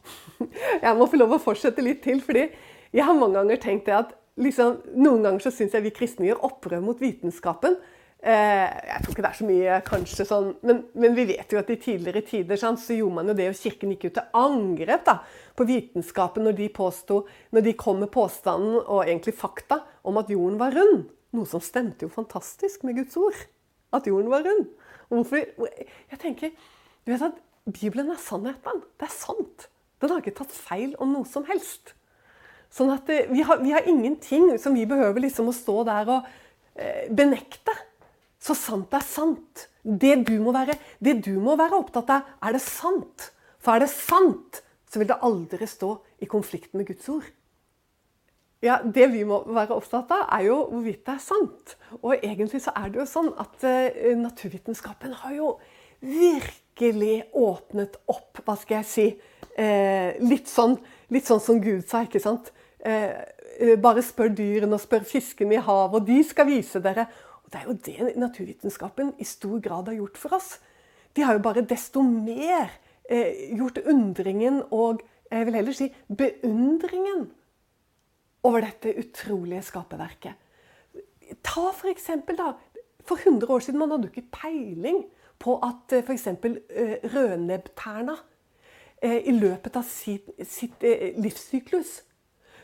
Jeg 0.85 0.95
må 0.95 1.09
få 1.11 1.19
lov 1.19 1.35
å 1.35 1.41
fortsette 1.43 1.83
litt 1.83 1.99
til, 2.07 2.23
fordi 2.23 2.45
jeg 2.93 3.03
har 3.03 3.17
mange 3.17 3.39
ganger 3.39 3.59
tenkt 3.59 3.87
det 3.89 3.95
at 3.97 4.15
liksom, 4.39 4.79
noen 4.95 5.23
ganger 5.25 5.43
så 5.43 5.51
syns 5.53 5.73
jeg 5.73 5.85
vi 5.87 5.93
kristne 5.95 6.27
gjør 6.27 6.43
opprør 6.47 6.83
mot 6.85 6.99
vitenskapen. 7.01 7.77
Eh, 8.23 8.67
jeg 8.87 9.03
tror 9.03 9.11
ikke 9.11 9.23
det 9.25 9.29
er 9.29 9.39
så 9.39 9.45
mye 9.47 9.77
kanskje 9.83 10.25
sånn, 10.27 10.45
men, 10.63 10.77
men 10.95 11.15
vi 11.17 11.25
vet 11.33 11.51
jo 11.51 11.59
at 11.59 11.71
i 11.73 11.75
tidligere 11.75 12.21
tider 12.23 12.59
så 12.61 12.95
gjorde 12.95 13.17
man 13.17 13.27
jo 13.27 13.35
det, 13.35 13.49
og 13.51 13.57
Kirken 13.59 13.91
gikk 13.91 14.05
jo 14.07 14.11
til 14.15 14.37
angrep 14.39 15.03
da, 15.09 15.17
på 15.59 15.67
vitenskapen 15.67 16.47
når 16.47 16.55
de, 16.61 16.69
påstod, 16.71 17.27
når 17.51 17.65
de 17.65 17.73
kom 17.79 17.99
med 17.99 18.13
påstanden 18.13 18.77
og 18.79 19.03
egentlig 19.03 19.35
fakta 19.35 19.81
om 20.07 20.21
at 20.21 20.31
jorden 20.31 20.55
var 20.61 20.71
rund. 20.77 21.09
Noe 21.35 21.49
som 21.49 21.63
stemte 21.65 22.07
jo 22.07 22.13
fantastisk 22.13 22.85
med 22.87 23.01
Guds 23.01 23.17
ord. 23.19 23.43
At 23.93 24.07
jorden 24.07 24.31
var 24.31 24.45
rund. 24.47 24.69
Hvorfor? 25.11 25.43
Jeg 25.67 26.21
tenker, 26.21 26.53
du 27.03 27.11
vet 27.11 27.27
at 27.27 27.43
Bibelen 27.67 28.11
er 28.13 28.21
sannheten. 28.21 28.83
Det 28.99 29.09
er 29.09 29.13
sant. 29.13 29.67
Den 29.99 30.11
har 30.11 30.23
ikke 30.23 30.37
tatt 30.39 30.55
feil 30.55 30.95
om 31.01 31.11
noe 31.11 31.27
som 31.27 31.43
helst. 31.47 31.93
Sånn 32.73 32.91
at 32.93 33.09
eh, 33.13 33.27
vi 33.31 33.43
har, 33.45 33.59
vi 33.61 33.73
har 33.75 33.87
ingenting 33.89 34.55
som 34.61 34.75
vi 34.75 34.87
behøver 34.89 35.23
liksom 35.23 35.51
å 35.51 35.55
stå 35.55 35.83
der 35.87 36.09
og 36.15 36.29
eh, 36.75 37.09
benekte. 37.13 37.75
Så 38.43 38.55
sant 38.59 38.91
er 38.95 39.05
sant. 39.07 39.67
Det 39.83 40.15
du, 40.27 40.35
må 40.43 40.51
være, 40.55 40.75
det 41.03 41.17
du 41.25 41.37
må 41.43 41.55
være 41.59 41.79
opptatt 41.79 42.11
av, 42.11 42.27
er 42.43 42.55
det 42.55 42.63
sant? 42.63 43.29
For 43.63 43.75
er 43.75 43.83
det 43.83 43.91
sant, 43.91 44.59
så 44.91 44.99
vil 44.99 45.09
det 45.09 45.21
aldri 45.23 45.67
stå 45.67 45.95
i 46.23 46.29
konflikt 46.29 46.75
med 46.75 46.87
Guds 46.89 47.07
ord. 47.11 47.25
Ja, 48.63 48.77
Det 48.83 49.09
vi 49.11 49.25
må 49.27 49.41
være 49.43 49.75
opptatt 49.75 50.11
av, 50.15 50.27
er 50.37 50.45
jo 50.47 50.61
hvorvidt 50.71 51.03
det 51.03 51.15
er 51.17 51.23
sant. 51.23 51.75
Og 51.99 52.15
egentlig 52.15 52.61
så 52.63 52.71
er 52.79 52.91
det 52.91 53.01
jo 53.01 53.07
sånn 53.11 53.31
at 53.39 53.65
uh, 53.67 54.11
naturvitenskapen 54.19 55.15
har 55.19 55.35
jo 55.35 55.49
virkelig 56.03 57.25
åpnet 57.35 57.99
opp, 58.11 58.39
hva 58.43 58.55
skal 58.59 58.79
jeg 58.81 58.87
si, 58.87 59.07
uh, 59.57 60.15
litt, 60.23 60.47
sånn, 60.51 60.77
litt 61.11 61.27
sånn 61.27 61.43
som 61.43 61.59
Gud 61.63 61.83
sa, 61.91 62.05
ikke 62.07 62.23
sant? 62.23 62.53
Uh, 62.79 63.11
bare 63.83 64.03
spør 64.03 64.31
dyrene 64.31 64.79
og 64.79 64.83
spør 64.83 65.03
fiskene 65.07 65.59
i 65.59 65.63
havet, 65.63 65.99
og 65.99 66.07
de 66.07 66.23
skal 66.27 66.47
vise 66.47 66.79
dere. 66.83 67.09
Det 67.53 67.61
er 67.61 67.69
jo 67.69 67.77
det 67.85 68.15
naturvitenskapen 68.17 69.13
i 69.21 69.25
stor 69.27 69.59
grad 69.61 69.91
har 69.91 69.99
gjort 69.99 70.17
for 70.17 70.33
oss. 70.39 70.55
De 71.13 71.21
har 71.21 71.37
jo 71.37 71.43
bare 71.45 71.61
desto 71.69 72.01
mer 72.01 72.71
eh, 73.05 73.53
gjort 73.53 73.77
undringen 73.85 74.63
og 74.71 75.03
jeg 75.29 75.45
vil 75.45 75.57
heller 75.57 75.75
si 75.77 75.87
beundringen 76.09 77.27
over 78.43 78.65
dette 78.65 78.93
utrolige 78.99 79.61
skaperverket. 79.69 80.33
Ta 81.45 81.69
for 81.73 81.89
eksempel, 81.89 82.37
da. 82.37 82.53
For 83.05 83.19
100 83.21 83.49
år 83.51 83.59
siden 83.59 83.79
man 83.79 83.91
hadde 83.91 84.09
ikke 84.09 84.31
peiling 84.33 85.03
på 85.39 85.57
at 85.63 85.93
eh, 85.93 86.03
f.eks. 86.03 86.27
Eh, 86.27 86.97
rødnebbterna 87.13 88.15
eh, 89.03 89.21
i 89.27 89.33
løpet 89.37 89.77
av 89.77 89.85
sitt, 89.87 90.29
sitt 90.47 90.83
eh, 90.87 91.13
livssyklus 91.21 92.01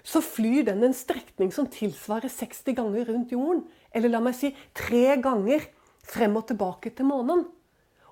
så 0.04 0.22
flyr 0.24 0.66
den 0.70 0.84
en 0.86 0.96
strekning 0.96 1.52
som 1.54 1.68
tilsvarer 1.72 2.32
60 2.32 2.76
ganger 2.78 3.10
rundt 3.12 3.32
jorden. 3.34 3.64
Eller 3.92 4.14
la 4.14 4.22
meg 4.24 4.38
si 4.38 4.52
tre 4.78 5.18
ganger 5.22 5.66
frem 6.10 6.38
og 6.40 6.48
tilbake 6.50 6.94
til 6.96 7.10
månen. 7.10 7.46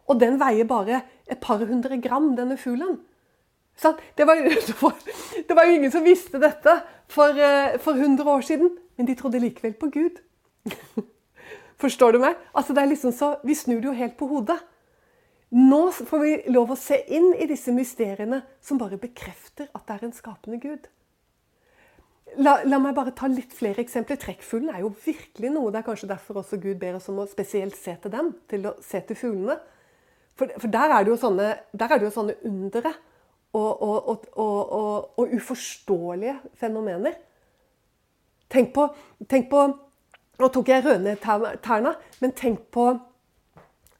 Og 0.07 0.19
den 0.19 0.39
veier 0.39 0.67
bare 0.67 1.01
et 1.27 1.39
par 1.43 1.63
hundre 1.65 1.99
gram, 2.01 2.33
denne 2.37 2.57
fuglen. 2.57 2.99
Det 4.17 4.25
var, 4.25 4.39
det, 4.41 5.53
var, 5.53 5.65
jo 5.65 5.73
ingen 5.75 5.91
som 5.93 6.01
visste 6.01 6.39
dette 6.41 6.71
for, 7.13 7.29
eh, 7.37 7.75
for 7.77 7.93
100 7.93 8.25
år 8.25 8.41
siden, 8.41 8.71
men 8.97 9.05
de 9.05 9.13
trodde 9.15 9.37
likevel 9.37 9.75
på 9.77 9.91
Gud. 9.93 10.17
Forstår 11.83 12.15
du 12.15 12.19
meg? 12.23 12.39
Altså 12.57 12.73
det 12.73 12.81
er 12.81 12.89
liksom 12.89 13.13
så, 13.13 13.35
Vi 13.45 13.53
snur 13.53 13.77
det 13.77 13.91
jo 13.91 13.93
helt 13.93 14.17
på 14.17 14.25
hodet. 14.31 14.57
Nå 15.53 15.91
får 15.93 16.19
vi 16.23 16.31
lov 16.51 16.73
å 16.73 16.79
se 16.79 16.97
inn 17.13 17.29
i 17.37 17.45
disse 17.47 17.71
mysteriene 17.71 18.41
som 18.59 18.81
bare 18.81 18.97
bekrefter 18.97 19.69
at 19.69 19.85
det 19.85 19.95
er 19.95 20.07
en 20.07 20.15
skapende 20.15 20.57
Gud. 20.59 20.89
La, 22.35 22.59
la, 22.67 22.77
meg 22.77 22.93
bare 22.97 23.13
ta 23.17 23.29
litt 23.31 23.53
flere 23.55 23.81
eksempler. 23.81 24.19
Trekkfuglen 24.21 24.73
er 24.73 24.83
jo 24.83 24.91
virkelig 25.05 25.49
noe. 25.53 25.71
Det 25.73 25.79
er 25.79 25.87
kanskje 25.87 26.09
derfor 26.11 26.41
også 26.43 26.59
Gud 26.61 26.77
ber 26.81 26.99
oss 26.99 27.07
om 27.09 27.23
å 27.23 27.29
spesielt 27.29 27.77
se 27.79 27.95
til 28.03 28.13
dem. 28.13 28.33
Til 28.51 28.67
å 28.69 28.75
se 28.83 29.01
til 29.07 29.17
fuglene. 29.17 29.57
For, 30.37 30.51
for 30.61 30.69
der 30.69 30.93
er 30.93 31.05
det 31.05 31.13
jo 31.15 31.19
sånne, 31.21 31.47
der 31.73 31.95
er 31.95 32.09
sånne 32.13 32.35
undere 32.45 32.91
og, 33.57 33.81
og, 33.81 34.25
og, 34.37 35.17
og, 35.17 35.33
uforståelige 35.33 36.35
fenomener. 36.59 37.15
Tenk 38.51 38.73
på, 38.75 38.87
tenk 39.27 39.49
på 39.51 39.67
Nå 40.37 40.51
tok 40.53 40.67
jeg 40.69 40.83
rødnetterna, 40.85 41.95
men 42.21 42.33
tenk 42.37 42.67
på 42.69 42.83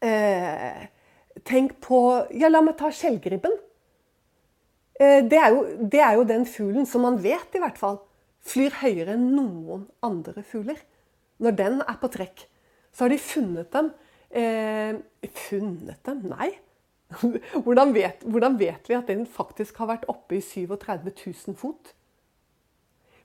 eh, 0.06 0.84
Tenk 1.50 1.80
på 1.82 2.02
Ja, 2.38 2.52
la 2.52 2.62
meg 2.62 2.78
ta 2.78 2.92
skjellgribben. 2.94 3.56
Eh, 5.02 5.24
det, 5.26 5.42
det 5.90 6.04
er 6.06 6.20
jo 6.20 6.28
den 6.30 6.46
fuglen 6.46 6.86
som 6.86 7.02
man 7.08 7.18
vet, 7.24 7.50
i 7.58 7.62
hvert 7.64 7.82
fall, 7.82 7.98
flyr 8.48 8.78
høyere 8.82 9.16
enn 9.18 9.32
noen 9.36 9.88
andre 10.06 10.44
fugler. 10.48 10.80
Når 11.44 11.58
den 11.58 11.82
er 11.84 11.98
på 12.02 12.10
trekk, 12.12 12.46
så 12.94 13.06
har 13.06 13.14
de 13.14 13.20
funnet 13.22 13.70
dem. 13.74 13.92
Eh, 14.32 14.98
funnet 15.48 16.00
dem? 16.08 16.24
Nei. 16.32 16.50
hvordan, 17.66 17.94
vet, 17.96 18.24
hvordan, 18.28 18.58
vet, 18.60 18.90
vi 18.90 18.98
at 18.98 19.08
den 19.08 19.24
faktisk 19.30 19.78
har 19.80 19.92
vært 19.94 20.10
oppe 20.12 20.40
i 20.40 20.42
37 20.44 21.12
000 21.12 21.56
fot? 21.60 21.94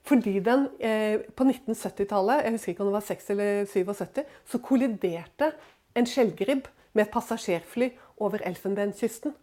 Fordi 0.07 0.39
den 0.43 0.67
eh, 0.83 1.23
på 1.35 1.47
1970-tallet, 1.47 2.45
jeg 2.45 2.55
husker 2.57 2.73
ikke 2.73 2.85
om 2.85 2.91
det 2.91 2.97
var 2.99 3.07
6 3.07 3.31
eller 3.35 3.67
77, 3.71 4.23
så 4.51 4.59
kolliderte 4.59 5.53
en 5.95 6.09
skjellgribb 6.09 6.67
med 6.93 7.07
et 7.07 7.13
passasjerfly 7.13 7.91
over 8.19 8.43
Elfenbenskysten. 8.47 9.35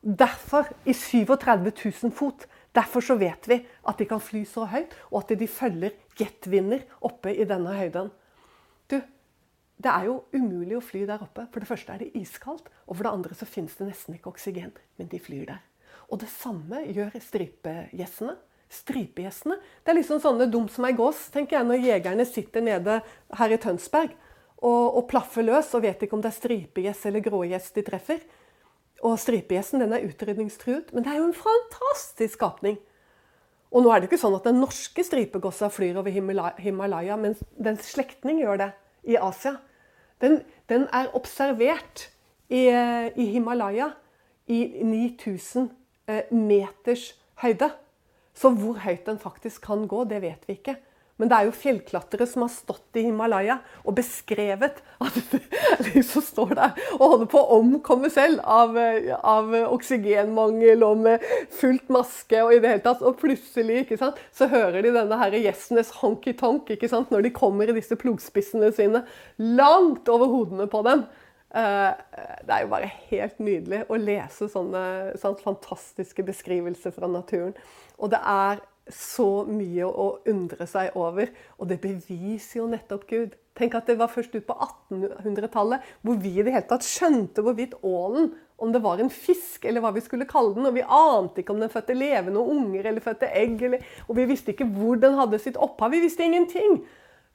Derfor, 0.00 0.68
i 0.84 0.92
37 0.92 1.72
000 2.02 2.12
fot, 2.12 2.46
Derfor 2.76 3.02
så 3.02 3.16
vet 3.18 3.48
vi 3.50 3.58
at 3.60 3.98
de 3.98 4.06
kan 4.06 4.22
fly 4.22 4.44
så 4.46 4.66
høyt, 4.70 4.92
og 5.10 5.24
at 5.24 5.32
de 5.38 5.48
følger 5.50 5.96
jetvinder 6.18 6.84
oppe 7.06 7.32
i 7.34 7.46
denne 7.48 7.72
høyden. 7.74 8.12
Du, 8.90 9.00
det 9.80 9.90
er 9.90 10.06
jo 10.06 10.20
umulig 10.36 10.76
å 10.78 10.84
fly 10.84 11.02
der 11.08 11.24
oppe. 11.24 11.48
For 11.50 11.62
det 11.62 11.70
første 11.70 11.94
er 11.94 12.04
det 12.04 12.12
iskaldt, 12.20 12.70
og 12.86 12.94
for 12.94 13.06
det 13.06 13.14
andre 13.14 13.38
så 13.38 13.48
finnes 13.48 13.74
det 13.78 13.88
nesten 13.88 14.16
ikke 14.16 14.30
oksygen. 14.30 14.74
Men 15.00 15.10
de 15.10 15.22
flyr 15.22 15.48
der. 15.50 15.64
Og 16.10 16.22
det 16.22 16.30
samme 16.30 16.84
gjør 16.90 17.14
stripegjessene. 17.22 18.36
Stripegjessene. 18.70 19.56
Det 19.82 19.90
er 19.90 19.98
liksom 19.98 20.20
sånne 20.22 20.46
dum 20.50 20.68
som 20.70 20.86
ei 20.86 20.94
gås, 20.94 21.26
tenker 21.34 21.58
jeg, 21.58 21.66
når 21.66 21.86
jegerne 21.88 22.26
sitter 22.28 22.62
nede 22.62 23.00
her 23.38 23.54
i 23.54 23.58
Tønsberg 23.58 24.12
og, 24.60 24.84
og 25.00 25.06
plaffer 25.10 25.46
løs 25.46 25.72
og 25.74 25.82
vet 25.86 26.04
ikke 26.04 26.18
om 26.18 26.22
det 26.22 26.30
er 26.30 26.36
stripegjess 26.36 27.06
eller 27.08 27.24
grågjess 27.24 27.70
de 27.74 27.84
treffer. 27.86 28.22
Og 29.06 29.16
stripegjessen 29.20 29.80
den 29.80 29.94
er 29.96 30.04
utrydningstruet, 30.04 30.92
men 30.92 31.04
det 31.04 31.12
er 31.12 31.20
jo 31.20 31.30
en 31.30 31.36
fantastisk 31.36 32.36
skapning. 32.36 32.76
Og 33.70 33.84
nå 33.84 33.92
er 33.92 34.00
det 34.00 34.10
ikke 34.10 34.20
sånn 34.20 34.36
at 34.36 34.46
den 34.48 34.58
norske 34.60 35.02
strypegossa 35.06 35.70
flyr 35.72 36.00
over 36.00 36.10
Himalaya, 36.10 37.16
men 37.16 37.36
dens 37.54 37.86
slektning 37.94 38.42
gjør 38.42 38.64
det 38.64 38.70
i 39.08 39.16
Asia. 39.16 39.56
Den, 40.20 40.40
den 40.68 40.88
er 40.92 41.12
observert 41.16 42.08
i, 42.50 42.66
i, 42.66 43.26
Himalaya 43.30 43.92
i 44.50 44.64
9000 44.82 45.70
eh, 46.10 46.26
meters 46.34 47.12
høyde. 47.40 47.70
Så 48.34 48.50
hvor 48.58 48.82
høyt 48.82 49.06
den 49.06 49.20
faktisk 49.22 49.64
kan 49.68 49.86
gå, 49.88 50.04
det 50.10 50.20
vet 50.24 50.44
vi 50.48 50.58
ikke. 50.58 50.76
Men 51.20 51.28
det 51.28 51.36
er 51.36 51.48
jo 51.48 51.56
fjellklatrere 51.56 52.26
som 52.28 52.46
har 52.46 52.52
stått 52.52 52.96
i 52.96 53.04
Himalaya 53.04 53.58
og 53.84 53.96
beskrevet 53.98 54.80
at 55.04 55.18
de 55.86 56.02
som 56.06 56.24
står 56.24 56.54
der 56.56 56.80
og 56.96 57.04
holder 57.04 57.30
på 57.34 57.42
å 57.42 57.58
omkomme 57.60 58.10
selv 58.12 58.40
av, 58.40 58.78
av 59.20 59.52
oksygenmangel 59.68 60.84
og 60.86 61.04
med 61.04 61.26
fullt 61.60 61.92
maske 61.92 62.40
og 62.40 62.54
i 62.56 62.60
det 62.62 62.74
hele 62.74 62.84
tatt. 62.86 63.04
Og 63.04 63.20
plutselig 63.20 63.84
ikke 63.84 64.00
sant, 64.00 64.20
så 64.32 64.48
hører 64.50 64.80
de 64.86 64.94
denne 64.96 65.20
her 65.20 65.36
gjessenes 65.36 65.92
honky-tonk 66.00 66.72
ikke 66.72 66.90
sant, 66.90 67.12
når 67.12 67.28
de 67.28 67.34
kommer 67.36 67.68
i 67.68 67.76
disse 67.76 67.98
plogspissene 68.00 68.72
sine 68.76 69.04
langt 69.60 70.08
over 70.08 70.32
hodene 70.32 70.70
på 70.72 70.82
dem. 70.88 71.04
Eh, 71.50 71.92
det 72.46 72.54
er 72.54 72.64
jo 72.64 72.72
bare 72.72 72.90
helt 73.10 73.40
nydelig 73.42 73.84
å 73.90 73.98
lese 73.98 74.48
sånne, 74.52 74.84
sånne 75.18 75.44
fantastiske 75.44 76.24
beskrivelser 76.26 76.94
fra 76.94 77.10
naturen. 77.10 77.56
Og 77.98 78.12
det 78.12 78.20
er 78.22 78.62
så 78.94 79.44
mye 79.48 79.86
å 79.86 80.06
undre 80.30 80.66
seg 80.68 80.96
over. 80.98 81.30
Og 81.58 81.70
det 81.70 81.80
beviser 81.82 82.60
jo 82.60 82.68
nettopp 82.70 83.06
Gud. 83.10 83.36
Tenk 83.58 83.74
at 83.76 83.90
det 83.90 83.98
var 84.00 84.12
først 84.12 84.34
ut 84.36 84.46
på 84.46 84.56
1800-tallet 84.56 85.88
hvor 86.06 86.20
vi 86.22 86.36
i 86.38 86.44
det 86.46 86.54
hele 86.54 86.68
tatt 86.70 86.86
skjønte 86.86 87.44
hvorvidt 87.44 87.76
ålen 87.82 88.30
om 88.60 88.72
det 88.72 88.82
var 88.84 89.00
en 89.00 89.10
fisk, 89.10 89.64
eller 89.64 89.80
hva 89.80 89.90
vi 89.96 90.02
skulle 90.04 90.28
kalle 90.28 90.52
den. 90.56 90.68
Og 90.68 90.76
vi 90.76 90.84
ante 90.84 91.42
ikke 91.42 91.54
om 91.54 91.62
den 91.62 91.72
fødte 91.72 91.96
levende 91.96 92.42
unger 92.42 92.90
eller 92.90 93.04
fødte 93.04 93.30
egg. 93.32 93.62
Eller, 93.66 93.84
og 94.06 94.18
vi 94.18 94.26
visste 94.28 94.52
ikke 94.52 94.68
hvor 94.74 95.00
den 95.00 95.16
hadde 95.16 95.40
sitt 95.40 95.56
opphav. 95.60 95.94
Vi 95.94 96.02
visste 96.04 96.26
ingenting. 96.26 96.82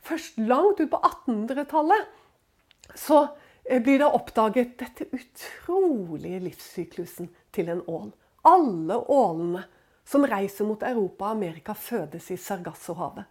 Først 0.05 0.37
langt 0.37 0.81
ut 0.81 0.91
på 0.91 1.01
1800-tallet 1.01 2.93
så 2.93 3.23
eh, 3.65 3.81
blir 3.81 3.97
det 4.03 4.11
oppdaget 4.13 4.75
dette 4.77 5.07
utrolige 5.09 6.43
livssyklusen 6.45 7.31
til 7.55 7.73
en 7.73 7.81
ål. 7.89 8.11
Alle 8.45 8.99
ålene 9.09 9.65
som 10.05 10.25
reiser 10.27 10.67
mot 10.67 10.83
Europa 10.85 11.29
og 11.29 11.37
Amerika, 11.37 11.73
fødes 11.73 12.29
i 12.31 12.37
Sargassohavet. 12.37 13.25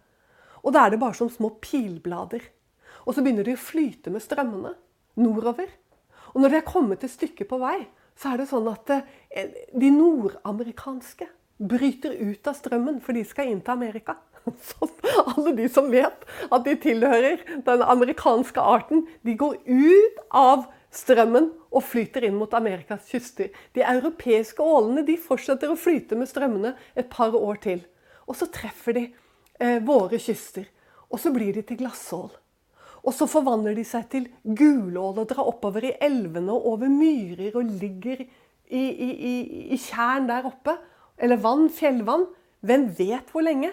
Og 0.65 0.73
da 0.73 0.85
er 0.85 0.93
det 0.93 1.01
bare 1.01 1.17
som 1.17 1.29
små 1.29 1.53
pilblader. 1.61 2.43
Og 3.05 3.13
så 3.13 3.23
begynner 3.23 3.45
de 3.45 3.55
å 3.55 3.61
flyte 3.61 4.11
med 4.11 4.23
strømmene 4.23 4.73
nordover. 5.21 5.69
Og 6.33 6.41
når 6.41 6.51
de 6.51 6.59
er 6.59 6.67
kommet 6.67 7.05
et 7.05 7.13
stykke 7.13 7.47
på 7.47 7.59
vei, 7.61 7.85
så 8.19 8.31
er 8.31 8.41
det 8.41 8.49
sånn 8.49 8.67
at 8.71 8.91
eh, 8.95 9.51
de 9.75 9.91
nordamerikanske 9.93 11.27
bryter 11.55 12.15
ut 12.19 12.47
av 12.47 12.57
strømmen, 12.57 12.99
for 13.03 13.15
de 13.15 13.23
skal 13.27 13.51
inn 13.51 13.61
til 13.63 13.75
Amerika. 13.75 14.17
Så 14.67 14.89
alle 15.23 15.55
de 15.57 15.67
som 15.71 15.87
vet 15.91 16.25
at 16.51 16.65
de 16.67 16.75
tilhører 16.81 17.41
den 17.65 17.83
amerikanske 17.85 18.61
arten, 18.61 19.05
de 19.25 19.37
går 19.39 19.57
ut 19.65 20.19
av 20.29 20.67
strømmen 20.95 21.49
og 21.75 21.83
flyter 21.83 22.25
inn 22.27 22.37
mot 22.39 22.53
Amerikas 22.55 23.09
kyster. 23.11 23.51
De 23.75 23.83
europeiske 23.83 24.63
ålene 24.63 25.03
de 25.07 25.17
fortsetter 25.19 25.71
å 25.71 25.79
flyte 25.79 26.17
med 26.17 26.29
strømmene 26.31 26.73
et 26.95 27.09
par 27.11 27.35
år 27.35 27.59
til. 27.63 27.83
Og 28.25 28.37
så 28.39 28.47
treffer 28.51 28.97
de 28.97 29.05
eh, 29.59 29.79
våre 29.85 30.19
kyster. 30.21 30.67
Og 31.11 31.21
så 31.21 31.31
blir 31.35 31.53
de 31.55 31.65
til 31.65 31.79
glassål. 31.83 32.31
Og 33.05 33.13
så 33.13 33.27
forvandler 33.29 33.75
de 33.77 33.83
seg 33.85 34.07
til 34.09 34.29
gulål 34.43 35.21
og 35.21 35.29
drar 35.29 35.45
oppover 35.45 35.85
i 35.91 35.95
elvene 36.01 36.55
og 36.55 36.71
over 36.73 36.89
myrer 36.89 37.53
og 37.53 37.69
ligger 37.69 38.23
i, 38.23 38.81
i, 38.81 39.09
i, 39.13 39.35
i 39.75 39.77
tjern 39.77 40.29
der 40.31 40.47
oppe. 40.49 40.73
Eller 41.21 41.39
vann, 41.41 41.67
fjellvann. 41.69 42.25
Hvem 42.65 42.87
vet 42.97 43.29
hvor 43.29 43.45
lenge? 43.45 43.69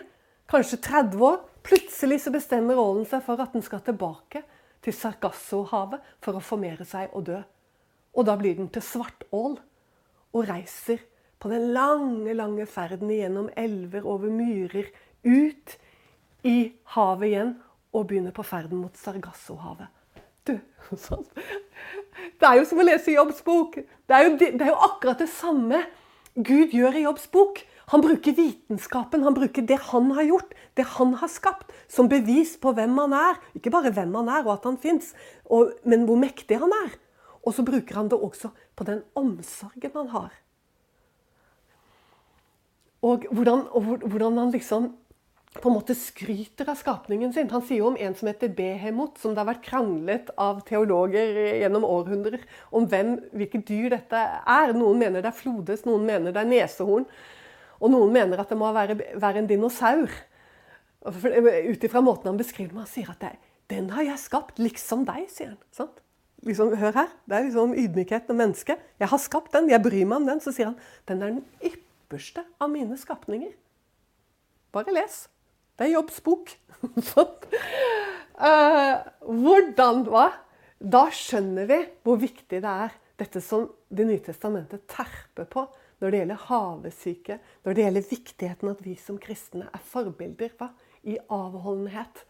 Kanskje 0.52 0.82
30 0.84 1.24
år. 1.24 1.40
Plutselig 1.64 2.24
så 2.24 2.32
bestemmer 2.34 2.80
ålen 2.82 3.06
seg 3.08 3.22
for 3.24 3.40
at 3.40 3.54
den 3.54 3.64
skal 3.64 3.80
tilbake 3.86 4.42
til 4.82 4.94
Sargassohavet 4.96 6.02
for 6.22 6.38
å 6.38 6.44
formere 6.44 6.86
seg 6.88 7.14
og 7.16 7.26
dø. 7.28 7.40
Og 8.12 8.26
da 8.28 8.36
blir 8.36 8.58
den 8.58 8.68
til 8.72 8.84
svartål 8.84 9.56
og 10.32 10.48
reiser 10.48 11.00
på 11.42 11.50
den 11.50 11.72
lange, 11.74 12.34
lange 12.38 12.66
ferden 12.70 13.10
gjennom 13.10 13.48
elver, 13.58 14.04
over 14.06 14.30
myrer, 14.30 14.90
ut 15.24 15.76
i 16.46 16.72
havet 16.94 17.28
igjen 17.30 17.56
og 17.92 18.06
begynner 18.10 18.34
på 18.34 18.44
ferden 18.46 18.82
mot 18.82 18.96
Sargassohavet. 18.98 19.90
Du, 20.46 20.56
sånn. 21.06 21.26
Det 22.38 22.48
er 22.48 22.58
jo 22.58 22.68
som 22.68 22.80
å 22.82 22.86
lese 22.86 23.14
Jobbs 23.14 23.42
bok. 23.46 23.78
Det 23.78 24.16
er, 24.16 24.26
jo, 24.26 24.36
det 24.40 24.58
er 24.58 24.72
jo 24.72 24.80
akkurat 24.88 25.22
det 25.22 25.30
samme 25.30 25.84
Gud 26.34 26.72
gjør 26.74 26.96
i 26.98 27.04
Jobbs 27.04 27.28
bok. 27.32 27.60
Han 27.92 28.00
bruker 28.00 28.32
vitenskapen, 28.32 29.24
han 29.26 29.36
bruker 29.36 29.64
det 29.68 29.76
han 29.90 30.10
har 30.16 30.24
gjort, 30.24 30.54
det 30.80 30.86
han 30.94 31.12
har 31.20 31.28
skapt, 31.28 31.72
som 31.92 32.08
bevis 32.08 32.54
på 32.60 32.72
hvem 32.72 32.96
han 33.02 33.12
er. 33.16 33.40
Ikke 33.58 33.72
bare 33.74 33.92
hvem 33.92 34.14
han 34.16 34.30
er 34.32 34.46
og 34.46 34.54
at 34.54 34.68
han 34.70 34.78
fins, 34.80 35.12
men 35.84 36.06
hvor 36.08 36.16
mektig 36.20 36.56
han 36.62 36.72
er. 36.82 36.94
Og 37.44 37.52
så 37.52 37.64
bruker 37.66 37.98
han 37.98 38.08
det 38.08 38.16
også 38.16 38.52
på 38.78 38.86
den 38.88 39.02
omsorgen 39.18 39.92
han 39.98 40.08
har. 40.14 40.32
Og 43.02 43.26
hvordan, 43.34 43.66
og 43.74 44.08
hvordan 44.08 44.38
han 44.38 44.52
liksom 44.54 44.92
på 45.52 45.68
en 45.68 45.74
måte 45.76 45.92
skryter 45.98 46.70
av 46.72 46.78
skapningen 46.80 47.32
sin. 47.34 47.50
Han 47.52 47.64
sier 47.66 47.82
jo 47.82 47.90
om 47.90 47.98
en 48.00 48.14
som 48.16 48.30
heter 48.30 48.54
Behemot, 48.56 49.18
som 49.20 49.34
det 49.34 49.42
har 49.42 49.50
vært 49.50 49.66
kranglet 49.66 50.30
av 50.40 50.62
teologer 50.68 51.58
gjennom 51.60 51.84
århundrer 51.84 52.46
om 52.72 52.86
hvem, 52.88 53.18
hvilket 53.36 53.66
dyr 53.68 53.90
dette 53.92 54.22
er. 54.40 54.72
Noen 54.72 55.02
mener 55.02 55.20
det 55.20 55.28
er 55.28 55.36
flodhest, 55.42 55.84
noen 55.84 56.06
mener 56.08 56.32
det 56.32 56.40
er 56.40 56.48
nesehorn. 56.54 57.04
Og 57.82 57.90
noen 57.90 58.12
mener 58.14 58.38
at 58.38 58.52
det 58.52 58.58
må 58.58 58.70
være, 58.74 58.94
være 59.18 59.42
en 59.42 59.48
dinosaur. 59.50 60.12
Ut 61.02 61.84
ifra 61.88 62.02
måten 62.04 62.30
han 62.30 62.38
beskriver 62.38 62.76
meg, 62.76 62.86
Han 62.86 62.92
sier 62.92 63.10
at 63.10 63.20
det, 63.20 63.34
'den 63.68 63.90
har 63.90 64.02
jeg 64.02 64.18
skapt, 64.18 64.58
liksom 64.58 65.04
deg', 65.06 65.30
sier 65.30 65.48
han. 65.48 65.58
Sant? 65.72 66.02
Liksom, 66.42 66.76
hør 66.76 66.92
her. 66.92 67.08
Det 67.26 67.36
er 67.36 67.42
liksom 67.46 67.74
ydmykhet 67.74 68.30
og 68.30 68.36
mennesket. 68.36 68.78
'Jeg 68.98 69.08
har 69.08 69.18
skapt 69.18 69.52
den, 69.52 69.70
jeg 69.70 69.82
bryr 69.82 70.06
meg 70.06 70.16
om 70.16 70.26
den.' 70.26 70.40
Så 70.40 70.52
sier 70.52 70.66
han 70.66 70.78
'den 71.06 71.22
er 71.22 71.26
den 71.26 71.44
ypperste 71.62 72.44
av 72.60 72.70
mine 72.70 72.96
skapninger'. 72.96 73.54
Bare 74.72 74.92
les. 74.92 75.28
Det 75.78 75.86
er 75.86 75.92
Jobbs 75.92 76.20
bok. 76.20 76.50
uh, 78.46 78.96
hvordan 79.26 80.04
hva? 80.06 80.32
Da 80.82 81.06
skjønner 81.10 81.66
vi 81.66 81.78
hvor 82.02 82.16
viktig 82.18 82.62
det 82.62 82.64
er, 82.64 82.90
dette 83.18 83.40
som 83.40 83.70
Det 83.92 84.06
nye 84.06 84.18
testamentet 84.24 84.86
terper 84.88 85.44
på 85.44 85.66
når 86.02 86.10
det 86.10 86.18
gjelder 86.18 86.46
havesyke, 86.48 87.38
når 87.62 87.76
det 87.76 87.84
gjelder 87.84 88.08
viktigheten 88.10 88.70
at 88.72 88.80
vi 88.82 88.96
som 88.98 89.18
kristne 89.22 89.68
er 89.70 89.84
forbilder 89.86 90.50
hva? 90.58 90.72
i 91.02 91.16
avholdenhet. 91.30 92.24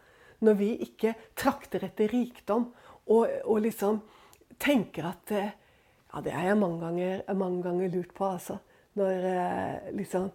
Når 0.45 0.57
vi 0.57 0.69
ikke 0.85 1.13
trakter 1.37 1.85
etter 1.85 2.09
rikdom 2.09 2.67
og, 3.05 3.29
og 3.45 3.61
liksom 3.65 4.01
tenker 4.61 5.09
at 5.09 5.33
Ja, 5.33 6.21
det 6.21 6.33
har 6.35 6.45
jeg 6.45 6.57
mange 6.61 6.77
ganger, 6.83 7.21
mange 7.33 7.63
ganger 7.65 7.89
lurt 7.89 8.11
på, 8.13 8.27
altså. 8.27 8.59
Når 8.93 9.23
eh, 9.25 9.93
liksom 9.97 10.27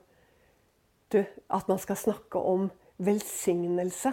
du, 1.13 1.21
At 1.51 1.69
man 1.69 1.79
skal 1.79 1.97
snakke 1.97 2.39
om 2.39 2.67
velsignelse. 2.99 4.13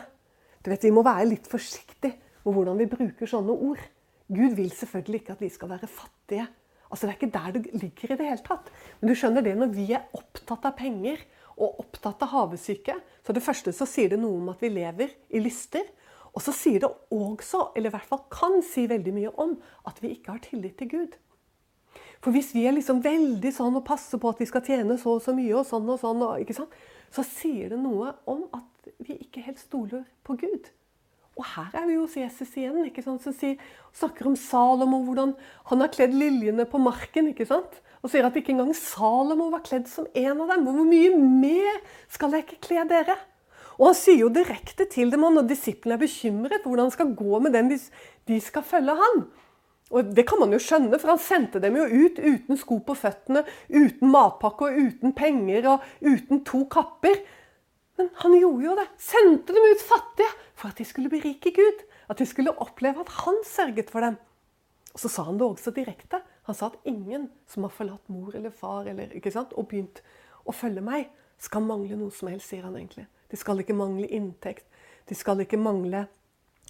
Du 0.62 0.70
vet, 0.70 0.84
Vi 0.84 0.94
må 0.94 1.02
være 1.04 1.26
litt 1.26 1.48
forsiktige 1.50 2.14
med 2.46 2.54
hvordan 2.54 2.78
vi 2.78 2.86
bruker 2.86 3.26
sånne 3.26 3.52
ord. 3.52 3.82
Gud 4.30 4.54
vil 4.58 4.70
selvfølgelig 4.72 5.22
ikke 5.22 5.34
at 5.34 5.42
vi 5.42 5.50
skal 5.50 5.70
være 5.70 5.90
fattige. 5.90 6.46
Altså, 6.90 7.08
Det 7.08 7.14
er 7.14 7.20
ikke 7.20 7.34
der 7.34 7.52
det 7.56 7.82
ligger 7.82 8.14
i 8.14 8.18
det 8.20 8.30
hele 8.30 8.46
tatt. 8.46 8.72
Men 9.00 9.10
du 9.10 9.16
skjønner 9.18 9.46
det, 9.46 9.56
når 9.58 9.74
vi 9.74 9.90
er 9.94 10.08
opptatt 10.14 10.66
av 10.66 10.78
penger 10.78 11.22
og 11.56 11.80
opptatt 11.86 12.22
av 12.26 12.34
havesyke, 12.34 12.96
så 13.24 13.34
det 13.34 13.44
første 13.44 13.74
så 13.74 13.88
sier 13.88 14.12
det 14.12 14.20
noe 14.20 14.42
om 14.42 14.50
at 14.52 14.62
vi 14.62 14.74
lever 14.74 15.14
i 15.30 15.42
lyster. 15.44 15.86
Og 16.36 16.44
så 16.44 16.52
sier 16.52 16.84
det 16.84 16.90
også, 17.16 17.70
eller 17.76 17.90
i 17.90 17.96
hvert 17.96 18.10
fall 18.10 18.26
kan 18.32 18.60
si 18.66 18.90
veldig 18.92 19.14
mye 19.16 19.32
om, 19.40 19.56
at 19.88 20.02
vi 20.04 20.12
ikke 20.18 20.36
har 20.36 20.44
tillit 20.44 20.76
til 20.82 20.92
Gud. 20.92 21.16
For 22.20 22.36
hvis 22.36 22.52
vi 22.56 22.66
er 22.68 22.76
liksom 22.76 23.04
veldig 23.06 23.52
sånn 23.56 23.78
og 23.80 23.86
passer 23.88 24.20
på 24.20 24.32
at 24.34 24.42
vi 24.42 24.48
skal 24.50 24.64
tjene 24.66 24.98
så 25.00 25.16
og 25.16 25.24
så 25.24 25.36
mye, 25.38 25.54
og 25.56 25.68
sånn 25.70 25.88
og 25.88 26.02
sånn, 26.02 26.24
og, 26.26 26.74
så 27.16 27.24
sier 27.28 27.72
det 27.72 27.80
noe 27.80 28.16
om 28.28 28.48
at 28.56 28.90
vi 29.06 29.16
ikke 29.22 29.46
helt 29.46 29.62
stoler 29.62 30.04
på 30.28 30.36
Gud. 30.42 30.72
Og 31.36 31.44
her 31.52 31.74
er 31.76 31.88
vi 31.90 31.98
hos 32.00 32.16
Jesus 32.16 32.54
igjen, 32.56 32.86
ikke 32.88 33.04
sant? 33.04 33.24
som 33.24 33.36
sier, 33.36 33.60
snakker 33.96 34.30
om 34.30 34.38
Salomo, 34.40 35.02
hvordan 35.04 35.34
han 35.72 35.84
har 35.84 35.92
kledd 35.92 36.16
liljene 36.16 36.68
på 36.70 36.80
marken. 36.80 37.32
ikke 37.34 37.48
sant? 37.50 37.82
Og 38.02 38.12
sier 38.12 38.28
at 38.28 38.36
ikke 38.38 38.54
engang 38.54 38.72
Salomo 38.78 39.50
var 39.52 39.66
kledd 39.66 39.90
som 39.92 40.08
en 40.16 40.44
av 40.46 40.54
dem. 40.54 40.68
Hvor 40.68 40.88
mye 40.88 41.16
mer 41.20 41.82
skal 42.12 42.38
jeg 42.38 42.48
ikke 42.48 42.62
kle 42.70 42.86
dere? 42.92 43.18
Og 43.76 43.90
han 43.90 43.98
sier 44.00 44.22
jo 44.24 44.32
direkte 44.32 44.88
til 44.88 45.10
dem 45.12 45.26
når 45.26 45.50
disiplene 45.50 45.98
er 45.98 46.06
bekymret 46.06 46.64
hvordan 46.64 46.88
han 46.88 46.96
skal 46.96 47.16
gå 47.18 47.42
med 47.44 47.56
dem 47.58 47.74
hvis 47.74 47.90
de 48.30 48.40
skal 48.44 48.64
følge 48.64 48.96
han. 48.96 49.26
Og 49.94 50.16
Det 50.16 50.26
kan 50.28 50.40
man 50.42 50.54
jo 50.56 50.60
skjønne, 50.62 50.98
for 50.98 51.14
han 51.14 51.22
sendte 51.22 51.60
dem 51.62 51.76
jo 51.78 51.86
ut 51.86 52.18
uten 52.18 52.58
sko 52.58 52.80
på 52.88 52.96
føttene, 52.98 53.44
uten 53.70 54.10
matpakke 54.10 54.70
og 54.70 54.80
uten 54.88 55.14
penger 55.14 55.68
og 55.76 55.84
uten 56.02 56.42
to 56.48 56.64
kapper. 56.72 57.20
Men 57.98 58.10
han 58.22 58.36
gjorde 58.38 58.66
jo 58.66 58.76
det. 58.78 58.88
Sendte 59.00 59.56
dem 59.56 59.68
ut 59.72 59.84
fattige 59.84 60.32
for 60.56 60.72
at 60.72 60.80
de 60.80 60.86
skulle 60.88 61.12
bli 61.12 61.22
rike 61.24 61.52
i 61.52 61.56
Gud. 61.56 61.84
At 62.12 62.20
de 62.20 62.28
skulle 62.28 62.54
oppleve 62.62 63.02
at 63.02 63.12
han 63.24 63.42
sørget 63.48 63.92
for 63.94 64.06
dem. 64.06 64.18
Og 64.96 65.00
så 65.00 65.12
sa 65.12 65.26
han 65.28 65.40
det 65.40 65.48
også 65.48 65.74
direkte. 65.76 66.22
Han 66.48 66.56
sa 66.56 66.70
at 66.72 66.80
ingen 66.88 67.30
som 67.52 67.66
har 67.68 67.74
forlatt 67.74 68.10
mor 68.10 68.36
eller 68.36 68.54
far 68.54 68.88
eller, 68.88 69.12
sant, 69.32 69.56
og 69.56 69.68
begynt 69.72 70.02
å 70.46 70.54
følge 70.56 70.84
meg, 70.86 71.10
skal 71.42 71.66
mangle 71.66 71.98
noe 72.00 72.14
som 72.16 72.30
helst, 72.32 72.48
sier 72.52 72.64
han 72.64 72.78
egentlig. 72.78 73.08
De 73.32 73.40
skal 73.40 73.60
ikke 73.60 73.76
mangle 73.76 74.08
inntekt. 74.08 74.68
De 75.10 75.16
skal 75.16 75.44
ikke 75.44 75.60
mangle 75.60 76.08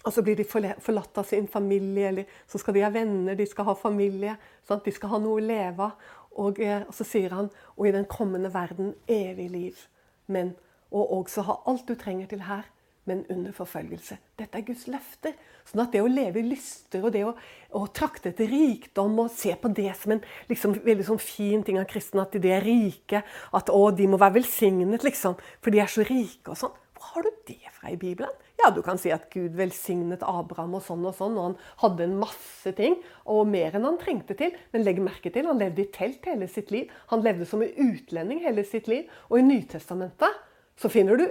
Og 0.04 0.12
så 0.12 0.22
blir 0.22 0.36
de 0.36 0.44
forlatt 0.46 1.18
av 1.18 1.24
sin 1.26 1.48
familie, 1.48 2.08
eller 2.08 2.26
så 2.46 2.60
skal 2.60 2.74
de 2.76 2.82
ha 2.84 2.90
venner, 2.94 3.34
de 3.34 3.46
skal 3.48 3.64
ha 3.66 3.72
familie. 3.74 4.36
Sant? 4.62 4.84
De 4.84 4.92
skal 4.94 5.10
ha 5.10 5.18
noe 5.18 5.40
å 5.40 5.42
leve 5.42 5.82
av. 5.82 5.96
Og, 6.36 6.60
eh, 6.60 6.84
og 6.84 6.94
så 6.94 7.02
sier 7.02 7.32
han 7.34 7.48
og 7.74 7.88
i 7.88 7.94
den 7.96 8.04
kommende 8.04 8.52
verden 8.54 8.92
evig 9.08 9.48
liv. 9.50 9.80
Men 10.28 10.52
og 10.96 11.12
også 11.20 11.44
ha 11.46 11.60
alt 11.68 11.86
du 11.88 11.94
trenger 11.98 12.30
til 12.30 12.46
her, 12.46 12.64
men 13.06 13.22
under 13.30 13.52
forfølgelse. 13.54 14.16
Dette 14.38 14.58
er 14.58 14.64
Guds 14.66 14.86
løfter. 14.90 15.36
Sånn 15.66 15.82
at 15.84 15.92
det 15.94 16.02
å 16.02 16.10
leve 16.10 16.40
i 16.40 16.46
lyster 16.46 17.04
og 17.06 17.12
det 17.14 17.22
å, 17.26 17.34
å 17.78 17.84
trakte 17.94 18.32
etter 18.32 18.50
rikdom 18.50 19.14
og 19.22 19.30
se 19.34 19.54
på 19.58 19.70
det 19.74 19.92
som 19.98 20.16
en 20.16 20.24
liksom, 20.50 20.74
veldig 20.86 21.06
sånn 21.06 21.22
fin 21.22 21.62
ting 21.66 21.78
av 21.80 21.86
kristne, 21.90 22.24
at 22.26 22.34
de 22.34 22.50
er 22.54 22.66
rike, 22.66 23.22
at 23.54 23.70
å, 23.70 23.84
de 23.94 24.08
må 24.10 24.18
være 24.22 24.40
velsignet, 24.40 25.06
liksom, 25.06 25.38
for 25.62 25.74
de 25.74 25.82
er 25.82 25.92
så 25.92 26.06
rike 26.06 26.54
og 26.54 26.60
sånn. 26.62 26.82
Hvor 26.96 27.12
har 27.12 27.26
du 27.26 27.40
det 27.52 27.72
fra 27.76 27.92
i 27.92 27.98
Bibelen? 28.00 28.32
Ja, 28.56 28.70
du 28.72 28.80
kan 28.82 28.98
si 28.98 29.10
at 29.12 29.28
Gud 29.30 29.54
velsignet 29.58 30.24
Abraham 30.26 30.78
og 30.78 30.82
sånn 30.86 31.04
og 31.06 31.14
sånn, 31.18 31.36
og 31.36 31.44
han 31.50 31.56
hadde 31.82 32.06
en 32.06 32.16
masse 32.22 32.72
ting, 32.78 32.96
og 33.28 33.46
mer 33.50 33.76
enn 33.76 33.84
han 33.86 33.98
trengte 34.00 34.34
til. 34.38 34.54
Men 34.72 34.86
legg 34.86 35.02
merke 35.04 35.30
til, 35.34 35.46
han 35.50 35.60
levde 35.60 35.84
i 35.84 35.90
telt 35.92 36.24
hele 36.26 36.48
sitt 36.50 36.72
liv. 36.74 36.90
Han 37.12 37.22
levde 37.26 37.46
som 37.48 37.62
en 37.62 37.76
utlending 37.90 38.40
hele 38.46 38.64
sitt 38.66 38.88
liv. 38.90 39.12
Og 39.28 39.38
i 39.38 39.44
Nytestamentet 39.44 40.40
så 40.76 40.90
finner 40.92 41.18
du 41.20 41.26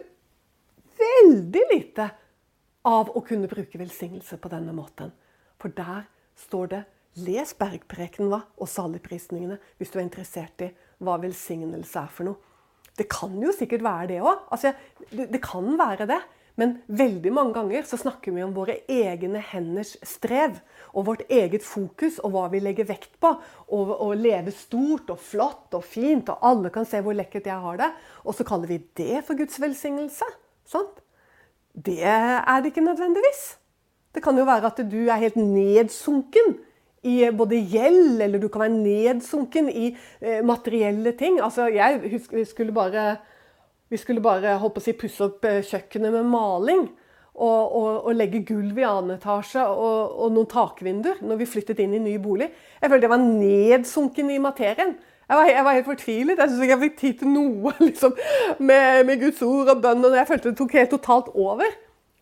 veldig 0.99 1.63
lite 1.71 2.09
av 2.85 3.11
å 3.13 3.23
kunne 3.25 3.49
bruke 3.49 3.79
velsignelse 3.81 4.37
på 4.41 4.51
denne 4.51 4.73
måten. 4.75 5.11
For 5.61 5.73
der 5.73 6.05
står 6.39 6.71
det 6.73 6.83
Les 7.15 7.53
bergprekenen 7.55 8.27
hva, 8.27 8.41
og 8.59 8.67
saligprisningene 8.67 9.55
hvis 9.79 9.93
du 9.93 10.01
er 10.01 10.03
interessert 10.03 10.65
i 10.65 10.73
hva 10.99 11.15
velsignelse 11.21 12.01
er 12.01 12.11
for 12.11 12.27
noe. 12.27 12.55
Det 12.95 13.07
kan 13.11 13.33
jo 13.39 13.53
sikkert 13.55 13.83
være 13.83 14.09
det 14.09 14.17
òg. 14.23 14.43
Altså, 14.51 14.73
det, 15.11 15.29
det, 15.31 15.39
kan 15.43 15.67
være 15.79 16.07
det. 16.09 16.19
Men 16.55 16.77
veldig 16.87 17.31
mange 17.35 17.55
ganger 17.57 17.83
så 17.87 17.99
snakker 17.99 18.31
vi 18.31 18.43
om 18.45 18.53
våre 18.55 18.77
egne 18.91 19.41
henders 19.51 19.95
strev. 20.07 20.61
Og 20.95 21.09
vårt 21.09 21.25
eget 21.27 21.65
fokus 21.67 22.21
og 22.23 22.31
hva 22.35 22.45
vi 22.53 22.61
legger 22.63 22.87
vekt 22.87 23.17
på. 23.23 23.33
Og, 23.67 23.91
og 23.91 24.15
leve 24.19 24.53
stort 24.55 25.11
og 25.11 25.19
flott 25.19 25.75
og 25.75 25.83
fint, 25.83 26.31
og 26.31 26.45
alle 26.47 26.71
kan 26.71 26.87
se 26.87 27.01
hvor 27.03 27.17
lekkert 27.17 27.49
jeg 27.51 27.59
har 27.65 27.81
det. 27.81 27.91
Og 28.23 28.37
så 28.37 28.47
kaller 28.47 28.71
vi 28.71 28.79
det 28.97 29.25
for 29.27 29.37
Guds 29.39 29.59
velsignelse. 29.61 30.29
Sant? 30.65 31.03
Det 31.75 31.99
er 32.07 32.61
det 32.63 32.71
ikke 32.71 32.85
nødvendigvis. 32.85 33.43
Det 34.15 34.23
kan 34.23 34.37
jo 34.39 34.47
være 34.47 34.71
at 34.71 34.79
du 34.87 35.01
er 35.09 35.19
helt 35.19 35.35
nedsunken 35.35 36.55
i 37.05 37.17
både 37.35 37.59
gjeld, 37.69 38.21
eller 38.23 38.41
du 38.41 38.47
kan 38.49 38.63
være 38.65 38.77
nedsunken 38.79 39.67
i 39.69 39.89
eh, 40.21 40.39
materielle 40.45 41.11
ting. 41.19 41.37
Altså, 41.43 41.67
jeg 41.67 42.21
skulle 42.47 42.73
bare, 42.73 43.17
vi 43.95 44.01
skulle 44.01 44.23
bare 44.23 44.57
holdt 44.59 44.75
på 44.75 44.83
å 44.83 44.85
si, 44.85 44.93
pusse 44.99 45.23
opp 45.23 45.47
eh, 45.47 45.63
kjøkkenet 45.65 46.13
med 46.17 46.29
maling. 46.29 46.85
Og, 47.35 47.63
og, 47.75 47.89
og, 48.07 48.13
legge 48.15 48.39
gulv 48.47 48.77
i 48.79 48.85
annen 48.87 49.17
etasje 49.17 49.59
og, 49.59 50.13
og, 50.23 50.29
noen 50.31 50.47
takvinduer 50.47 51.17
når 51.19 51.41
vi 51.41 51.47
flyttet 51.51 51.81
inn 51.83 51.97
i 51.97 51.99
ny 51.99 52.13
bolig. 52.23 52.47
Jeg 52.79 52.91
følte 52.91 53.09
jeg 53.09 53.11
var 53.11 53.25
nedsunken 53.25 54.29
i 54.31 54.37
materien. 54.39 54.93
Jeg 55.25 55.39
var, 55.39 55.49
jeg 55.49 55.65
var 55.65 55.75
helt 55.75 55.89
fortvilet. 55.89 56.39
Jeg 56.39 56.51
syns 56.51 56.63
ikke 56.63 56.73
jeg 56.75 56.83
fikk 56.85 56.97
tid 57.01 57.17
til 57.19 57.33
noe 57.33 57.73
liksom, 57.89 58.15
med, 58.59 59.01
med, 59.09 59.19
Guds 59.25 59.43
ord 59.43 59.73
og 59.73 59.83
bønn. 59.83 60.07
Og 60.07 60.15
jeg 60.15 60.29
følte 60.31 60.51
det 60.53 60.59
tok 60.61 60.77
helt 60.79 60.95
totalt 60.95 61.31
over. 61.33 61.75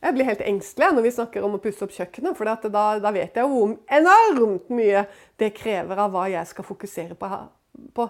Jeg 0.04 0.18
blir 0.18 0.28
helt 0.28 0.44
engstelig 0.50 0.90
når 0.96 1.06
vi 1.06 1.16
snakker 1.16 1.46
om 1.46 1.60
å 1.60 1.62
pusse 1.64 1.86
opp 1.86 1.94
kjøkkenet. 1.94 2.40
For 2.40 2.50
da, 2.50 2.90
da, 3.04 3.14
vet 3.14 3.38
jeg 3.38 3.54
hvor 3.54 3.78
enormt 4.00 4.74
mye 4.74 5.06
det 5.40 5.54
krever 5.60 6.06
av 6.08 6.16
hva 6.16 6.26
jeg 6.32 6.50
skal 6.50 6.68
fokusere 6.68 7.20
på, 7.20 7.30
på. 7.94 8.10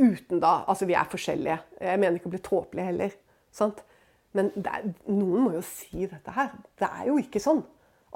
Uten 0.00 0.40
da 0.42 0.64
Altså, 0.66 0.88
vi 0.90 0.96
er 0.98 1.10
forskjellige. 1.10 1.58
Jeg 1.80 2.00
mener 2.00 2.18
ikke 2.18 2.30
å 2.30 2.34
bli 2.34 2.42
tåpelig 2.44 2.88
heller. 2.90 3.16
Sant? 3.54 3.84
Men 4.34 4.50
er, 4.58 4.88
noen 5.06 5.44
må 5.46 5.52
jo 5.54 5.62
si 5.66 6.08
dette 6.10 6.34
her. 6.34 6.54
Det 6.78 6.88
er 6.88 7.10
jo 7.10 7.18
ikke 7.22 7.42
sånn 7.42 7.62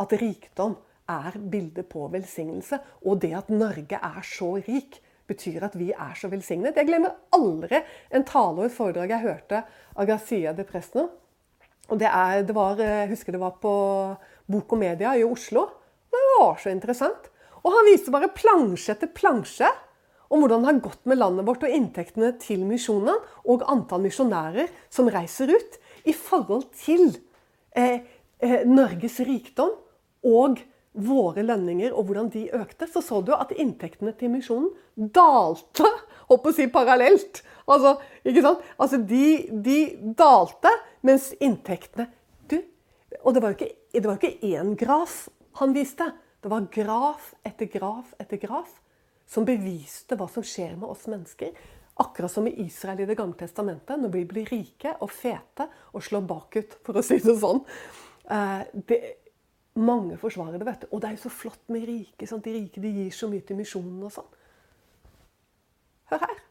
at 0.03 0.15
rikdom 0.19 0.75
er 1.09 1.39
bildet 1.39 1.89
på 1.91 2.09
velsignelse. 2.13 2.81
Og 3.07 3.23
det 3.23 3.33
at 3.39 3.53
Norge 3.53 4.01
er 4.03 4.27
så 4.27 4.57
rik, 4.59 4.99
betyr 5.29 5.69
at 5.69 5.77
vi 5.77 5.93
er 5.93 6.17
så 6.19 6.31
velsignet. 6.33 6.77
Jeg 6.79 6.89
glemmer 6.89 7.15
aldri 7.37 7.83
en 8.11 8.27
tale 8.27 8.63
og 8.63 8.67
et 8.67 8.75
foredrag 8.75 9.13
jeg 9.13 9.27
hørte 9.27 9.63
av 9.95 10.09
Garcia 10.09 10.55
de 10.57 10.65
Presno 10.67 11.09
og 11.89 11.97
det, 12.01 12.09
er, 12.09 12.45
det 12.45 12.55
var, 12.57 12.79
eh, 12.81 13.05
Jeg 13.05 13.13
husker 13.15 13.35
det 13.35 13.41
var 13.41 13.57
på 13.63 13.73
Bok 14.49 14.73
og 14.77 14.81
Media 14.81 15.15
i 15.17 15.25
Oslo. 15.25 15.65
Det 16.13 16.21
var 16.37 16.59
så 16.61 16.73
interessant. 16.73 17.31
Og 17.65 17.73
han 17.75 17.89
viste 17.89 18.13
bare 18.13 18.31
plansje 18.33 18.95
etter 18.95 19.11
plansje 19.13 19.69
om 20.29 20.43
hvordan 20.43 20.65
det 20.65 20.71
har 20.71 20.81
gått 20.85 21.05
med 21.09 21.21
landet 21.21 21.47
vårt 21.49 21.65
og 21.65 21.75
inntektene 21.75 22.33
til 22.43 22.65
misjonene 22.69 23.17
og 23.49 23.65
antall 23.71 24.05
misjonærer 24.05 24.69
som 24.93 25.09
reiser 25.13 25.53
ut, 25.55 25.79
i 26.09 26.15
forhold 26.17 26.69
til 26.79 27.11
eh, 27.77 28.05
eh, 28.41 28.61
Norges 28.69 29.19
rikdom 29.27 29.75
og 30.29 30.61
våre 30.99 31.45
lønninger 31.45 31.93
og 31.93 32.09
hvordan 32.09 32.31
de 32.33 32.47
økte. 32.57 32.89
Så 32.91 33.03
så 33.05 33.21
du 33.23 33.35
at 33.37 33.53
inntektene 33.57 34.15
til 34.19 34.33
misjonen 34.33 34.71
dalte, 34.97 35.89
holdt 36.31 36.49
å 36.49 36.55
si 36.55 36.69
parallelt. 36.73 37.43
Altså, 37.69 37.97
ikke 38.25 38.45
sant? 38.45 38.65
Altså, 38.81 39.01
de, 39.11 39.27
de 39.53 39.79
dalte 40.17 40.73
mens 41.05 41.31
inntektene 41.37 42.09
Du, 42.49 42.57
og 43.23 43.35
det 43.35 43.43
var 43.43 43.53
jo 43.53 43.59
ikke, 43.59 43.75
det 43.93 44.07
var 44.07 44.19
ikke 44.19 44.55
én 44.55 44.75
graf 44.81 45.27
han 45.61 45.75
viste. 45.77 46.07
Det 46.41 46.51
var 46.53 46.69
graf 46.73 47.33
etter 47.47 47.69
graf 47.71 48.15
etter 48.23 48.41
graf 48.41 48.71
som 49.29 49.47
beviste 49.49 50.17
hva 50.17 50.29
som 50.33 50.45
skjer 50.47 50.77
med 50.79 50.89
oss 50.89 51.07
mennesker. 51.11 51.53
Akkurat 52.01 52.33
som 52.33 52.47
i 52.47 52.55
Israel 52.65 53.03
i 53.03 53.07
Det 53.09 53.17
gamle 53.19 53.37
testamentet, 53.37 53.99
når 53.99 54.13
vi 54.15 54.25
blir 54.31 54.49
rike 54.49 54.95
og 55.03 55.11
fete 55.11 55.67
og 55.93 56.05
slår 56.05 56.27
bakut, 56.29 56.79
for 56.87 56.97
å 56.97 57.05
si 57.05 57.19
det 57.21 57.35
sånn. 57.41 57.65
Eh, 58.31 58.63
det, 58.89 59.01
mange 59.79 60.19
forsvarer 60.21 60.59
det, 60.59 60.67
vet 60.67 60.85
du. 60.85 60.91
Og 60.93 61.03
det 61.03 61.11
er 61.11 61.17
jo 61.17 61.25
så 61.27 61.33
flott 61.33 61.65
med 61.75 61.87
rike. 61.89 62.27
Sant? 62.27 62.45
De 62.47 62.55
rike 62.55 62.83
de 62.83 62.93
gir 63.01 63.15
så 63.15 63.29
mye 63.31 63.45
til 63.47 63.59
misjonen 63.59 64.05
og 64.07 64.15
sånn. 64.15 64.31
Hør 66.13 66.23
her. 66.25 66.45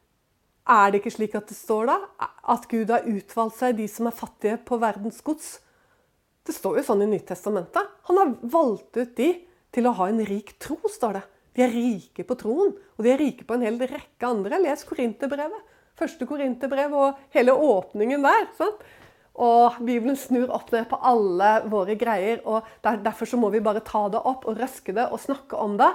Er 0.67 0.91
det 0.91 0.99
ikke 0.99 1.15
slik 1.15 1.35
at 1.39 1.47
det 1.47 1.55
står 1.55 1.87
da? 1.87 1.95
At 2.51 2.67
Gud 2.67 2.91
har 2.91 3.07
utvalgt 3.07 3.57
seg 3.61 3.77
de 3.79 3.87
som 3.91 4.09
er 4.09 4.15
fattige 4.15 4.59
på 4.67 4.79
verdens 4.81 5.21
gods? 5.25 5.57
Det 6.47 6.55
står 6.55 6.79
jo 6.79 6.85
sånn 6.89 7.05
i 7.05 7.09
Nyttestamentet. 7.11 7.95
Han 8.09 8.19
har 8.19 8.35
valgt 8.51 8.99
ut 8.99 9.15
de 9.15 9.31
til 9.75 9.87
å 9.87 9.95
ha 9.95 10.09
en 10.11 10.21
rik 10.27 10.53
tro, 10.63 10.77
står 10.91 11.19
det. 11.19 11.23
De 11.57 11.65
er 11.65 11.73
rike 11.73 12.21
på 12.21 12.37
troen, 12.37 12.69
og 12.69 13.01
de 13.01 13.09
er 13.09 13.17
rike 13.17 13.45
på 13.47 13.55
en 13.57 13.65
hel 13.65 13.79
rekke 13.81 14.29
andre. 14.29 14.59
Les 14.61 14.83
Korinterbrevet. 14.85 15.73
Første 15.97 16.27
Korinterbrev 16.29 16.93
og 16.93 17.21
hele 17.33 17.55
åpningen 17.57 18.21
der. 18.21 18.45
Sant? 18.59 18.83
Og 19.37 19.79
Bibelen 19.85 20.17
snur 20.17 20.53
opp 20.53 20.69
ned 20.73 20.85
på 20.89 20.99
alle 21.01 21.49
våre 21.69 21.97
greier. 21.97 22.43
og 22.45 22.65
Derfor 22.85 23.25
så 23.25 23.37
må 23.41 23.49
vi 23.53 23.61
bare 23.65 23.81
ta 23.85 24.03
det 24.13 24.21
opp 24.21 24.45
og 24.45 24.61
røske 24.61 24.93
det 24.93 25.07
og 25.09 25.21
snakke 25.21 25.57
om 25.57 25.77
det. 25.81 25.89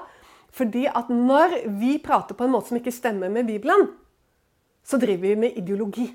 Fordi 0.51 0.89
at 0.91 1.09
når 1.11 1.61
vi 1.79 1.97
prater 2.03 2.35
på 2.35 2.45
en 2.45 2.55
måte 2.55 2.71
som 2.71 2.79
ikke 2.79 2.95
stemmer 2.95 3.31
med 3.31 3.47
Bibelen, 3.47 3.87
så 4.83 4.99
driver 4.99 5.29
vi 5.29 5.35
med 5.47 5.59
ideologi. 5.59 6.09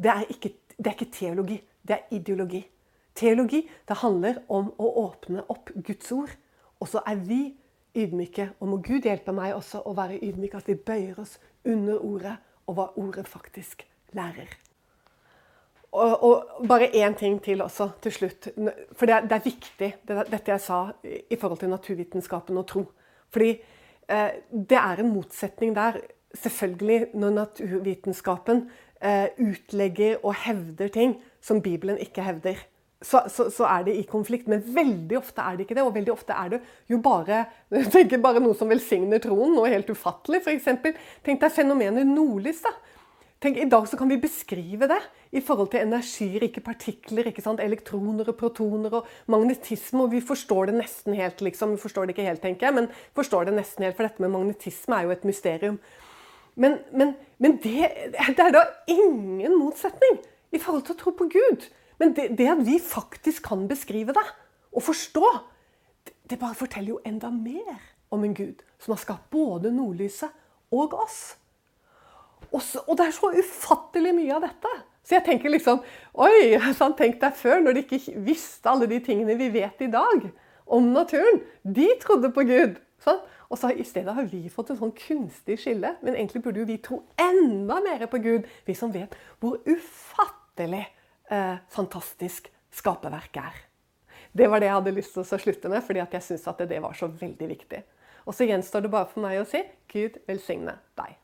Det 0.00 0.10
er, 0.10 0.22
ikke, 0.30 0.54
det 0.78 0.86
er 0.86 0.94
ikke 0.96 1.12
teologi, 1.12 1.58
det 1.82 1.96
er 1.96 2.14
ideologi. 2.14 2.62
Teologi 3.14 3.64
det 3.88 3.98
handler 4.00 4.38
om 4.48 4.70
å 4.78 4.92
åpne 5.02 5.42
opp 5.50 5.74
Guds 5.74 6.12
ord. 6.14 6.30
Og 6.80 6.88
så 6.88 7.02
er 7.06 7.18
vi 7.20 7.42
ydmyke. 7.96 8.50
Og 8.60 8.68
må 8.68 8.80
Gud 8.84 9.06
hjelpe 9.06 9.34
meg 9.34 9.54
også 9.56 9.82
å 9.86 9.94
være 9.96 10.20
ydmyk, 10.24 10.56
at 10.58 10.68
vi 10.70 10.78
bøyer 10.78 11.20
oss 11.22 11.38
under 11.68 12.00
ordet 12.00 12.36
og 12.66 12.76
hva 12.76 12.90
ordet 13.00 13.26
faktisk 13.28 13.84
lærer. 14.16 14.50
Og, 15.90 16.22
og 16.22 16.66
bare 16.70 16.92
én 16.94 17.16
ting 17.18 17.40
til 17.42 17.62
også, 17.64 17.88
til 18.02 18.14
slutt. 18.14 18.48
For 18.94 19.10
det 19.10 19.14
er, 19.16 19.26
det 19.26 19.36
er 19.36 19.44
viktig, 19.44 19.90
det, 20.06 20.18
dette 20.30 20.52
jeg 20.52 20.62
sa 20.62 20.84
i 21.02 21.38
forhold 21.38 21.58
til 21.58 21.72
naturvitenskapen 21.72 22.60
og 22.60 22.66
tro. 22.70 22.84
Fordi 23.34 23.50
eh, 24.06 24.30
det 24.50 24.78
er 24.78 25.02
en 25.02 25.10
motsetning 25.10 25.74
der 25.74 25.98
selvfølgelig, 26.34 27.08
når 27.14 27.34
naturvitenskapen 27.40 28.68
eh, 29.02 29.34
utlegger 29.42 30.22
og 30.22 30.34
hevder 30.44 30.94
ting 30.94 31.16
som 31.42 31.62
Bibelen 31.62 31.98
ikke 31.98 32.22
hevder, 32.22 32.62
så, 33.00 33.22
så, 33.32 33.48
så, 33.48 33.64
er 33.64 33.86
det 33.86 33.96
i 33.96 34.04
konflikt. 34.08 34.48
Men 34.50 34.62
veldig 34.64 35.18
ofte 35.18 35.44
er 35.44 35.56
det 35.56 35.66
ikke 35.66 35.78
det. 35.78 35.86
Og 35.86 35.94
veldig 35.96 36.12
ofte 36.12 36.36
er 36.36 36.54
det 36.54 36.60
jo 36.90 37.00
bare, 37.04 37.44
bare 38.26 38.42
noe 38.44 38.56
som 38.58 38.70
velsigner 38.70 39.22
troen. 39.24 39.54
Noe 39.56 39.72
helt 39.72 39.90
ufattelig. 39.90 40.42
Eksempel, 40.52 40.96
tenk 41.26 41.40
deg 41.42 41.54
fenomenet 41.54 42.08
nordlys. 42.08 42.62
da. 42.66 42.74
Tenk, 43.40 43.56
I 43.56 43.70
dag 43.72 43.86
så 43.88 43.96
kan 43.96 44.10
vi 44.10 44.18
beskrive 44.20 44.84
det 44.90 44.98
i 45.32 45.40
forhold 45.40 45.70
til 45.72 45.86
energirike 45.86 46.60
partikler. 46.60 47.30
ikke 47.30 47.44
sant? 47.44 47.62
Elektroner 47.64 48.28
og 48.28 48.36
protoner 48.36 48.98
og 49.00 49.08
magnetisme. 49.32 50.04
Og 50.04 50.12
vi 50.12 50.20
forstår 50.20 50.68
det 50.68 50.76
nesten 50.82 51.16
helt, 51.16 51.40
liksom. 51.40 51.72
Vi 51.78 51.80
forstår 51.80 52.04
det 52.04 52.18
ikke 52.18 52.28
helt, 52.28 52.44
tenker 52.44 52.68
jeg, 52.68 52.76
men 52.76 52.90
forstår 53.16 53.48
det 53.48 53.56
nesten 53.56 53.88
helt, 53.88 53.96
for 53.96 54.04
dette 54.04 54.20
med 54.20 54.34
magnetisme 54.36 54.98
er 54.98 55.08
jo 55.08 55.16
et 55.16 55.24
mysterium. 55.24 55.80
Men, 56.60 56.82
men, 56.92 57.14
men 57.40 57.56
det, 57.62 57.88
det, 58.12 58.44
er 58.44 58.52
da 58.52 58.66
ingen 58.90 59.56
motsetning 59.56 60.20
i 60.52 60.60
forhold 60.60 60.84
til 60.84 60.98
å 60.98 61.00
tro 61.00 61.16
på 61.16 61.30
Gud. 61.32 61.70
Men 62.00 62.14
det, 62.16 62.30
det 62.38 62.48
at 62.48 62.62
vi 62.66 62.78
faktisk 62.82 63.44
kan 63.50 63.66
beskrive 63.68 64.14
det 64.16 64.26
og 64.72 64.82
forstå, 64.86 65.26
det, 66.06 66.14
det 66.30 66.38
bare 66.40 66.56
forteller 66.56 66.94
jo 66.94 67.00
enda 67.06 67.30
mer 67.34 67.76
om 68.10 68.24
en 68.24 68.34
Gud 68.34 68.62
som 68.80 68.94
har 68.94 69.02
skapt 69.02 69.30
både 69.30 69.72
nordlyset 69.74 70.30
og 70.72 70.94
oss. 70.96 71.20
Og, 72.50 72.62
så, 72.62 72.80
og 72.86 72.96
det 72.98 73.06
er 73.06 73.14
så 73.14 73.30
ufattelig 73.36 74.14
mye 74.16 74.36
av 74.38 74.46
dette. 74.46 74.72
Så 75.06 75.16
jeg 75.16 75.26
tenker 75.26 75.52
liksom 75.52 75.82
Oi, 76.22 76.56
sånn, 76.76 76.96
tenk 76.98 77.20
deg 77.22 77.36
før, 77.36 77.60
når 77.64 77.76
de 77.76 77.84
ikke 77.84 78.22
visste 78.26 78.70
alle 78.70 78.88
de 78.90 79.00
tingene 79.04 79.36
vi 79.38 79.50
vet 79.54 79.84
i 79.84 79.90
dag 79.92 80.30
om 80.70 80.92
naturen. 80.94 81.42
De 81.62 81.88
trodde 82.02 82.32
på 82.34 82.46
Gud. 82.48 82.78
Sånn? 83.04 83.20
Og 83.50 83.58
så 83.58 83.72
I 83.74 83.84
stedet 83.86 84.14
har 84.14 84.28
vi 84.30 84.44
fått 84.52 84.70
en 84.70 84.78
sånn 84.78 84.94
kunstig 84.94 85.58
skille. 85.60 85.96
Men 86.04 86.14
egentlig 86.14 86.44
burde 86.44 86.62
jo 86.62 86.68
vi 86.68 86.78
tro 86.82 87.00
enda 87.18 87.80
mer 87.82 88.06
på 88.10 88.22
Gud, 88.22 88.48
vi 88.66 88.76
som 88.78 88.92
vet 88.94 89.16
hvor 89.42 89.58
ufattelig 89.66 90.86
eh, 91.30 91.62
fantastisk 91.72 92.50
skaperverk 92.74 93.40
er. 93.40 93.62
Det 94.32 94.46
var 94.50 94.62
det 94.62 94.68
jeg 94.70 94.78
hadde 94.78 94.94
lyst 94.94 95.16
til 95.16 95.24
å 95.24 95.40
slutte 95.42 95.70
med, 95.72 95.82
fordi 95.86 96.02
jeg 96.02 96.26
syns 96.26 96.46
det 96.60 96.82
var 96.82 96.94
så 96.98 97.08
veldig 97.10 97.48
viktig. 97.50 97.82
Og 98.28 98.36
så 98.36 98.46
gjenstår 98.46 98.84
det 98.84 98.92
bare 98.92 99.08
for 99.10 99.24
meg 99.24 99.40
å 99.40 99.48
si 99.48 99.62
Gud 99.90 100.20
velsigne 100.28 100.76
deg. 100.98 101.16